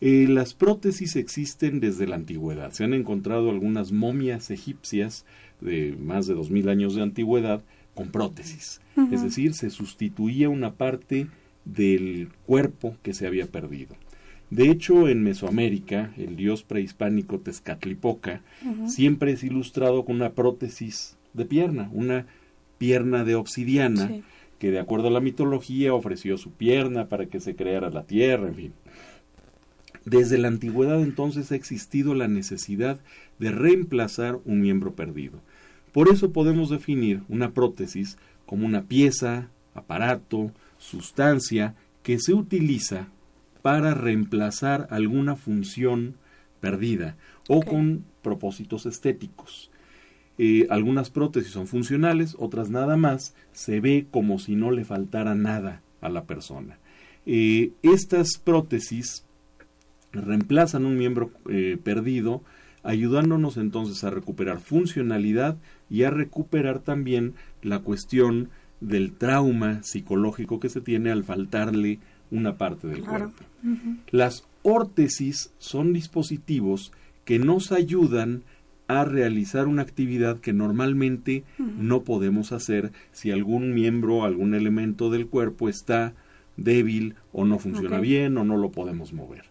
Eh, 0.00 0.26
las 0.28 0.54
prótesis 0.54 1.16
existen 1.16 1.80
desde 1.80 2.06
la 2.06 2.16
antigüedad. 2.16 2.72
Se 2.72 2.84
han 2.84 2.94
encontrado 2.94 3.50
algunas 3.50 3.92
momias 3.92 4.50
egipcias 4.50 5.24
de 5.60 5.96
más 6.00 6.26
de 6.26 6.34
dos 6.34 6.50
mil 6.50 6.68
años 6.68 6.94
de 6.94 7.02
antigüedad 7.02 7.62
con 7.94 8.10
prótesis. 8.10 8.80
Es 9.12 9.22
decir, 9.22 9.54
se 9.54 9.70
sustituía 9.70 10.48
una 10.48 10.74
parte 10.74 11.28
del 11.64 12.30
cuerpo 12.46 12.96
que 13.02 13.14
se 13.14 13.26
había 13.26 13.46
perdido. 13.46 13.94
De 14.50 14.70
hecho, 14.70 15.08
en 15.08 15.22
Mesoamérica, 15.22 16.12
el 16.16 16.36
dios 16.36 16.62
prehispánico 16.62 17.38
Tezcatlipoca 17.38 18.40
siempre 18.86 19.32
es 19.32 19.44
ilustrado 19.44 20.04
con 20.04 20.16
una 20.16 20.32
prótesis 20.32 21.18
de 21.34 21.44
pierna, 21.44 21.90
una 21.92 22.26
pierna 22.78 23.24
de 23.24 23.34
obsidiana, 23.34 24.10
que 24.58 24.70
de 24.70 24.78
acuerdo 24.78 25.08
a 25.08 25.10
la 25.10 25.20
mitología 25.20 25.92
ofreció 25.92 26.38
su 26.38 26.52
pierna 26.52 27.08
para 27.08 27.26
que 27.26 27.40
se 27.40 27.56
creara 27.56 27.90
la 27.90 28.04
tierra, 28.04 28.48
en 28.48 28.54
fin. 28.54 28.72
Desde 30.04 30.38
la 30.38 30.48
antigüedad 30.48 31.02
entonces 31.02 31.52
ha 31.52 31.54
existido 31.54 32.14
la 32.14 32.28
necesidad 32.28 32.98
de 33.38 33.50
reemplazar 33.50 34.38
un 34.46 34.62
miembro 34.62 34.94
perdido. 34.94 35.40
Por 35.92 36.08
eso 36.08 36.32
podemos 36.32 36.70
definir 36.70 37.22
una 37.28 37.50
prótesis 37.52 38.16
como 38.46 38.64
una 38.64 38.84
pieza, 38.84 39.48
aparato, 39.74 40.52
sustancia 40.78 41.74
que 42.02 42.18
se 42.18 42.32
utiliza 42.32 43.08
para 43.62 43.94
reemplazar 43.94 44.86
alguna 44.90 45.36
función 45.36 46.14
perdida 46.60 47.16
o 47.48 47.62
con 47.62 48.04
propósitos 48.22 48.86
estéticos. 48.86 49.70
Eh, 50.38 50.66
algunas 50.70 51.10
prótesis 51.10 51.52
son 51.52 51.66
funcionales, 51.66 52.36
otras 52.38 52.70
nada 52.70 52.96
más, 52.96 53.34
se 53.52 53.80
ve 53.80 54.06
como 54.10 54.38
si 54.38 54.54
no 54.54 54.70
le 54.70 54.84
faltara 54.84 55.34
nada 55.34 55.82
a 56.00 56.08
la 56.08 56.24
persona. 56.24 56.78
Eh, 57.26 57.72
estas 57.82 58.38
prótesis 58.38 59.24
reemplazan 60.12 60.86
un 60.86 60.96
miembro 60.96 61.32
eh, 61.50 61.76
perdido, 61.82 62.42
ayudándonos 62.84 63.56
entonces 63.56 64.04
a 64.04 64.10
recuperar 64.10 64.60
funcionalidad 64.60 65.58
y 65.90 66.04
a 66.04 66.10
recuperar 66.10 66.78
también 66.78 67.34
la 67.62 67.80
cuestión 67.80 68.50
del 68.80 69.12
trauma 69.12 69.82
psicológico 69.82 70.60
que 70.60 70.68
se 70.68 70.80
tiene 70.80 71.10
al 71.10 71.24
faltarle 71.24 71.98
una 72.30 72.56
parte 72.56 72.86
del 72.86 73.02
cuerpo. 73.02 73.42
Las 74.10 74.44
órtesis 74.62 75.52
son 75.58 75.92
dispositivos 75.92 76.92
que 77.24 77.38
nos 77.38 77.72
ayudan 77.72 78.42
a 78.86 79.04
realizar 79.04 79.66
una 79.66 79.82
actividad 79.82 80.38
que 80.38 80.54
normalmente 80.54 81.44
no 81.58 82.02
podemos 82.02 82.52
hacer 82.52 82.90
si 83.12 83.30
algún 83.30 83.74
miembro, 83.74 84.24
algún 84.24 84.54
elemento 84.54 85.10
del 85.10 85.26
cuerpo 85.26 85.68
está 85.68 86.14
débil 86.56 87.14
o 87.32 87.44
no 87.44 87.58
funciona 87.58 88.00
bien 88.00 88.36
o 88.38 88.44
no 88.44 88.56
lo 88.56 88.70
podemos 88.70 89.12
mover. 89.12 89.44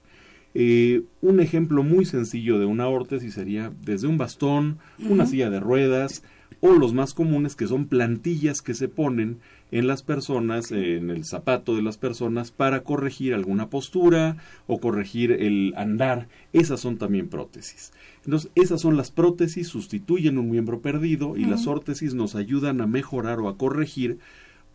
Eh, 0.56 1.04
un 1.22 1.40
ejemplo 1.40 1.84
muy 1.84 2.06
sencillo 2.06 2.58
de 2.58 2.66
una 2.66 2.88
órtesis 2.88 3.36
sería 3.36 3.72
desde 3.86 4.08
un 4.08 4.18
bastón, 4.18 4.80
una 5.08 5.28
silla 5.28 5.52
de 5.52 5.60
ruedas, 5.60 6.24
o 6.62 6.74
los 6.74 6.94
más 6.94 7.14
comunes 7.14 7.56
que 7.56 7.68
son 7.68 7.88
plantillas 7.88 8.62
que 8.62 8.74
se 8.74 8.88
ponen 8.88 9.40
en 9.72 9.88
las 9.88 10.02
personas, 10.04 10.72
en 10.72 11.10
el 11.10 11.26
zapato 11.26 11.76
de 11.76 11.82
las 11.82 11.98
personas 11.98 12.52
para 12.52 12.84
corregir 12.84 13.34
alguna 13.34 13.70
postura 13.70 14.38
o 14.66 14.80
corregir 14.80 15.32
el 15.32 15.74
andar. 15.76 16.28
Esas 16.54 16.80
son 16.80 16.98
también 16.98 17.28
prótesis. 17.28 17.92
Entonces, 18.26 18.52
esas 18.56 18.82
son 18.82 18.98
las 18.98 19.12
prótesis, 19.12 19.68
sustituyen 19.68 20.38
un 20.38 20.50
miembro 20.50 20.82
perdido 20.82 21.38
y 21.38 21.46
las 21.46 21.68
órtesis 21.68 22.14
nos 22.14 22.36
ayudan 22.36 22.82
a 22.82 22.88
mejorar 22.88 23.40
o 23.40 23.50
a 23.50 23.58
corregir 23.58 24.20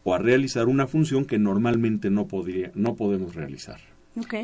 o 0.04 0.14
a 0.14 0.18
realizar 0.18 0.66
una 0.68 0.86
función 0.86 1.24
que 1.24 1.38
normalmente 1.38 2.10
no, 2.10 2.26
podría, 2.26 2.72
no 2.74 2.96
podemos 2.96 3.34
realizar. 3.34 3.80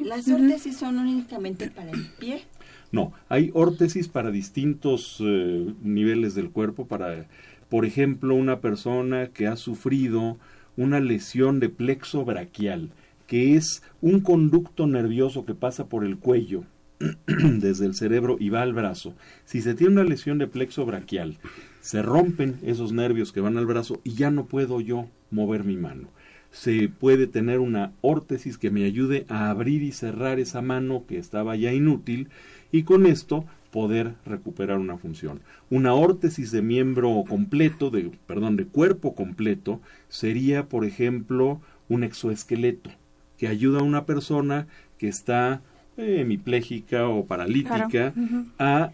¿Las 0.05 0.29
órtesis 0.29 0.77
son 0.77 0.99
únicamente 0.99 1.71
para 1.71 1.91
el 1.91 2.07
pie? 2.19 2.43
No, 2.91 3.13
hay 3.29 3.51
órtesis 3.53 4.09
para 4.09 4.31
distintos 4.31 5.19
eh, 5.21 5.75
niveles 5.83 6.35
del 6.35 6.51
cuerpo, 6.51 6.87
para, 6.87 7.27
por 7.69 7.85
ejemplo, 7.85 8.35
una 8.35 8.61
persona 8.61 9.29
que 9.29 9.47
ha 9.47 9.57
sufrido 9.57 10.39
una 10.77 11.01
lesión 11.01 11.61
de 11.61 11.69
plexo 11.69 12.25
braquial, 12.25 12.91
que 13.27 13.57
es 13.57 13.83
un 14.01 14.21
conducto 14.21 14.87
nervioso 14.87 15.45
que 15.45 15.55
pasa 15.55 15.89
por 15.89 16.05
el 16.05 16.19
cuello 16.19 16.65
desde 17.27 17.85
el 17.85 17.95
cerebro 17.95 18.37
y 18.41 18.49
va 18.49 18.63
al 18.63 18.73
brazo. 18.73 19.15
Si 19.45 19.61
se 19.61 19.75
tiene 19.75 19.95
una 19.95 20.05
lesión 20.05 20.39
de 20.39 20.47
plexo 20.47 20.87
braquial, 20.87 21.37
se 21.81 22.03
rompen 22.03 22.57
esos 22.65 22.93
nervios 22.93 23.33
que 23.33 23.41
van 23.41 23.59
al 23.59 23.67
brazo 23.67 24.01
y 24.03 24.15
ya 24.15 24.31
no 24.31 24.47
puedo 24.47 24.81
yo 24.81 25.09
mover 25.31 25.65
mi 25.65 25.77
mano. 25.77 26.09
Se 26.51 26.89
puede 26.89 27.27
tener 27.27 27.61
una 27.61 27.93
órtesis 28.01 28.57
que 28.57 28.71
me 28.71 28.85
ayude 28.85 29.27
a 29.29 29.51
abrir 29.51 29.83
y 29.83 29.93
cerrar 29.93 30.41
esa 30.41 30.63
mano 30.63 31.05
que 31.07 31.19
estaba 31.19 31.55
ya 31.57 31.75
inútil 31.75 32.29
y 32.73 32.83
con 32.83 33.07
esto 33.07 33.45
poder 33.71 34.15
recuperar 34.25 34.79
una 34.79 34.97
función. 34.97 35.41
Una 35.71 35.95
órtesis 35.95 36.51
de 36.51 36.63
miembro 36.63 37.25
completo, 37.29 37.91
de, 37.91 38.11
perdón, 38.27 38.57
de 38.57 38.67
cuerpo 38.67 39.15
completo, 39.15 39.81
sería, 40.09 40.67
por 40.67 40.85
ejemplo, 40.85 41.61
un 41.89 42.05
exoesqueleto, 42.05 42.91
que 43.37 43.49
ayuda 43.49 43.81
a 43.81 43.85
una 43.85 44.05
persona 44.05 44.67
que 44.99 45.09
está 45.09 45.61
eh, 45.97 46.21
hemipléjica 46.21 47.09
o 47.09 47.27
paralítica 47.27 48.15
a 48.59 48.93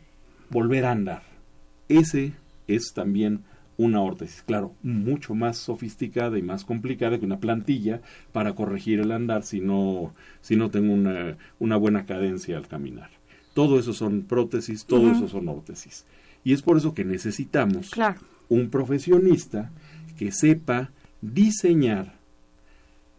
volver 0.51 0.85
a 0.85 0.93
andar. 0.93 1.23
Ese 1.89 2.33
es 2.67 2.93
también 2.95 3.41
una 3.77 4.01
órtesis, 4.01 4.43
claro, 4.43 4.73
mucho 4.83 5.35
más 5.35 5.59
sofisticada 5.59 6.39
y 6.39 6.43
más 6.43 6.65
complicada 6.65 7.19
que 7.19 7.27
una 7.27 7.41
plantilla 7.41 8.01
para 8.33 8.55
corregir 8.55 9.01
el 9.01 9.11
andar 9.11 9.43
si 9.43 9.61
no, 9.61 10.15
si 10.41 10.55
no 10.55 10.71
tengo 10.71 10.95
una, 10.95 11.37
una 11.59 11.77
buena 11.77 12.07
cadencia 12.07 12.57
al 12.57 12.69
caminar. 12.69 13.11
Todo 13.55 13.79
eso 13.79 13.93
son 13.93 14.23
prótesis, 14.23 14.85
todo 14.85 15.11
eso 15.11 15.29
son 15.29 15.49
órtesis. 15.49 16.05
Y 16.43 16.53
es 16.53 16.63
por 16.63 16.77
eso 16.77 16.93
que 16.93 17.05
necesitamos 17.05 17.91
un 18.49 18.69
profesionista 18.69 19.71
que 20.19 20.33
sepa 20.33 20.91
diseñar, 21.23 22.15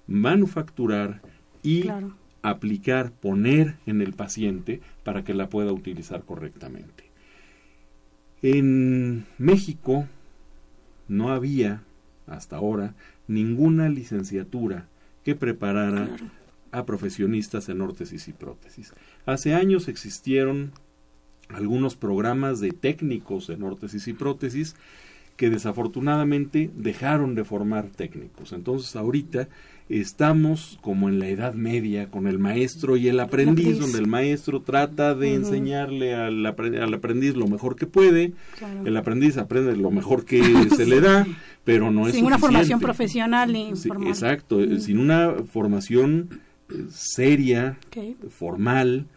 manufacturar 0.07 1.21
y 1.63 1.89
aplicar, 2.41 3.11
poner 3.11 3.77
en 3.87 4.01
el 4.01 4.13
paciente 4.13 4.81
para 5.03 5.23
que 5.23 5.33
la 5.33 5.49
pueda 5.49 5.73
utilizar 5.73 6.23
correctamente. 6.23 7.05
En 8.41 9.25
México 9.39 10.07
no 11.07 11.31
había 11.31 11.81
hasta 12.27 12.57
ahora 12.57 12.93
ninguna 13.27 13.89
licenciatura 13.89 14.87
que 15.23 15.33
preparara 15.33 16.09
a 16.77 16.85
profesionistas 16.85 17.69
en 17.69 17.81
órtesis 17.81 18.27
y 18.27 18.33
prótesis. 18.33 18.93
Hace 19.25 19.53
años 19.53 19.87
existieron 19.87 20.71
algunos 21.49 21.95
programas 21.95 22.59
de 22.59 22.71
técnicos 22.71 23.49
en 23.49 23.63
órtesis 23.63 24.07
y 24.07 24.13
prótesis 24.13 24.75
que 25.37 25.49
desafortunadamente 25.49 26.69
dejaron 26.75 27.35
de 27.35 27.43
formar 27.43 27.89
técnicos. 27.89 28.53
Entonces 28.53 28.95
ahorita 28.95 29.49
estamos 29.89 30.79
como 30.81 31.09
en 31.09 31.19
la 31.19 31.27
Edad 31.27 31.53
Media 31.53 32.09
con 32.09 32.25
el 32.25 32.39
maestro 32.39 32.97
y 32.97 33.09
el 33.09 33.19
aprendiz, 33.19 33.79
donde 33.79 33.99
el 33.99 34.07
maestro 34.07 34.61
trata 34.61 35.13
de 35.13 35.33
enseñarle 35.33 36.15
al, 36.15 36.45
aprendiz 36.45 37.35
lo 37.35 37.47
mejor 37.47 37.75
que 37.75 37.85
puede, 37.85 38.33
el 38.85 38.97
aprendiz 38.97 39.37
aprende 39.37 39.75
lo 39.75 39.91
mejor 39.91 40.25
que 40.25 40.41
se 40.75 40.85
le 40.85 41.01
da, 41.01 41.27
pero 41.63 41.91
no 41.91 42.07
es 42.07 42.15
sin 42.15 42.25
una 42.25 42.39
formación 42.39 42.79
profesional 42.79 43.55
exacto, 43.55 44.59
sin 44.79 44.99
una 44.99 45.33
formación 45.51 46.29
seria, 46.89 47.77
formal, 48.29 49.07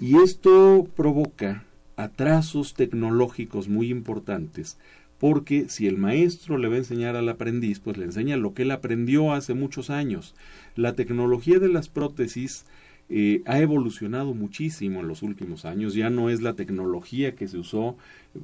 y 0.00 0.16
esto 0.16 0.88
provoca 0.96 1.64
atrasos 1.96 2.74
tecnológicos 2.74 3.68
muy 3.68 3.90
importantes, 3.90 4.78
porque 5.18 5.68
si 5.68 5.86
el 5.86 5.96
maestro 5.96 6.58
le 6.58 6.68
va 6.68 6.74
a 6.74 6.78
enseñar 6.78 7.16
al 7.16 7.28
aprendiz, 7.28 7.80
pues 7.80 7.96
le 7.96 8.04
enseña 8.04 8.36
lo 8.36 8.54
que 8.54 8.62
él 8.62 8.70
aprendió 8.70 9.32
hace 9.32 9.54
muchos 9.54 9.90
años. 9.90 10.34
La 10.74 10.94
tecnología 10.94 11.58
de 11.58 11.68
las 11.68 11.88
prótesis 11.88 12.66
eh, 13.10 13.42
ha 13.46 13.58
evolucionado 13.58 14.34
muchísimo 14.34 15.00
en 15.00 15.08
los 15.08 15.22
últimos 15.22 15.64
años. 15.64 15.94
Ya 15.94 16.10
no 16.10 16.30
es 16.30 16.40
la 16.40 16.54
tecnología 16.54 17.34
que 17.34 17.48
se 17.48 17.58
usó 17.58 17.96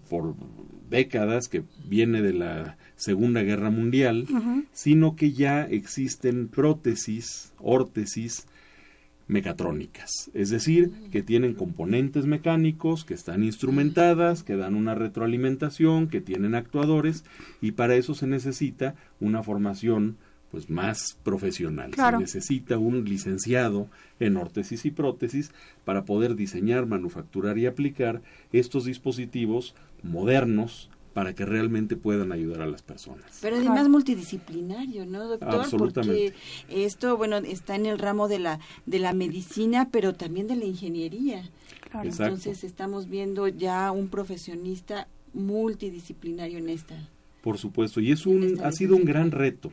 por 0.09 0.35
décadas, 0.89 1.49
que 1.49 1.63
viene 1.89 2.23
de 2.23 2.33
la 2.33 2.77
Segunda 2.97 3.43
Guerra 3.43 3.71
Mundial, 3.71 4.27
sino 4.73 5.17
que 5.17 5.33
ya 5.33 5.63
existen 5.63 6.49
prótesis, 6.49 7.53
órtesis, 7.59 8.47
mecatrónicas, 9.31 10.31
es 10.35 10.51
decir, 10.51 10.91
que 11.13 11.23
tienen 11.23 11.55
componentes 11.55 12.27
mecánicos, 12.27 13.05
que 13.05 13.15
están 13.15 13.45
instrumentadas, 13.45 14.43
que 14.43 14.57
dan 14.57 14.75
una 14.75 14.97
retroalimentación, 14.97 16.09
que 16.09 16.21
tienen 16.21 16.57
actuadores, 16.57 17.25
y 17.61 17.73
para 17.73 17.95
eso 17.95 18.15
se 18.15 18.27
necesita 18.27 18.97
una 19.21 19.45
formación 19.45 20.17
pues 20.51 20.69
más 20.69 21.17
profesional. 21.23 21.93
Se 21.95 22.19
necesita 22.19 22.79
un 22.79 23.05
licenciado 23.05 23.89
en 24.19 24.37
órtesis 24.37 24.85
y 24.85 24.91
prótesis 24.91 25.53
para 25.85 26.05
poder 26.05 26.35
diseñar, 26.35 26.87
manufacturar 26.87 27.59
y 27.59 27.67
aplicar 27.67 28.21
estos 28.53 28.85
dispositivos 28.85 29.75
modernos 30.03 30.91
para 31.15 31.35
que 31.35 31.45
realmente 31.45 31.97
puedan 31.97 32.33
ayudar 32.33 32.63
a 32.63 32.67
las 32.67 32.83
personas. 32.83 33.39
Pero 33.43 33.57
además 33.57 33.89
multidisciplinario, 33.89 35.07
¿no, 35.07 35.27
doctor? 35.27 35.67
Porque 35.77 36.35
esto, 36.69 37.17
bueno, 37.17 37.39
está 37.39 37.75
en 37.75 37.87
el 37.87 37.99
ramo 37.99 38.29
de 38.29 38.39
la 38.39 38.61
de 38.87 39.01
la 39.01 39.13
medicina, 39.13 39.89
pero 39.91 40.15
también 40.15 40.47
de 40.47 40.57
la 40.57 40.65
ingeniería. 40.65 41.51
Entonces 42.03 42.63
estamos 42.63 43.09
viendo 43.09 43.49
ya 43.49 43.91
un 43.91 44.09
profesionista 44.09 45.09
multidisciplinario 45.33 46.59
en 46.59 46.69
esta. 46.69 47.09
Por 47.43 47.59
supuesto, 47.59 48.01
y 48.01 48.13
es 48.13 48.27
un 48.27 48.61
ha 48.63 48.71
sido 48.71 48.97
un 48.97 49.05
gran 49.05 49.33
reto 49.33 49.73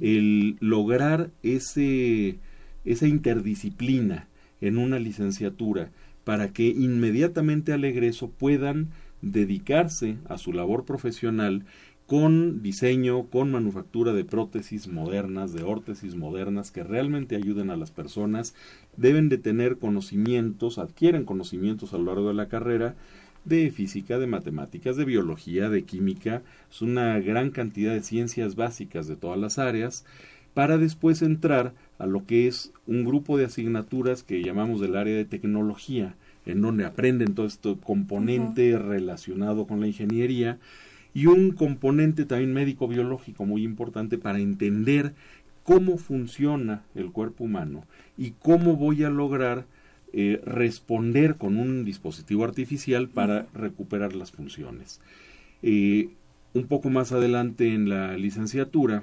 el 0.00 0.56
lograr 0.60 1.30
ese, 1.42 2.38
esa 2.84 3.06
interdisciplina 3.06 4.28
en 4.60 4.78
una 4.78 4.98
licenciatura 4.98 5.90
para 6.24 6.52
que 6.52 6.66
inmediatamente 6.66 7.72
al 7.72 7.84
egreso 7.84 8.30
puedan 8.30 8.88
dedicarse 9.22 10.18
a 10.28 10.38
su 10.38 10.52
labor 10.52 10.84
profesional 10.84 11.64
con 12.08 12.62
diseño, 12.62 13.24
con 13.24 13.52
manufactura 13.52 14.14
de 14.14 14.24
prótesis 14.24 14.88
modernas, 14.88 15.52
de 15.52 15.62
órtesis 15.62 16.16
modernas 16.16 16.70
que 16.70 16.82
realmente 16.82 17.36
ayuden 17.36 17.68
a 17.68 17.76
las 17.76 17.90
personas, 17.90 18.54
deben 18.96 19.28
de 19.28 19.36
tener 19.36 19.76
conocimientos, 19.76 20.78
adquieren 20.78 21.26
conocimientos 21.26 21.92
a 21.92 21.98
lo 21.98 22.04
largo 22.04 22.28
de 22.28 22.34
la 22.34 22.48
carrera 22.48 22.96
de 23.48 23.70
física, 23.70 24.18
de 24.18 24.26
matemáticas, 24.26 24.96
de 24.96 25.04
biología, 25.04 25.70
de 25.70 25.82
química, 25.82 26.42
es 26.70 26.82
una 26.82 27.18
gran 27.18 27.50
cantidad 27.50 27.92
de 27.94 28.02
ciencias 28.02 28.54
básicas 28.54 29.06
de 29.06 29.16
todas 29.16 29.38
las 29.38 29.58
áreas, 29.58 30.04
para 30.54 30.76
después 30.76 31.22
entrar 31.22 31.72
a 31.98 32.06
lo 32.06 32.26
que 32.26 32.46
es 32.46 32.72
un 32.86 33.04
grupo 33.04 33.38
de 33.38 33.44
asignaturas 33.44 34.22
que 34.22 34.42
llamamos 34.42 34.80
del 34.80 34.96
área 34.96 35.16
de 35.16 35.24
tecnología, 35.24 36.14
en 36.46 36.62
donde 36.62 36.84
aprenden 36.84 37.34
todo 37.34 37.46
este 37.46 37.76
componente 37.76 38.78
relacionado 38.78 39.66
con 39.66 39.80
la 39.80 39.86
ingeniería 39.86 40.58
y 41.14 41.26
un 41.26 41.52
componente 41.52 42.24
también 42.24 42.52
médico-biológico 42.54 43.44
muy 43.44 43.62
importante 43.62 44.18
para 44.18 44.38
entender 44.38 45.14
cómo 45.62 45.98
funciona 45.98 46.82
el 46.94 47.12
cuerpo 47.12 47.44
humano 47.44 47.84
y 48.16 48.32
cómo 48.40 48.76
voy 48.76 49.04
a 49.04 49.10
lograr 49.10 49.66
eh, 50.12 50.40
responder 50.44 51.36
con 51.36 51.58
un 51.58 51.84
dispositivo 51.84 52.44
artificial 52.44 53.08
para 53.08 53.46
recuperar 53.54 54.14
las 54.14 54.32
funciones. 54.32 55.00
Eh, 55.62 56.10
un 56.54 56.66
poco 56.66 56.90
más 56.90 57.12
adelante 57.12 57.74
en 57.74 57.88
la 57.88 58.16
licenciatura 58.16 59.02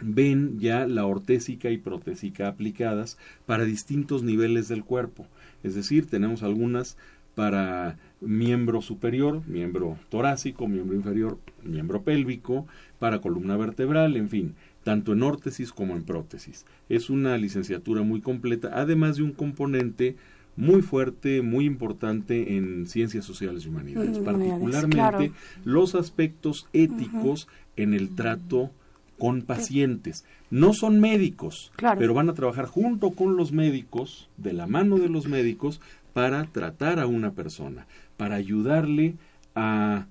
ven 0.00 0.58
ya 0.60 0.86
la 0.86 1.04
ortésica 1.04 1.70
y 1.70 1.78
protésica 1.78 2.48
aplicadas 2.48 3.18
para 3.46 3.64
distintos 3.64 4.22
niveles 4.22 4.68
del 4.68 4.84
cuerpo. 4.84 5.26
Es 5.62 5.74
decir, 5.74 6.06
tenemos 6.06 6.42
algunas 6.42 6.96
para 7.34 7.96
miembro 8.20 8.82
superior, 8.82 9.46
miembro 9.46 9.96
torácico, 10.08 10.66
miembro 10.66 10.96
inferior, 10.96 11.38
miembro 11.62 12.02
pélvico, 12.02 12.66
para 12.98 13.20
columna 13.20 13.56
vertebral, 13.56 14.16
en 14.16 14.28
fin, 14.28 14.54
tanto 14.88 15.12
en 15.12 15.22
órtesis 15.22 15.70
como 15.70 15.96
en 15.96 16.02
prótesis. 16.02 16.64
Es 16.88 17.10
una 17.10 17.36
licenciatura 17.36 18.00
muy 18.00 18.22
completa, 18.22 18.70
además 18.72 19.16
de 19.16 19.22
un 19.22 19.32
componente 19.32 20.16
muy 20.56 20.80
fuerte, 20.80 21.42
muy 21.42 21.66
importante 21.66 22.56
en 22.56 22.86
ciencias 22.86 23.26
sociales 23.26 23.66
y 23.66 23.68
humanidades, 23.68 24.18
particularmente 24.20 25.32
los 25.62 25.94
aspectos 25.94 26.68
éticos 26.72 27.48
en 27.76 27.92
el 27.92 28.14
trato 28.14 28.70
con 29.18 29.42
pacientes. 29.42 30.24
No 30.48 30.72
son 30.72 31.00
médicos, 31.00 31.70
pero 31.98 32.14
van 32.14 32.30
a 32.30 32.34
trabajar 32.34 32.64
junto 32.64 33.10
con 33.10 33.36
los 33.36 33.52
médicos, 33.52 34.30
de 34.38 34.54
la 34.54 34.66
mano 34.66 34.96
de 34.96 35.10
los 35.10 35.26
médicos, 35.26 35.82
para 36.14 36.44
tratar 36.44 36.98
a 36.98 37.06
una 37.06 37.32
persona, 37.32 37.86
para 38.16 38.36
ayudarle 38.36 39.16
a 39.54 40.06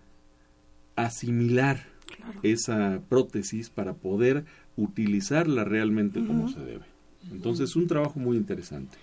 asimilar 0.96 1.98
esa 2.44 3.02
prótesis 3.10 3.70
para 3.70 3.94
poder 3.94 4.46
utilizarla 4.78 5.64
realmente 5.64 6.26
como 6.26 6.50
se 6.50 6.60
debe. 6.62 6.86
Entonces, 7.32 7.72
es 7.72 7.76
un 7.76 7.88
trabajo 7.88 8.20
muy 8.20 8.38
interesante. 8.38 8.98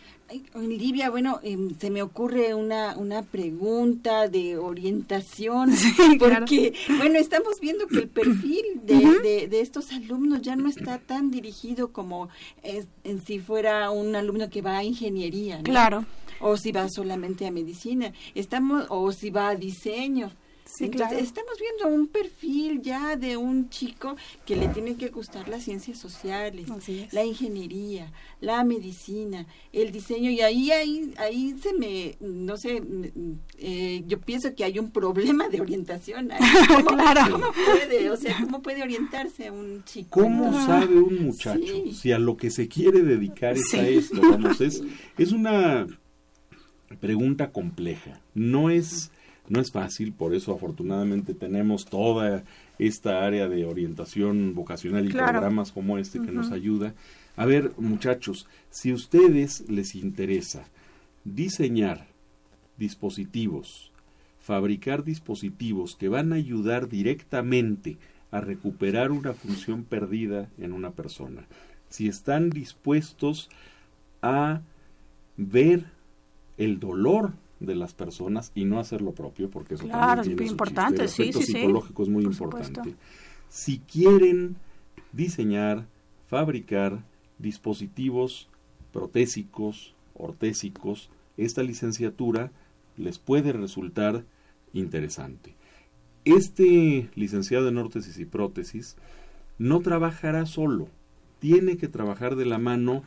Olivia, 0.55 1.11
bueno, 1.11 1.39
em, 1.43 1.77
se 1.79 1.91
me 1.91 2.03
ocurre 2.03 2.55
una, 2.55 2.97
una 2.97 3.22
pregunta 3.22 4.27
de 4.29 4.57
orientación, 4.57 5.70
porque, 6.18 6.72
bueno, 6.97 7.18
estamos 7.18 7.61
viendo 7.61 7.87
que 7.87 7.99
el 7.99 8.09
perfil 8.09 8.64
de, 8.85 9.47
de, 9.49 9.61
estos 9.61 9.93
alumnos 9.93 10.41
ya 10.41 10.57
no 10.57 10.68
está 10.68 10.99
tan 10.99 11.31
dirigido 11.31 11.93
como 11.93 12.31
en 12.62 13.25
si 13.25 13.39
fuera 13.39 13.91
un 13.91 14.16
alumno 14.16 14.49
que 14.49 14.62
va 14.62 14.79
a 14.79 14.85
ingeniería, 14.85 15.59
¿no? 15.59 15.64
Claro. 15.64 16.07
O 16.41 16.57
si 16.57 16.72
va 16.72 16.89
solamente 16.89 17.47
a 17.47 17.51
medicina, 17.51 18.12
estamos, 18.35 18.87
o 18.89 19.12
si 19.12 19.31
va 19.31 19.51
a 19.51 19.57
diseño. 19.57 20.33
Sí, 20.65 20.89
claro. 20.89 21.17
Estamos 21.17 21.53
viendo 21.61 21.95
un 21.95 22.09
perfil 22.09 22.81
ya 22.81 23.17
de 23.17 23.37
un 23.37 23.69
chico 23.69 24.17
que 24.47 24.57
le 24.57 24.69
tiene 24.69 24.97
que 24.97 25.09
gustar 25.09 25.49
las 25.49 25.62
ciencias 25.62 25.99
sociales, 25.99 26.67
la 27.12 27.25
ingeniería, 27.25 28.12
la 28.41 28.65
medicina, 28.65 29.47
el 29.73 29.93
diseño 29.93 30.31
y 30.31 30.41
ahí 30.41 30.71
ahí 30.71 31.15
ahí 31.19 31.55
se 31.62 31.75
me 31.75 32.17
no 32.21 32.57
sé 32.57 32.83
eh, 33.59 34.03
yo 34.07 34.21
pienso 34.21 34.55
que 34.55 34.65
hay 34.65 34.79
un 34.79 34.91
problema 34.91 35.49
de 35.49 35.61
orientación. 35.61 36.31
¿Cómo, 36.69 36.87
claro. 36.87 37.33
¿Cómo 37.33 37.53
puede, 37.53 38.11
o 38.11 38.17
sea, 38.17 38.37
cómo 38.41 38.62
puede 38.62 38.83
orientarse 38.83 39.51
un 39.51 39.85
chico? 39.85 40.21
¿Cómo 40.21 40.53
sabe 40.67 40.99
un 40.99 41.25
muchacho 41.25 41.73
si 41.93 42.11
a 42.11 42.19
lo 42.19 42.37
que 42.37 42.51
se 42.51 42.69
quiere 42.69 43.03
dedicar 43.03 43.57
es 43.57 43.75
a 43.75 43.87
esto? 43.87 44.21
Vamos, 44.21 44.61
es 44.61 44.83
es 45.19 45.33
una 45.33 45.87
pregunta 47.01 47.53
compleja. 47.53 48.21
No 48.35 48.71
es 48.71 49.11
no 49.49 49.61
es 49.61 49.70
fácil, 49.70 50.12
por 50.12 50.34
eso 50.34 50.53
afortunadamente 50.53 51.34
tenemos 51.34 51.84
toda 51.84 52.45
esta 52.78 53.24
área 53.24 53.49
de 53.49 53.64
orientación 53.64 54.55
vocacional 54.55 55.07
y 55.07 55.12
programas 55.12 55.72
como 55.72 55.99
este 55.99 56.20
que 56.20 56.32
nos 56.32 56.51
ayuda. 56.51 56.95
A 57.36 57.47
ver, 57.47 57.72
muchachos, 57.78 58.47
si 58.70 58.90
a 58.90 58.95
ustedes 58.95 59.68
les 59.68 59.95
interesa 59.95 60.64
diseñar 61.24 62.07
dispositivos, 62.78 63.92
fabricar 64.40 65.05
dispositivos 65.05 65.97
que 65.97 66.09
van 66.09 66.32
a 66.32 66.36
ayudar 66.36 66.88
directamente 66.88 67.99
a 68.30 68.40
recuperar 68.40 69.12
una 69.12 69.32
función 69.32 69.84
perdida 69.84 70.49
en 70.59 70.72
una 70.72 70.90
persona, 70.90 71.47
si 71.88 72.09
están 72.09 72.51
dispuestos 72.51 73.49
a 74.22 74.62
ver 75.36 75.84
el 76.57 76.80
dolor 76.80 77.32
de 77.67 77.75
las 77.75 77.95
personas 77.95 78.53
y 78.55 78.65
no 78.65 78.79
hacer 78.79 79.03
lo 79.03 79.12
propio, 79.12 79.51
porque 79.51 79.75
eso 79.75 79.85
claro, 79.85 80.23
también 80.23 80.37
tiene 80.37 80.45
es 80.45 80.51
importante, 80.51 81.09
sí, 81.09 81.33
sí, 81.33 81.43
psicológico 81.43 82.03
es 82.03 82.09
muy 82.09 82.25
importante. 82.25 82.95
Si 83.49 83.79
quieren 83.79 84.57
diseñar, 85.12 85.87
fabricar 86.29 87.05
dispositivos 87.39 88.49
protésicos, 88.93 89.95
ortésicos, 90.15 91.11
esta 91.37 91.62
licenciatura 91.62 92.53
les 92.97 93.19
puede 93.19 93.53
resultar 93.53 94.25
interesante. 94.73 95.55
Este 96.25 97.11
licenciado 97.15 97.69
en 97.69 97.79
órtesis 97.79 98.19
y 98.19 98.25
prótesis 98.25 98.97
no 99.59 99.81
trabajará 99.81 100.47
solo, 100.47 100.89
tiene 101.39 101.77
que 101.77 101.89
trabajar 101.89 102.37
de 102.37 102.47
la 102.47 102.59
mano 102.59 103.03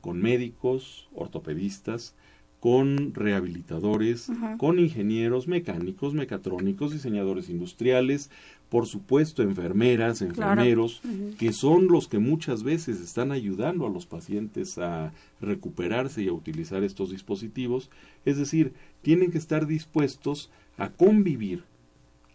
con 0.00 0.20
médicos, 0.20 1.08
ortopedistas, 1.14 2.14
con 2.60 3.14
rehabilitadores, 3.14 4.30
con 4.56 4.80
ingenieros 4.80 5.46
mecánicos, 5.46 6.12
mecatrónicos, 6.12 6.92
diseñadores 6.92 7.48
industriales, 7.50 8.30
por 8.68 8.86
supuesto 8.86 9.42
enfermeras, 9.42 10.22
enfermeros, 10.22 11.00
que 11.38 11.52
son 11.52 11.86
los 11.86 12.08
que 12.08 12.18
muchas 12.18 12.64
veces 12.64 13.00
están 13.00 13.30
ayudando 13.30 13.86
a 13.86 13.90
los 13.90 14.06
pacientes 14.06 14.76
a 14.78 15.12
recuperarse 15.40 16.22
y 16.22 16.28
a 16.28 16.32
utilizar 16.32 16.82
estos 16.82 17.10
dispositivos. 17.10 17.90
Es 18.24 18.38
decir, 18.38 18.72
tienen 19.02 19.30
que 19.30 19.38
estar 19.38 19.66
dispuestos 19.66 20.50
a 20.76 20.90
convivir 20.90 21.62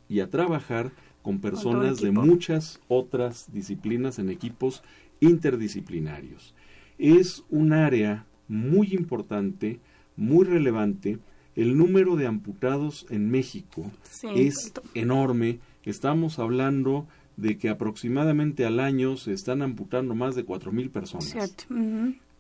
y 0.08 0.22
a 0.22 0.30
trabajar 0.30 0.94
con 1.22 1.40
personas 1.40 2.00
de 2.00 2.12
muchas 2.12 2.80
otras 2.88 3.52
disciplinas 3.54 4.20
en 4.20 4.30
equipos 4.30 4.84
interdisciplinarios. 5.20 6.54
Es 6.98 7.44
un 7.50 7.74
área 7.74 8.26
muy 8.48 8.94
importante 8.94 9.80
muy 10.16 10.46
relevante. 10.46 11.20
El 11.56 11.78
número 11.78 12.16
de 12.16 12.26
amputados 12.26 13.06
en 13.10 13.30
México 13.30 13.92
es 14.36 14.74
enorme. 14.96 15.60
Estamos 15.84 16.40
hablando 16.40 17.08
de 17.38 17.58
que 17.58 17.70
aproximadamente 17.70 18.66
al 18.66 18.80
año 18.80 19.18
se 19.18 19.34
están 19.34 19.62
amputando 19.62 20.16
más 20.16 20.36
de 20.36 20.46
mil 20.72 20.90
personas. 20.90 21.56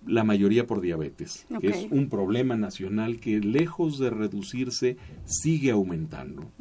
La 0.05 0.23
mayoría 0.25 0.67
por 0.67 0.81
diabetes, 0.81 1.45
que 1.61 1.67
es 1.67 1.87
un 1.89 2.09
problema 2.09 2.57
nacional 2.57 3.19
que 3.19 3.39
lejos 3.39 3.99
de 3.99 4.09
reducirse 4.09 4.97
sigue 5.25 5.71
aumentando. 5.71 6.51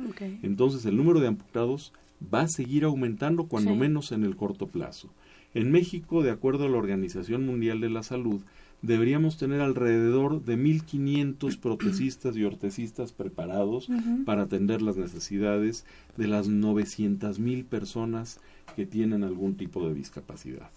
Entonces 0.42 0.84
el 0.86 0.96
número 0.96 1.20
de 1.20 1.28
amputados 1.28 1.92
va 2.32 2.42
a 2.42 2.48
seguir 2.48 2.84
aumentando 2.84 3.46
cuando 3.48 3.74
menos 3.74 4.12
en 4.12 4.22
el 4.24 4.36
corto 4.36 4.68
plazo. 4.68 5.10
En 5.54 5.70
México, 5.70 6.22
de 6.22 6.30
acuerdo 6.30 6.64
a 6.64 6.68
la 6.68 6.78
Organización 6.78 7.44
Mundial 7.44 7.80
de 7.80 7.90
la 7.90 8.02
Salud, 8.02 8.42
deberíamos 8.83 9.39
tener 9.39 9.61
alrededor 9.61 10.45
de 10.45 10.59
1.500 10.59 11.59
protesistas 11.59 12.37
y 12.37 12.45
ortesistas 12.45 13.12
preparados 13.12 13.89
para 14.26 14.43
atender 14.43 14.83
las 14.83 14.97
necesidades 14.97 15.87
de 16.16 16.26
las 16.26 16.49
900.000 16.51 17.64
personas 17.64 18.41
que 18.74 18.85
tienen 18.85 19.22
algún 19.22 19.57
tipo 19.57 19.87
de 19.87 19.95
discapacidad. 19.95 20.70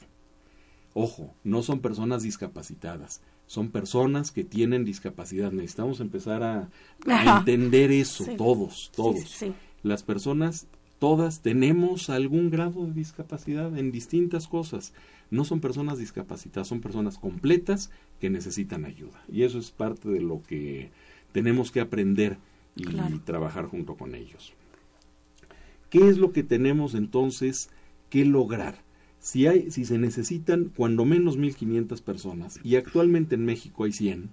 Ojo, 0.93 1.34
no 1.43 1.62
son 1.62 1.80
personas 1.80 2.24
discapacitadas, 2.24 3.22
son 3.47 3.70
personas 3.70 4.32
que 4.32 4.43
tienen 4.43 4.86
discapacidad. 4.86 5.51
Necesitamos 5.51 5.99
empezar 5.99 6.43
a, 6.43 6.70
entender 7.06 7.91
eso, 7.91 8.26
todos, 8.38 8.91
todos. 8.95 9.43
Las 9.84 10.03
personas, 10.03 10.68
todas 10.99 11.41
tenemos 11.41 12.10
algún 12.10 12.49
grado 12.49 12.86
de 12.86 12.93
discapacidad 12.93 13.78
en 13.78 13.91
distintas 13.91 14.47
cosas 14.47 14.93
no 15.32 15.43
son 15.45 15.59
personas 15.59 15.97
discapacitadas, 15.97 16.67
son 16.67 16.82
personas 16.82 17.17
completas 17.17 17.91
que 18.19 18.30
necesitan 18.30 18.86
ayuda. 18.86 19.23
Y 19.32 19.43
eso 19.43 19.59
es 19.59 19.71
parte 19.71 20.09
de 20.09 20.21
lo 20.21 20.41
que 20.43 20.91
tenemos 21.32 21.71
que 21.71 21.82
aprender 21.82 22.38
y 22.76 22.86
trabajar 23.19 23.65
junto 23.65 23.95
con 23.95 24.15
ellos. 24.15 24.53
¿Qué 25.89 26.09
es 26.09 26.17
lo 26.17 26.32
que 26.32 26.43
tenemos 26.43 26.93
entonces 26.93 27.69
que 28.09 28.26
lograr? 28.26 28.84
Si, 29.19 29.47
hay, 29.47 29.71
si 29.71 29.86
se 29.86 29.97
necesitan 29.97 30.71
cuando 30.76 31.05
menos 31.05 31.38
1.500 31.38 32.01
personas 32.01 32.59
y 32.63 32.76
actualmente 32.76 33.36
en 33.36 33.45
México 33.45 33.86
hay 33.86 33.91
100, 33.91 34.30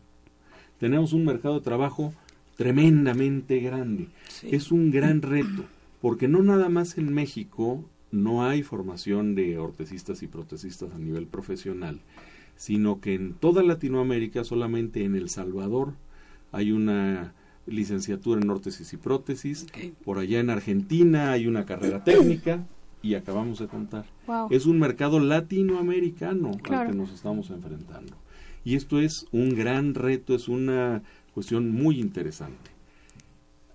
tenemos 0.79 1.13
un 1.13 1.25
mercado 1.25 1.55
de 1.55 1.65
trabajo 1.65 2.13
tremendamente 2.57 3.61
grande. 3.61 4.09
Es 4.43 4.71
un 4.73 4.91
gran 4.91 5.23
reto, 5.23 5.65
porque 6.01 6.29
no 6.29 6.43
nada 6.43 6.69
más 6.69 6.99
en 6.99 7.13
México 7.13 7.85
no 8.13 8.47
hay 8.47 8.63
formación 8.63 9.35
de 9.35 9.59
ortesistas 9.59 10.23
y 10.23 10.29
protesistas 10.29 10.93
a 10.95 10.99
nivel 10.99 11.27
profesional, 11.27 12.01
sino 12.57 13.01
que 13.01 13.15
en 13.15 13.33
toda 13.33 13.63
Latinoamérica, 13.63 14.45
solamente 14.45 15.05
en 15.05 15.17
El 15.17 15.29
Salvador, 15.29 15.95
hay 16.53 16.71
una 16.71 17.33
licenciatura 17.67 18.41
en 18.41 18.51
órtesis 18.51 18.93
y 18.93 18.97
prótesis, 18.99 19.67
por 20.05 20.19
allá 20.19 20.41
en 20.41 20.51
Argentina 20.51 21.33
hay 21.33 21.47
una 21.47 21.65
carrera 21.65 22.05
técnica 22.05 22.67
y 23.03 23.15
acabamos 23.15 23.59
de 23.59 23.67
contar. 23.67 24.05
Es 24.51 24.67
un 24.67 24.79
mercado 24.79 25.19
latinoamericano 25.19 26.53
al 26.71 26.87
que 26.89 26.97
nos 26.97 27.13
estamos 27.13 27.51
enfrentando. 27.51 28.15
Y 28.65 28.77
esto 28.77 29.01
es 29.01 29.27
un 29.33 29.57
gran 29.57 29.95
reto, 29.95 30.35
es 30.35 30.49
una 30.49 31.03
cuestión 31.35 31.71
muy 31.71 31.99
interesante. 31.99 32.72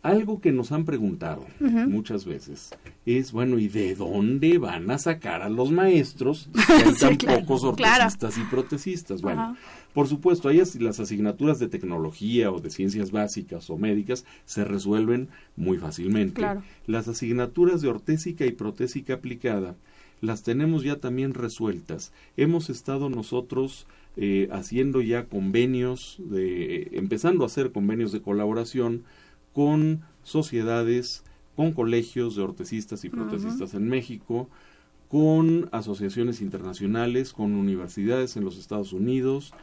Algo 0.04 0.40
que 0.40 0.52
nos 0.52 0.72
han 0.72 0.86
preguntado 0.86 1.46
muchas 1.60 2.24
veces 2.26 2.72
es, 3.06 3.32
bueno, 3.32 3.60
¿y 3.60 3.68
de 3.68 3.96
dónde 3.96 4.58
van 4.58 4.90
a 4.92 4.98
sacar 4.98 5.42
a 5.42 5.50
los 5.50 5.72
maestros 5.72 6.50
si 6.96 7.06
hay 7.06 7.18
tan 7.18 7.42
pocos 7.42 7.64
ortesistas 7.64 8.38
y 8.38 8.42
protesistas? 8.44 9.22
Bueno, 9.22 9.58
por 9.94 10.08
supuesto, 10.08 10.50
ahí 10.50 10.62
las 10.80 11.00
asignaturas 11.00 11.60
de 11.60 11.68
tecnología 11.68 12.52
o 12.52 12.60
de 12.60 12.70
ciencias 12.70 13.12
básicas 13.12 13.70
o 13.70 13.78
médicas 13.78 14.26
se 14.46 14.64
resuelven 14.64 15.30
muy 15.56 15.78
fácilmente. 15.78 16.42
Las 16.86 17.08
asignaturas 17.08 17.82
de 17.82 17.90
ortésica 17.90 18.46
y 18.46 18.52
protésica 18.52 19.16
aplicada 19.16 19.76
las 20.22 20.44
tenemos 20.44 20.84
ya 20.84 20.98
también 20.98 21.34
resueltas. 21.34 22.12
Hemos 22.38 22.70
estado 22.70 23.10
nosotros 23.10 23.88
eh, 24.16 24.50
haciendo 24.52 25.02
ya 25.02 25.26
convenios, 25.26 26.18
de, 26.20 26.90
empezando 26.94 27.44
a 27.44 27.48
hacer 27.48 27.72
convenios 27.72 28.12
de 28.12 28.22
colaboración 28.22 29.04
con 29.58 30.02
sociedades, 30.22 31.24
con 31.56 31.72
colegios 31.72 32.36
de 32.36 32.44
ortesistas 32.44 33.04
y 33.06 33.10
protesistas 33.10 33.74
en 33.74 33.90
México, 33.90 34.48
con 35.10 35.68
asociaciones 35.72 36.42
internacionales, 36.42 37.34
con 37.34 37.56
universidades 37.56 38.38
en 38.38 38.46
los 38.46 38.60
Estados 38.60 38.94
Unidos. 38.94 39.56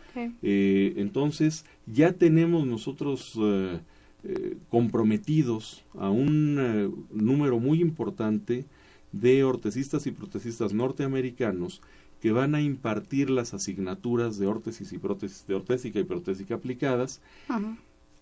Eh, 0.42 0.94
entonces, 0.96 1.64
ya 1.86 2.12
tenemos 2.12 2.66
nosotros 2.66 3.34
eh, 3.40 3.78
eh, 4.24 4.56
comprometidos 4.68 5.84
a 5.96 6.10
un 6.10 7.06
número 7.12 7.60
muy 7.60 7.80
importante 7.80 8.64
de 9.12 9.44
ortesistas 9.44 10.08
y 10.08 10.10
protesistas 10.10 10.72
norteamericanos 10.72 11.82
que 12.20 12.32
van 12.32 12.56
a 12.56 12.60
impartir 12.60 13.30
las 13.30 13.54
asignaturas 13.54 14.38
de 14.40 14.48
órtesis 14.48 14.92
y 14.92 14.98
prótesis, 14.98 15.46
de 15.46 15.54
ortésica 15.54 16.00
y 16.00 16.04
protésica 16.04 16.56
aplicadas, 16.56 17.20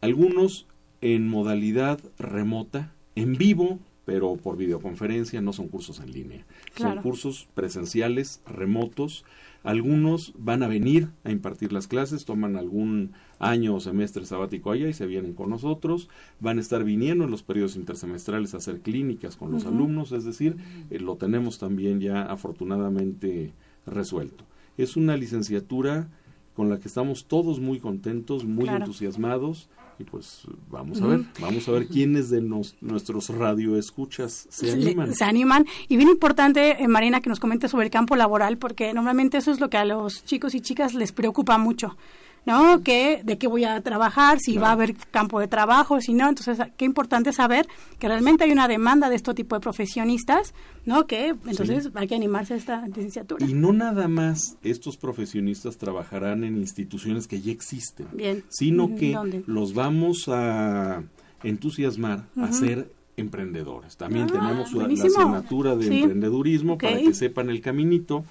algunos 0.02 0.66
en 1.02 1.28
modalidad 1.28 2.00
remota, 2.18 2.92
en 3.16 3.36
vivo, 3.36 3.78
pero 4.04 4.36
por 4.36 4.56
videoconferencia, 4.56 5.40
no 5.40 5.52
son 5.52 5.68
cursos 5.68 6.00
en 6.00 6.12
línea. 6.12 6.44
Son 6.76 6.96
cursos 7.02 7.48
presenciales, 7.54 8.40
remotos. 8.46 9.24
Algunos 9.62 10.32
van 10.36 10.62
a 10.62 10.68
venir 10.68 11.10
a 11.22 11.30
impartir 11.30 11.72
las 11.72 11.86
clases, 11.86 12.24
toman 12.24 12.56
algún 12.56 13.12
año 13.38 13.74
o 13.74 13.80
semestre 13.80 14.24
sabático 14.24 14.70
allá 14.70 14.88
y 14.88 14.92
se 14.92 15.06
vienen 15.06 15.34
con 15.34 15.50
nosotros. 15.50 16.08
Van 16.40 16.58
a 16.58 16.60
estar 16.60 16.82
viniendo 16.82 17.24
en 17.24 17.30
los 17.30 17.42
periodos 17.42 17.76
intersemestrales 17.76 18.54
a 18.54 18.56
hacer 18.56 18.80
clínicas 18.80 19.36
con 19.36 19.52
los 19.52 19.66
alumnos, 19.66 20.10
es 20.12 20.24
decir, 20.24 20.56
eh, 20.90 20.98
lo 20.98 21.16
tenemos 21.16 21.58
también 21.58 22.00
ya 22.00 22.22
afortunadamente 22.22 23.52
resuelto. 23.86 24.44
Es 24.78 24.96
una 24.96 25.16
licenciatura 25.16 26.08
con 26.54 26.68
la 26.68 26.78
que 26.78 26.88
estamos 26.88 27.26
todos 27.26 27.60
muy 27.60 27.78
contentos, 27.78 28.44
muy 28.44 28.68
entusiasmados 28.68 29.68
y 29.98 30.04
pues 30.04 30.42
vamos 30.70 31.00
a 31.00 31.06
ver, 31.06 31.20
vamos 31.40 31.68
a 31.68 31.72
ver 31.72 31.86
quiénes 31.86 32.30
de 32.30 32.40
nuestros 32.40 33.28
radioescuchas 33.28 34.46
se 34.50 34.72
animan. 34.72 35.14
Se 35.14 35.24
animan 35.24 35.66
y 35.88 35.96
bien 35.96 36.08
importante, 36.08 36.82
eh, 36.82 36.88
Marina, 36.88 37.20
que 37.20 37.28
nos 37.28 37.40
comente 37.40 37.68
sobre 37.68 37.86
el 37.86 37.90
campo 37.90 38.16
laboral 38.16 38.58
porque 38.58 38.92
normalmente 38.94 39.38
eso 39.38 39.50
es 39.50 39.60
lo 39.60 39.70
que 39.70 39.76
a 39.76 39.84
los 39.84 40.24
chicos 40.24 40.54
y 40.54 40.60
chicas 40.60 40.94
les 40.94 41.12
preocupa 41.12 41.58
mucho. 41.58 41.96
¿No? 42.44 42.82
Que, 42.82 43.22
de 43.24 43.38
qué 43.38 43.46
voy 43.46 43.64
a 43.64 43.80
trabajar, 43.82 44.38
si 44.40 44.56
va 44.58 44.68
a 44.68 44.72
haber 44.72 44.94
campo 45.10 45.40
de 45.40 45.48
trabajo, 45.48 46.00
si 46.00 46.12
no. 46.12 46.28
Entonces, 46.28 46.58
qué 46.76 46.84
importante 46.84 47.32
saber 47.32 47.66
que 47.98 48.08
realmente 48.08 48.44
hay 48.44 48.52
una 48.52 48.68
demanda 48.68 49.08
de 49.08 49.16
este 49.16 49.34
tipo 49.34 49.54
de 49.54 49.60
profesionistas, 49.60 50.54
¿no? 50.84 51.06
Que 51.06 51.34
entonces 51.46 51.90
hay 51.94 52.08
que 52.08 52.14
animarse 52.14 52.54
a 52.54 52.56
esta 52.56 52.86
licenciatura. 52.86 53.46
Y 53.46 53.54
no 53.54 53.72
nada 53.72 54.08
más 54.08 54.56
estos 54.62 54.96
profesionistas 54.96 55.78
trabajarán 55.78 56.44
en 56.44 56.56
instituciones 56.56 57.28
que 57.28 57.40
ya 57.40 57.52
existen, 57.52 58.06
sino 58.48 58.94
que 58.96 59.16
los 59.46 59.74
vamos 59.74 60.28
a 60.28 61.02
entusiasmar 61.42 62.26
a 62.36 62.52
ser 62.52 62.90
emprendedores. 63.16 63.96
También 63.96 64.26
ah, 64.30 64.32
tenemos 64.32 64.72
la 64.72 64.84
asignatura 64.86 65.76
de 65.76 66.00
emprendedurismo 66.00 66.78
para 66.78 66.98
que 66.98 67.14
sepan 67.14 67.50
el 67.50 67.60
caminito. 67.60 68.24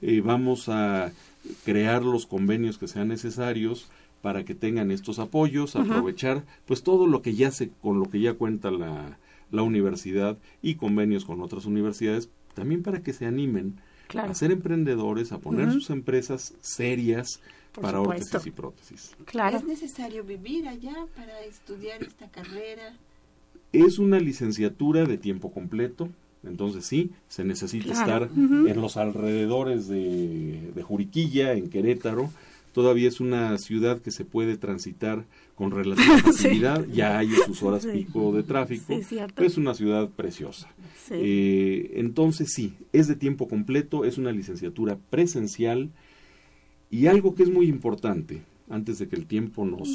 Eh, 0.00 0.20
vamos 0.20 0.68
a 0.68 1.12
crear 1.64 2.02
los 2.04 2.26
convenios 2.26 2.78
que 2.78 2.88
sean 2.88 3.08
necesarios 3.08 3.88
para 4.20 4.44
que 4.44 4.54
tengan 4.54 4.90
estos 4.90 5.18
apoyos, 5.18 5.74
aprovechar 5.74 6.44
pues 6.66 6.82
todo 6.82 7.06
lo 7.06 7.22
que 7.22 7.34
ya 7.34 7.50
se 7.50 7.70
con 7.70 7.98
lo 7.98 8.08
que 8.08 8.20
ya 8.20 8.34
cuenta 8.34 8.70
la, 8.70 9.18
la 9.50 9.62
universidad 9.62 10.38
y 10.62 10.76
convenios 10.76 11.24
con 11.24 11.40
otras 11.40 11.66
universidades, 11.66 12.30
también 12.54 12.82
para 12.82 13.02
que 13.02 13.12
se 13.12 13.26
animen 13.26 13.80
a 14.14 14.34
ser 14.34 14.50
emprendedores, 14.52 15.32
a 15.32 15.38
poner 15.38 15.72
sus 15.72 15.90
empresas 15.90 16.54
serias 16.60 17.40
para 17.80 18.00
órtesis 18.00 18.46
y 18.46 18.50
prótesis. 18.50 19.16
Claro. 19.24 19.56
¿Es 19.56 19.64
necesario 19.64 20.24
vivir 20.24 20.68
allá 20.68 21.06
para 21.16 21.40
estudiar 21.42 22.02
esta 22.02 22.28
carrera? 22.28 22.94
Es 23.72 23.98
una 23.98 24.18
licenciatura 24.20 25.04
de 25.04 25.16
tiempo 25.16 25.50
completo, 25.50 26.10
entonces 26.44 26.84
sí, 26.84 27.12
se 27.28 27.44
necesita 27.44 27.92
estar 27.92 28.28
en 28.34 28.80
los 28.80 28.96
alrededores 28.96 29.86
de, 29.88 30.72
Juriquilla, 30.82 31.52
en 31.52 31.68
Querétaro. 31.68 32.30
Todavía 32.72 33.08
es 33.08 33.20
una 33.20 33.58
ciudad 33.58 34.00
que 34.00 34.10
se 34.10 34.24
puede 34.24 34.56
transitar 34.56 35.24
con 35.54 35.70
relativa 35.70 36.18
facilidad. 36.24 36.86
Ya 36.86 37.18
hay 37.18 37.30
sus 37.46 37.62
horas 37.62 37.86
pico 37.86 38.32
de 38.32 38.42
tráfico. 38.42 38.94
es 39.36 39.56
una 39.56 39.74
ciudad 39.74 40.08
preciosa. 40.08 40.68
Eh, 41.10 41.92
entonces 41.96 42.52
sí, 42.52 42.74
es 42.92 43.08
de 43.08 43.14
tiempo 43.14 43.46
completo, 43.46 44.04
es 44.04 44.18
una 44.18 44.32
licenciatura 44.32 44.98
presencial. 45.10 45.90
Y 46.90 47.06
algo 47.06 47.34
que 47.34 47.44
es 47.44 47.50
muy 47.50 47.68
importante, 47.68 48.42
antes 48.68 48.98
de 48.98 49.08
que 49.08 49.16
el 49.16 49.26
tiempo 49.26 49.64
nos 49.64 49.88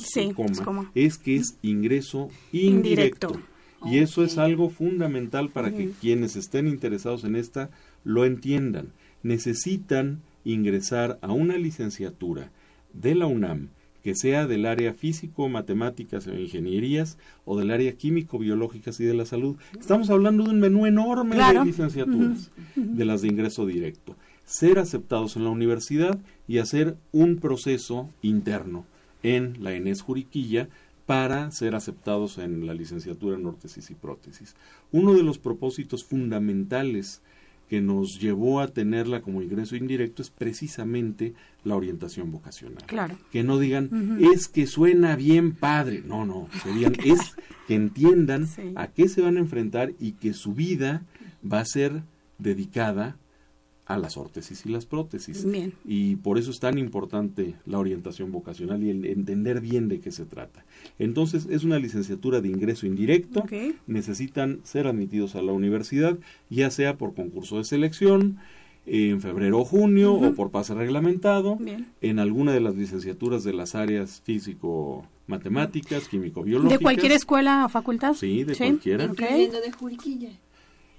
coma, 0.63 0.91
es 0.95 1.17
que 1.17 1.35
es 1.35 1.57
ingreso 1.61 2.29
indirecto. 2.51 3.39
Y 3.85 3.99
eso 3.99 4.23
es 4.23 4.37
algo 4.37 4.69
fundamental 4.69 5.49
para 5.49 5.71
que 5.71 5.91
quienes 6.01 6.35
estén 6.35 6.67
interesados 6.67 7.23
en 7.23 7.35
esta 7.35 7.69
lo 8.03 8.25
entiendan. 8.25 8.87
Necesitan 9.23 10.21
ingresar 10.43 11.19
a 11.21 11.31
una 11.31 11.57
licenciatura 11.57 12.51
de 12.93 13.15
la 13.15 13.27
UNAM 13.27 13.69
que 14.07 14.15
sea 14.15 14.47
del 14.47 14.65
área 14.65 14.93
físico, 14.93 15.49
matemáticas 15.49 16.27
e 16.27 16.41
ingenierías 16.41 17.17
o 17.43 17.59
del 17.59 17.71
área 17.71 17.91
químico, 17.91 18.39
biológicas 18.39 19.01
y 19.01 19.03
de 19.03 19.13
la 19.13 19.25
salud. 19.25 19.57
Estamos 19.77 20.09
hablando 20.09 20.45
de 20.45 20.51
un 20.51 20.61
menú 20.61 20.85
enorme 20.85 21.35
de 21.35 21.65
licenciaturas, 21.65 22.49
de 22.77 23.03
las 23.03 23.21
de 23.21 23.27
ingreso 23.27 23.65
directo. 23.65 24.15
Ser 24.45 24.79
aceptados 24.79 25.35
en 25.35 25.43
la 25.43 25.49
universidad 25.49 26.17
y 26.47 26.59
hacer 26.59 26.95
un 27.11 27.35
proceso 27.35 28.09
interno 28.21 28.85
en 29.23 29.61
la 29.61 29.73
ENES 29.73 30.03
Juriquilla 30.03 30.69
para 31.07 31.49
ser 31.51 31.73
aceptados 31.73 32.37
en 32.37 32.67
la 32.67 32.73
licenciatura 32.73 33.37
en 33.37 33.45
órtesis 33.45 33.89
y 33.89 33.95
prótesis. 33.95 34.55
Uno 34.91 35.13
de 35.13 35.23
los 35.23 35.39
propósitos 35.39 36.03
fundamentales 36.03 37.21
que 37.69 37.81
nos 37.81 38.19
llevó 38.19 38.59
a 38.59 38.67
tenerla 38.67 39.21
como 39.21 39.41
ingreso 39.41 39.77
indirecto 39.77 40.21
es 40.21 40.29
precisamente 40.29 41.33
la 41.63 41.77
orientación 41.77 42.29
vocacional. 42.31 42.83
Claro. 42.85 43.17
Que 43.31 43.43
no 43.43 43.57
digan, 43.57 44.19
es 44.19 44.49
que 44.49 44.67
suena 44.67 45.15
bien 45.15 45.53
padre. 45.53 46.03
No, 46.05 46.25
no, 46.25 46.49
serían, 46.61 46.93
es 47.05 47.35
que 47.67 47.75
entiendan 47.75 48.47
a 48.75 48.87
qué 48.87 49.07
se 49.07 49.21
van 49.21 49.37
a 49.37 49.41
enfrentar 49.41 49.93
y 49.99 50.13
que 50.13 50.33
su 50.33 50.53
vida 50.53 51.05
va 51.41 51.61
a 51.61 51.65
ser 51.65 52.03
dedicada 52.37 53.15
a 53.87 53.97
las 53.97 54.17
órtesis 54.17 54.65
y 54.65 54.69
las 54.69 54.85
prótesis. 54.85 55.47
Y 55.85 56.17
por 56.17 56.37
eso 56.37 56.51
es 56.51 56.59
tan 56.59 56.77
importante 56.77 57.55
la 57.65 57.79
orientación 57.79 58.31
vocacional 58.31 58.83
y 58.83 58.89
el 58.89 59.05
entender 59.05 59.61
bien 59.61 59.87
de 59.87 60.01
qué 60.01 60.11
se 60.11 60.25
trata. 60.25 60.65
Entonces, 60.99 61.47
es 61.49 61.63
una 61.63 61.79
licenciatura 61.79 62.41
de 62.41 62.49
ingreso 62.49 62.85
indirecto. 62.85 63.45
Necesitan 63.87 64.59
ser 64.63 64.87
admitidos 64.87 65.35
a 65.35 65.41
la 65.41 65.53
universidad, 65.53 66.17
ya 66.49 66.69
sea 66.69 66.97
por 66.97 67.15
concurso 67.15 67.57
de 67.57 67.63
selección, 67.63 68.37
en 68.85 69.21
febrero 69.21 69.59
o 69.59 69.65
junio, 69.65 70.13
o 70.13 70.33
por 70.33 70.51
pase 70.51 70.73
reglamentado, 70.73 71.57
en 72.01 72.19
alguna 72.19 72.51
de 72.51 72.59
las 72.59 72.75
licenciaturas 72.75 73.43
de 73.45 73.53
las 73.53 73.73
áreas 73.73 74.21
físico 74.25 75.05
matemáticas, 75.27 76.07
químico-biológicas. 76.09 76.79
¿De 76.79 76.83
cualquier 76.83 77.11
escuela 77.13 77.65
o 77.65 77.69
facultad? 77.69 78.13
Sí, 78.15 78.43
de 78.43 78.55
cualquiera. 78.55 79.07
de 79.07 79.71
Juriquilla. 79.71 80.29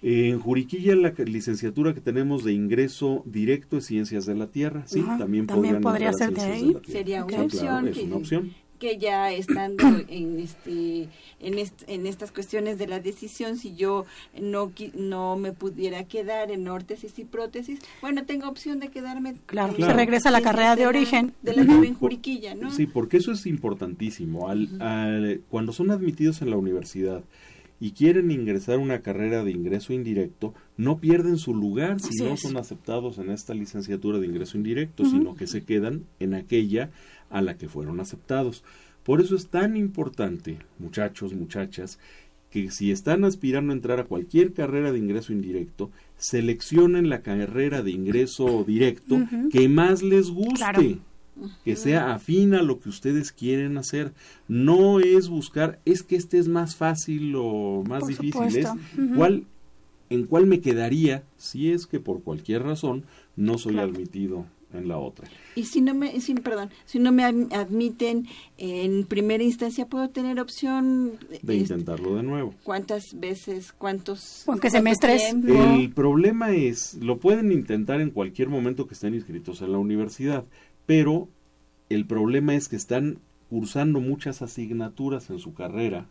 En 0.01 0.38
Juriquilla 0.38 0.94
la 0.94 1.11
licenciatura 1.11 1.92
que 1.92 2.01
tenemos 2.01 2.44
de 2.44 2.53
ingreso 2.53 3.22
directo 3.26 3.78
es 3.78 3.86
Ciencias 3.86 4.26
de 4.26 4.36
la 4.36 4.46
Tierra, 4.46 4.84
sí, 4.86 5.03
también, 5.18 5.46
podría 5.46 6.12
ser 6.12 6.32
de 6.32 6.40
ahí. 6.40 6.76
Sería 6.86 7.24
una, 7.24 7.42
opción, 7.42 7.90
que, 7.90 8.03
una 8.03 8.16
opción. 8.16 8.55
que 8.78 8.99
ya 8.99 9.32
estando 9.32 9.84
en 10.09 10.38
este 10.38 11.09
en, 11.40 11.70
en 11.88 12.07
estas 12.07 12.30
cuestiones 12.30 12.78
de 12.78 12.86
la 12.86 13.01
decisión 13.01 13.57
si 13.57 13.74
yo 13.74 14.07
no 14.40 14.72
no 14.94 15.36
me 15.36 15.53
pudiera 15.53 16.05
quedar 16.05 16.53
en 16.53 16.68
órtesis 16.68 17.18
y 17.18 17.24
prótesis 17.24 17.80
bueno 18.01 18.24
tengo 18.24 18.49
opción 18.49 18.78
de 18.78 18.88
quedarme 18.88 19.34
claro, 19.46 19.74
se 19.76 19.92
regresa 19.92 20.28
a 20.28 20.32
la 20.32 20.42
carrera 20.42 20.76
de, 20.76 20.86
origen. 20.86 21.32
de 21.42 21.55
la 21.55 21.62
en 21.62 21.94
Juriquilla 21.94 22.55
no 22.55 22.70
sí 22.70 22.86
porque 22.86 23.16
eso 23.16 23.32
es 23.32 23.46
importantísimo. 23.46 24.49
Al, 24.49 25.42
cuando 25.49 25.72
son 25.72 25.90
admitidos 25.90 26.40
en 26.42 26.51
la 26.51 26.57
universidad 26.57 27.22
y 27.81 27.93
quieren 27.93 28.31
ingresar 28.31 28.79
una 28.79 29.01
carrera 29.01 29.45
de 29.45 29.53
ingreso 29.53 29.93
indirecto, 29.93 30.55
no 30.76 30.99
pierden 30.99 31.39
su 31.39 31.55
lugar 31.55 32.01
si 32.01 32.22
no 32.22 32.37
son 32.37 32.57
aceptados 32.57 33.18
en 33.18 33.31
esta 33.31 33.55
licenciatura 33.55 34.18
de 34.18 34.26
ingreso 34.26 34.57
indirecto, 34.57 35.05
sino 35.05 35.37
que 35.37 35.47
se 35.47 35.62
quedan 35.62 36.05
en 36.18 36.35
aquella 36.35 36.91
a 37.31 37.41
la 37.41 37.57
que 37.57 37.68
fueron 37.68 38.01
aceptados. 38.01 38.64
Por 39.05 39.20
eso 39.20 39.37
es 39.37 39.49
tan 39.49 39.76
importante, 39.76 40.59
muchachos, 40.79 41.33
muchachas, 41.33 41.99
que 42.51 42.70
si 42.70 42.91
están 42.91 43.24
aspirando 43.24 43.72
a 43.72 43.76
entrar 43.76 44.01
a 44.01 44.05
cualquier 44.05 44.53
carrera 44.53 44.91
de 44.91 44.99
ingreso 44.99 45.33
indirecto, 45.33 45.91
seleccionen 46.16 47.09
la 47.09 47.20
carrera 47.20 47.83
de 47.83 47.91
ingreso 47.91 48.64
directo 48.64 49.20
que 49.51 49.68
más 49.68 50.03
les 50.03 50.31
guste 50.31 50.99
que 51.64 51.76
sea 51.76 52.12
afín 52.12 52.55
a 52.55 52.62
lo 52.62 52.80
que 52.80 52.89
ustedes 52.89 53.32
quieren 53.32 53.78
hacer. 53.78 54.12
No 54.49 55.01
es 55.01 55.28
buscar, 55.28 55.78
es 55.84 56.03
que 56.03 56.16
este 56.16 56.39
es 56.39 56.49
más 56.49 56.76
fácil 56.76 57.34
o 57.36 57.82
más 57.86 58.07
difícil, 58.07 58.57
es 58.57 58.68
cuál, 59.16 59.45
en 60.11 60.26
cuál 60.26 60.47
me 60.47 60.61
quedaría 60.61 61.24
si 61.36 61.70
es 61.70 61.86
que 61.86 62.01
por 62.01 62.22
cualquier 62.22 62.62
razón 62.62 63.05
no 63.36 63.59
soy 63.59 63.78
admitido 63.78 64.47
en 64.72 64.89
la 64.89 64.99
otra. 64.99 65.28
Y 65.55 65.64
si 65.64 65.80
no 65.80 65.95
me, 65.95 66.20
si, 66.20 66.34
perdón, 66.34 66.70
si 66.84 66.99
no 66.99 67.11
me 67.11 67.24
admiten 67.24 68.26
en 68.59 69.05
primera 69.05 69.43
instancia, 69.43 69.86
¿puedo 69.86 70.11
tener 70.11 70.39
opción 70.41 71.18
de 71.43 71.57
intentarlo 71.57 72.16
de 72.16 72.22
nuevo? 72.22 72.55
¿Cuántas 72.64 73.18
veces, 73.18 73.72
cuántos? 73.72 74.45
¿Qué 74.61 74.70
semestres? 74.70 75.22
El 75.32 75.91
problema 75.93 76.53
es, 76.53 76.95
lo 76.95 77.18
pueden 77.18 77.51
intentar 77.51 78.01
en 78.01 78.11
cualquier 78.11 78.49
momento 78.49 78.86
que 78.86 78.95
estén 78.95 79.14
inscritos 79.14 79.62
en 79.62 79.72
la 79.72 79.78
universidad 79.78 80.45
pero 80.89 81.28
el 81.91 82.07
problema 82.07 82.55
es 82.55 82.68
que 82.68 82.76
están 82.76 83.18
cursando 83.51 84.01
muchas 84.01 84.41
asignaturas 84.41 85.28
en 85.28 85.39
su 85.39 85.53
carrera 85.53 86.07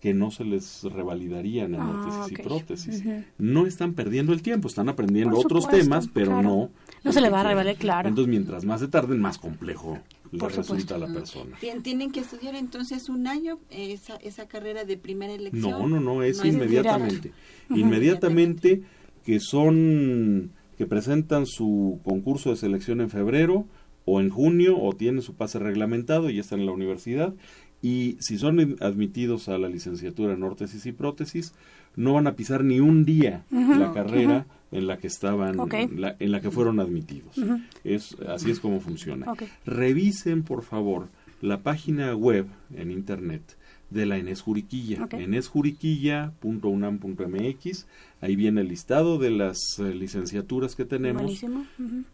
que 0.00 0.14
no 0.14 0.30
se 0.30 0.44
les 0.44 0.84
revalidarían 0.84 1.74
en 1.74 1.80
ah, 1.80 2.26
y 2.30 2.34
prótesis. 2.36 3.02
No 3.38 3.66
están 3.66 3.94
perdiendo 3.94 4.32
el 4.32 4.40
tiempo, 4.40 4.68
están 4.68 4.88
aprendiendo 4.88 5.36
otros 5.36 5.68
temas, 5.68 6.08
pero 6.14 6.40
no 6.40 6.70
No 7.02 7.12
se 7.12 7.20
le 7.20 7.28
va 7.28 7.40
a 7.40 7.48
revelar, 7.48 7.74
claro. 7.74 8.08
Entonces, 8.08 8.30
mientras 8.30 8.64
más 8.64 8.80
se 8.80 8.86
tarden, 8.86 9.20
más 9.20 9.36
complejo 9.36 9.98
le 10.30 10.38
Por 10.38 10.50
resulta 10.50 10.68
supuesto. 10.68 10.94
a 10.94 10.98
la 10.98 11.12
persona. 11.12 11.56
Tien- 11.60 11.82
¿Tienen 11.82 12.12
que 12.12 12.20
estudiar 12.20 12.54
entonces 12.54 13.08
un 13.08 13.26
año 13.26 13.58
esa, 13.68 14.14
esa 14.18 14.46
carrera 14.46 14.84
de 14.84 14.96
primera 14.96 15.32
elección? 15.32 15.72
No, 15.72 15.88
no, 15.88 15.98
no, 16.00 16.22
es 16.22 16.38
No 16.38 16.44
es 16.44 16.54
inmediatamente. 16.54 17.32
Inmediatamente 17.68 18.82
que 19.24 19.40
son, 19.40 20.52
que 20.78 20.86
presentan 20.86 21.46
su 21.46 21.98
concurso 22.04 22.50
de 22.50 22.56
selección 22.56 23.00
en 23.00 23.10
febrero 23.10 23.66
o 24.04 24.20
en 24.20 24.30
junio 24.30 24.78
o 24.78 24.92
tienen 24.94 25.22
su 25.22 25.34
pase 25.34 25.58
reglamentado 25.58 26.30
y 26.30 26.34
ya 26.36 26.40
están 26.40 26.60
en 26.60 26.66
la 26.66 26.72
universidad. 26.72 27.34
Y 27.82 28.16
si 28.20 28.38
son 28.38 28.76
admitidos 28.80 29.48
a 29.48 29.58
la 29.58 29.68
licenciatura 29.68 30.34
en 30.34 30.42
órtesis 30.42 30.84
y 30.86 30.92
prótesis, 30.92 31.54
no 31.96 32.12
van 32.14 32.26
a 32.26 32.36
pisar 32.36 32.62
ni 32.62 32.78
un 32.80 33.04
día 33.04 33.44
la 33.50 33.92
carrera 33.92 34.46
en 34.70 34.86
la 34.86 34.98
que 34.98 35.06
estaban, 35.06 35.56
la- 35.96 36.14
en 36.18 36.30
la 36.30 36.40
que 36.40 36.50
fueron 36.50 36.78
admitidos. 36.78 37.36
es, 37.84 38.16
así 38.28 38.50
es 38.50 38.60
como 38.60 38.80
funciona. 38.80 39.26
Revisen, 39.64 40.42
por 40.42 40.62
favor, 40.62 41.08
la 41.40 41.62
página 41.62 42.14
web 42.14 42.46
en 42.76 42.90
internet 42.90 43.56
de 43.88 44.04
la 44.06 44.18
Enes 44.18 44.42
Juriquilla, 44.42 45.04
Ok. 45.04 45.14
enesjuriquilla.unam.mx. 45.14 47.86
Ahí 48.20 48.36
viene 48.36 48.60
el 48.60 48.68
listado 48.68 49.18
de 49.18 49.30
las 49.30 49.58
eh, 49.78 49.94
licenciaturas 49.94 50.76
que 50.76 50.84
tenemos. 50.84 51.42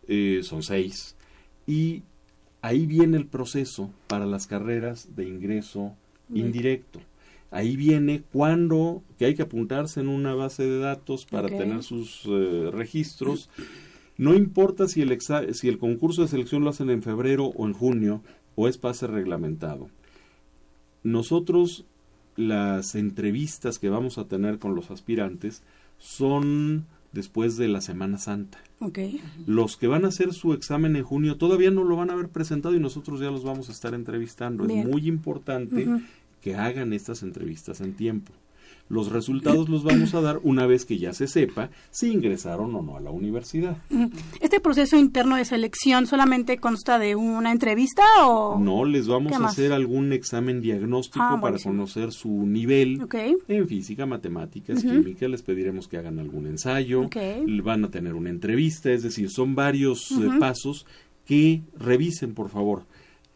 Eh, 0.09 0.41
son 0.43 0.63
seis. 0.63 1.16
Y 1.67 2.03
ahí 2.63 2.87
viene 2.87 3.17
el 3.17 3.27
proceso 3.27 3.91
para 4.07 4.27
las 4.27 4.47
carreras 4.47 5.15
de 5.17 5.29
ingreso 5.29 5.95
indirecto. 6.33 7.01
Ahí 7.51 7.77
viene 7.77 8.23
cuándo 8.33 9.03
que 9.19 9.27
hay 9.27 9.35
que 9.35 9.43
apuntarse 9.43 10.01
en 10.01 10.09
una 10.09 10.35
base 10.35 10.65
de 10.65 10.79
datos 10.79 11.27
para 11.27 11.49
tener 11.49 11.83
sus 11.83 12.23
eh, 12.27 12.71
registros. 12.73 13.49
No 14.19 14.35
importa 14.35 14.89
si 14.89 15.03
el, 15.03 15.11
exa- 15.13 15.53
si 15.53 15.69
el 15.69 15.79
concurso 15.79 16.23
de 16.23 16.29
selección 16.29 16.65
lo 16.65 16.71
hacen 16.71 16.91
en 16.91 17.03
febrero 17.03 17.47
o 17.47 17.67
en 17.67 17.73
junio 17.73 18.23
o 18.57 18.67
es 18.69 18.79
pase 18.79 19.07
reglamentado. 19.07 19.89
Nosotros 21.03 21.85
las 22.37 22.95
entrevistas 22.95 23.79
que 23.79 23.89
vamos 23.89 24.19
a 24.19 24.27
tener 24.27 24.59
con 24.59 24.75
los 24.75 24.91
aspirantes 24.91 25.63
son 25.99 26.87
después 27.17 27.57
de 27.57 27.67
la 27.67 27.81
Semana 27.81 28.19
Santa. 28.19 28.59
Ok. 28.79 28.99
Los 29.47 29.77
que 29.77 29.89
van 29.89 30.05
a 30.05 30.09
hacer 30.09 30.33
su 30.33 30.53
examen 30.53 30.95
en 30.95 31.03
junio 31.03 31.37
todavía 31.37 31.73
no 31.73 31.83
lo 31.83 31.97
van 31.97 32.11
a 32.11 32.13
haber 32.13 32.29
presentado 32.29 32.77
y 32.77 32.81
nosotros 32.81 33.19
ya 33.19 33.31
los 33.33 33.43
vamos 33.43 33.69
a 33.69 33.73
estar 33.73 33.95
entrevistando. 33.95 34.65
Bien. 34.65 34.81
Es 34.81 34.87
muy 34.87 35.09
importante 35.09 35.89
que 36.41 36.55
hagan 36.55 36.93
estas 36.93 37.25
entrevistas 37.25 37.81
en 37.81 37.95
tiempo. 37.95 38.33
Los 38.89 39.11
resultados 39.11 39.69
los 39.69 39.83
vamos 39.83 40.15
a 40.15 40.21
dar 40.21 40.41
una 40.43 40.67
vez 40.67 40.85
que 40.85 40.99
ya 40.99 41.13
se 41.13 41.27
sepa 41.27 41.71
si 41.91 42.13
ingresaron 42.13 42.75
o 42.75 42.83
no 42.83 42.97
a 42.97 43.01
la 43.01 43.11
universidad. 43.11 43.77
Ujú. 43.91 44.11
¿Este 44.41 44.61
proceso 44.61 44.97
interno 44.97 45.37
de 45.37 45.45
selección 45.45 46.07
solamente 46.07 46.59
consta 46.59 46.99
de 46.99 47.17
una 47.17 47.51
entrevista 47.51 48.03
o...? 48.25 48.59
No 48.61 48.85
les 48.85 49.09
vamos 49.09 49.33
¿Qué 49.37 49.43
a 49.43 49.47
hacer 49.47 49.73
algún 49.73 50.13
examen 50.13 50.61
diagnóstico 50.61 51.25
Ah, 51.25 51.41
para 51.41 51.59
conocer 51.59 52.13
su 52.13 52.47
nivel 52.47 53.01
en 53.49 53.67
física, 53.67 54.07
matemáticas, 54.07 54.83
química. 54.83 55.27
Les 55.29 55.43
pediremos 55.43 55.89
que 55.89 55.97
hagan 55.99 56.19
algún 56.19 56.47
ensayo. 56.47 57.03
Ok. 57.03 57.17
Van 57.65 57.85
a 57.85 57.91
tener 57.91 58.15
una 58.15 58.31
entrevista. 58.31 58.93
Es 58.93 59.03
decir, 59.03 59.31
son 59.31 59.55
varios 59.55 60.13
eh, 60.13 60.29
pasos 60.39 60.87
que 61.25 61.63
revisen, 61.77 62.35
por 62.35 62.51
favor, 62.51 62.85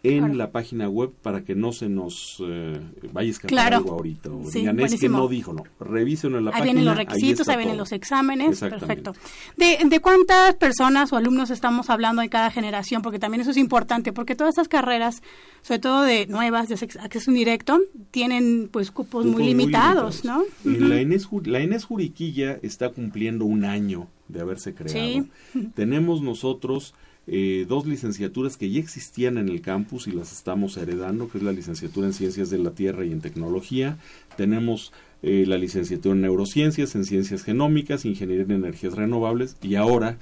en 0.03 0.39
la 0.39 0.51
página 0.51 0.89
web 0.89 1.11
para 1.23 1.45
que 1.45 1.55
no 1.55 1.73
se 1.73 1.91
nos 1.91 2.43
eh, 2.43 2.81
vaya 3.13 3.29
a 3.29 3.31
escapar 3.31 3.49
Claro. 3.51 3.77
algo 3.79 3.93
ahorita. 3.93 4.31
O 4.31 4.51
Sí, 4.51 4.61
digan, 4.61 4.81
es 4.81 4.99
que 4.99 5.09
no 5.11 5.29
dijo, 5.29 5.53
no. 5.53 5.63
Revisen 5.79 6.35
en 6.35 6.45
la 6.47 6.51
Ahí 6.51 6.53
página. 6.53 6.65
vienen 6.65 6.85
los 6.87 6.93
ahí 6.99 7.05
requisitos, 7.05 7.49
ahí 7.49 7.57
vienen 7.59 7.77
los 7.77 7.93
exámenes, 7.93 8.61
perfecto. 8.61 9.13
¿De, 9.59 9.79
¿De 9.85 10.01
cuántas 10.01 10.55
personas 10.55 11.13
o 11.13 11.17
alumnos 11.17 11.51
estamos 11.51 11.91
hablando 11.91 12.23
de 12.23 12.31
cada 12.31 12.51
generación? 12.51 13.03
Porque 13.03 13.19
también 13.19 13.43
eso 13.43 13.51
es 13.51 13.59
importante, 13.59 14.13
porque 14.15 14.35
todas 14.35 14.53
estas 14.53 14.69
carreras, 14.69 15.23
sobre 15.61 15.81
todo 15.81 16.03
de 16.03 16.27
nuevas, 16.29 16.69
de 16.69 16.77
acceso 16.77 17.31
indirecto, 17.31 17.79
tienen 18.11 18.69
pues 18.73 18.91
cupos, 18.91 19.25
Cupos 19.25 19.27
muy 19.27 19.45
limitados, 19.45 20.25
¿no? 20.25 20.45
En 20.65 20.89
la, 20.89 20.97
Ju- 20.97 21.45
la 21.47 21.61
Enes 21.61 21.85
Juriquilla 21.85 22.59
está 22.63 22.89
cumpliendo 22.89 23.45
un 23.45 23.65
año 23.67 24.07
de 24.29 24.41
haberse 24.41 24.73
creado. 24.75 25.25
Sí. 25.53 25.63
Tenemos 25.75 26.23
nosotros 26.23 26.95
eh, 27.33 27.65
dos 27.69 27.87
licenciaturas 27.87 28.57
que 28.57 28.71
ya 28.71 28.81
existían 28.81 29.39
en 29.39 29.49
el 29.49 29.61
campus 29.61 30.09
y 30.09 30.11
las 30.11 30.33
estamos 30.33 30.77
heredando, 30.77 31.29
que 31.29 31.39
es 31.39 31.45
la 31.45 31.53
licenciatura 31.53 32.09
en 32.09 32.13
Ciencias 32.13 32.51
de 32.51 32.59
la 32.59 32.73
Tierra 32.73 33.05
y 33.05 33.13
en 33.13 33.21
Tecnología. 33.21 33.99
Tenemos 34.37 34.93
eh, 35.23 35.45
la 35.47 35.57
licenciatura 35.57 36.17
en 36.17 36.23
Neurociencias, 36.23 36.97
en 36.97 37.05
Ciencias 37.05 37.45
Genómicas, 37.45 38.05
Ingeniería 38.05 38.43
en 38.43 38.51
Energías 38.51 38.95
Renovables 38.95 39.57
y 39.63 39.77
ahora 39.77 40.19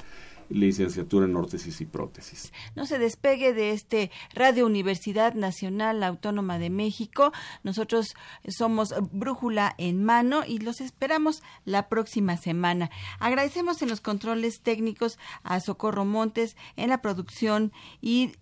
licenciatura 0.50 1.26
en 1.26 1.36
órtesis 1.36 1.80
y 1.80 1.86
prótesis. 1.86 2.52
No 2.74 2.86
se 2.86 2.98
despegue 2.98 3.52
de 3.52 3.72
este 3.72 4.10
Radio 4.34 4.66
Universidad 4.66 5.34
Nacional 5.34 6.02
Autónoma 6.02 6.58
de 6.58 6.70
México. 6.70 7.32
Nosotros 7.62 8.14
somos 8.48 8.94
Brújula 9.12 9.74
en 9.78 10.04
Mano 10.04 10.44
y 10.46 10.58
los 10.58 10.80
esperamos 10.80 11.42
la 11.64 11.88
próxima 11.88 12.36
semana. 12.36 12.90
Agradecemos 13.18 13.82
en 13.82 13.88
los 13.88 14.00
controles 14.00 14.60
técnicos 14.60 15.18
a 15.42 15.60
Socorro 15.60 16.04
Montes 16.04 16.56
en 16.76 16.90
la 16.90 17.02
producción 17.02 17.72
y 18.00 18.32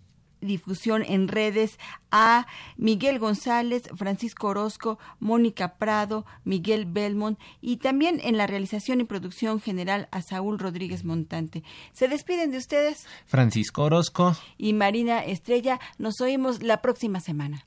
difusión 0.41 1.03
en 1.07 1.27
redes 1.27 1.77
a 2.11 2.47
Miguel 2.77 3.19
González, 3.19 3.83
Francisco 3.95 4.47
Orozco, 4.47 4.97
Mónica 5.19 5.75
Prado, 5.77 6.25
Miguel 6.43 6.85
Belmont 6.85 7.39
y 7.61 7.77
también 7.77 8.19
en 8.23 8.37
la 8.37 8.47
realización 8.47 9.01
y 9.01 9.03
producción 9.03 9.59
general 9.59 10.07
a 10.11 10.21
Saúl 10.21 10.59
Rodríguez 10.59 11.03
Montante. 11.03 11.63
Se 11.91 12.07
despiden 12.07 12.51
de 12.51 12.57
ustedes 12.57 13.05
Francisco 13.25 13.83
Orozco. 13.83 14.35
y 14.57 14.73
Marina 14.73 15.23
Estrella. 15.23 15.79
Nos 15.97 16.21
oímos 16.21 16.63
la 16.63 16.81
próxima 16.81 17.19
semana. 17.19 17.66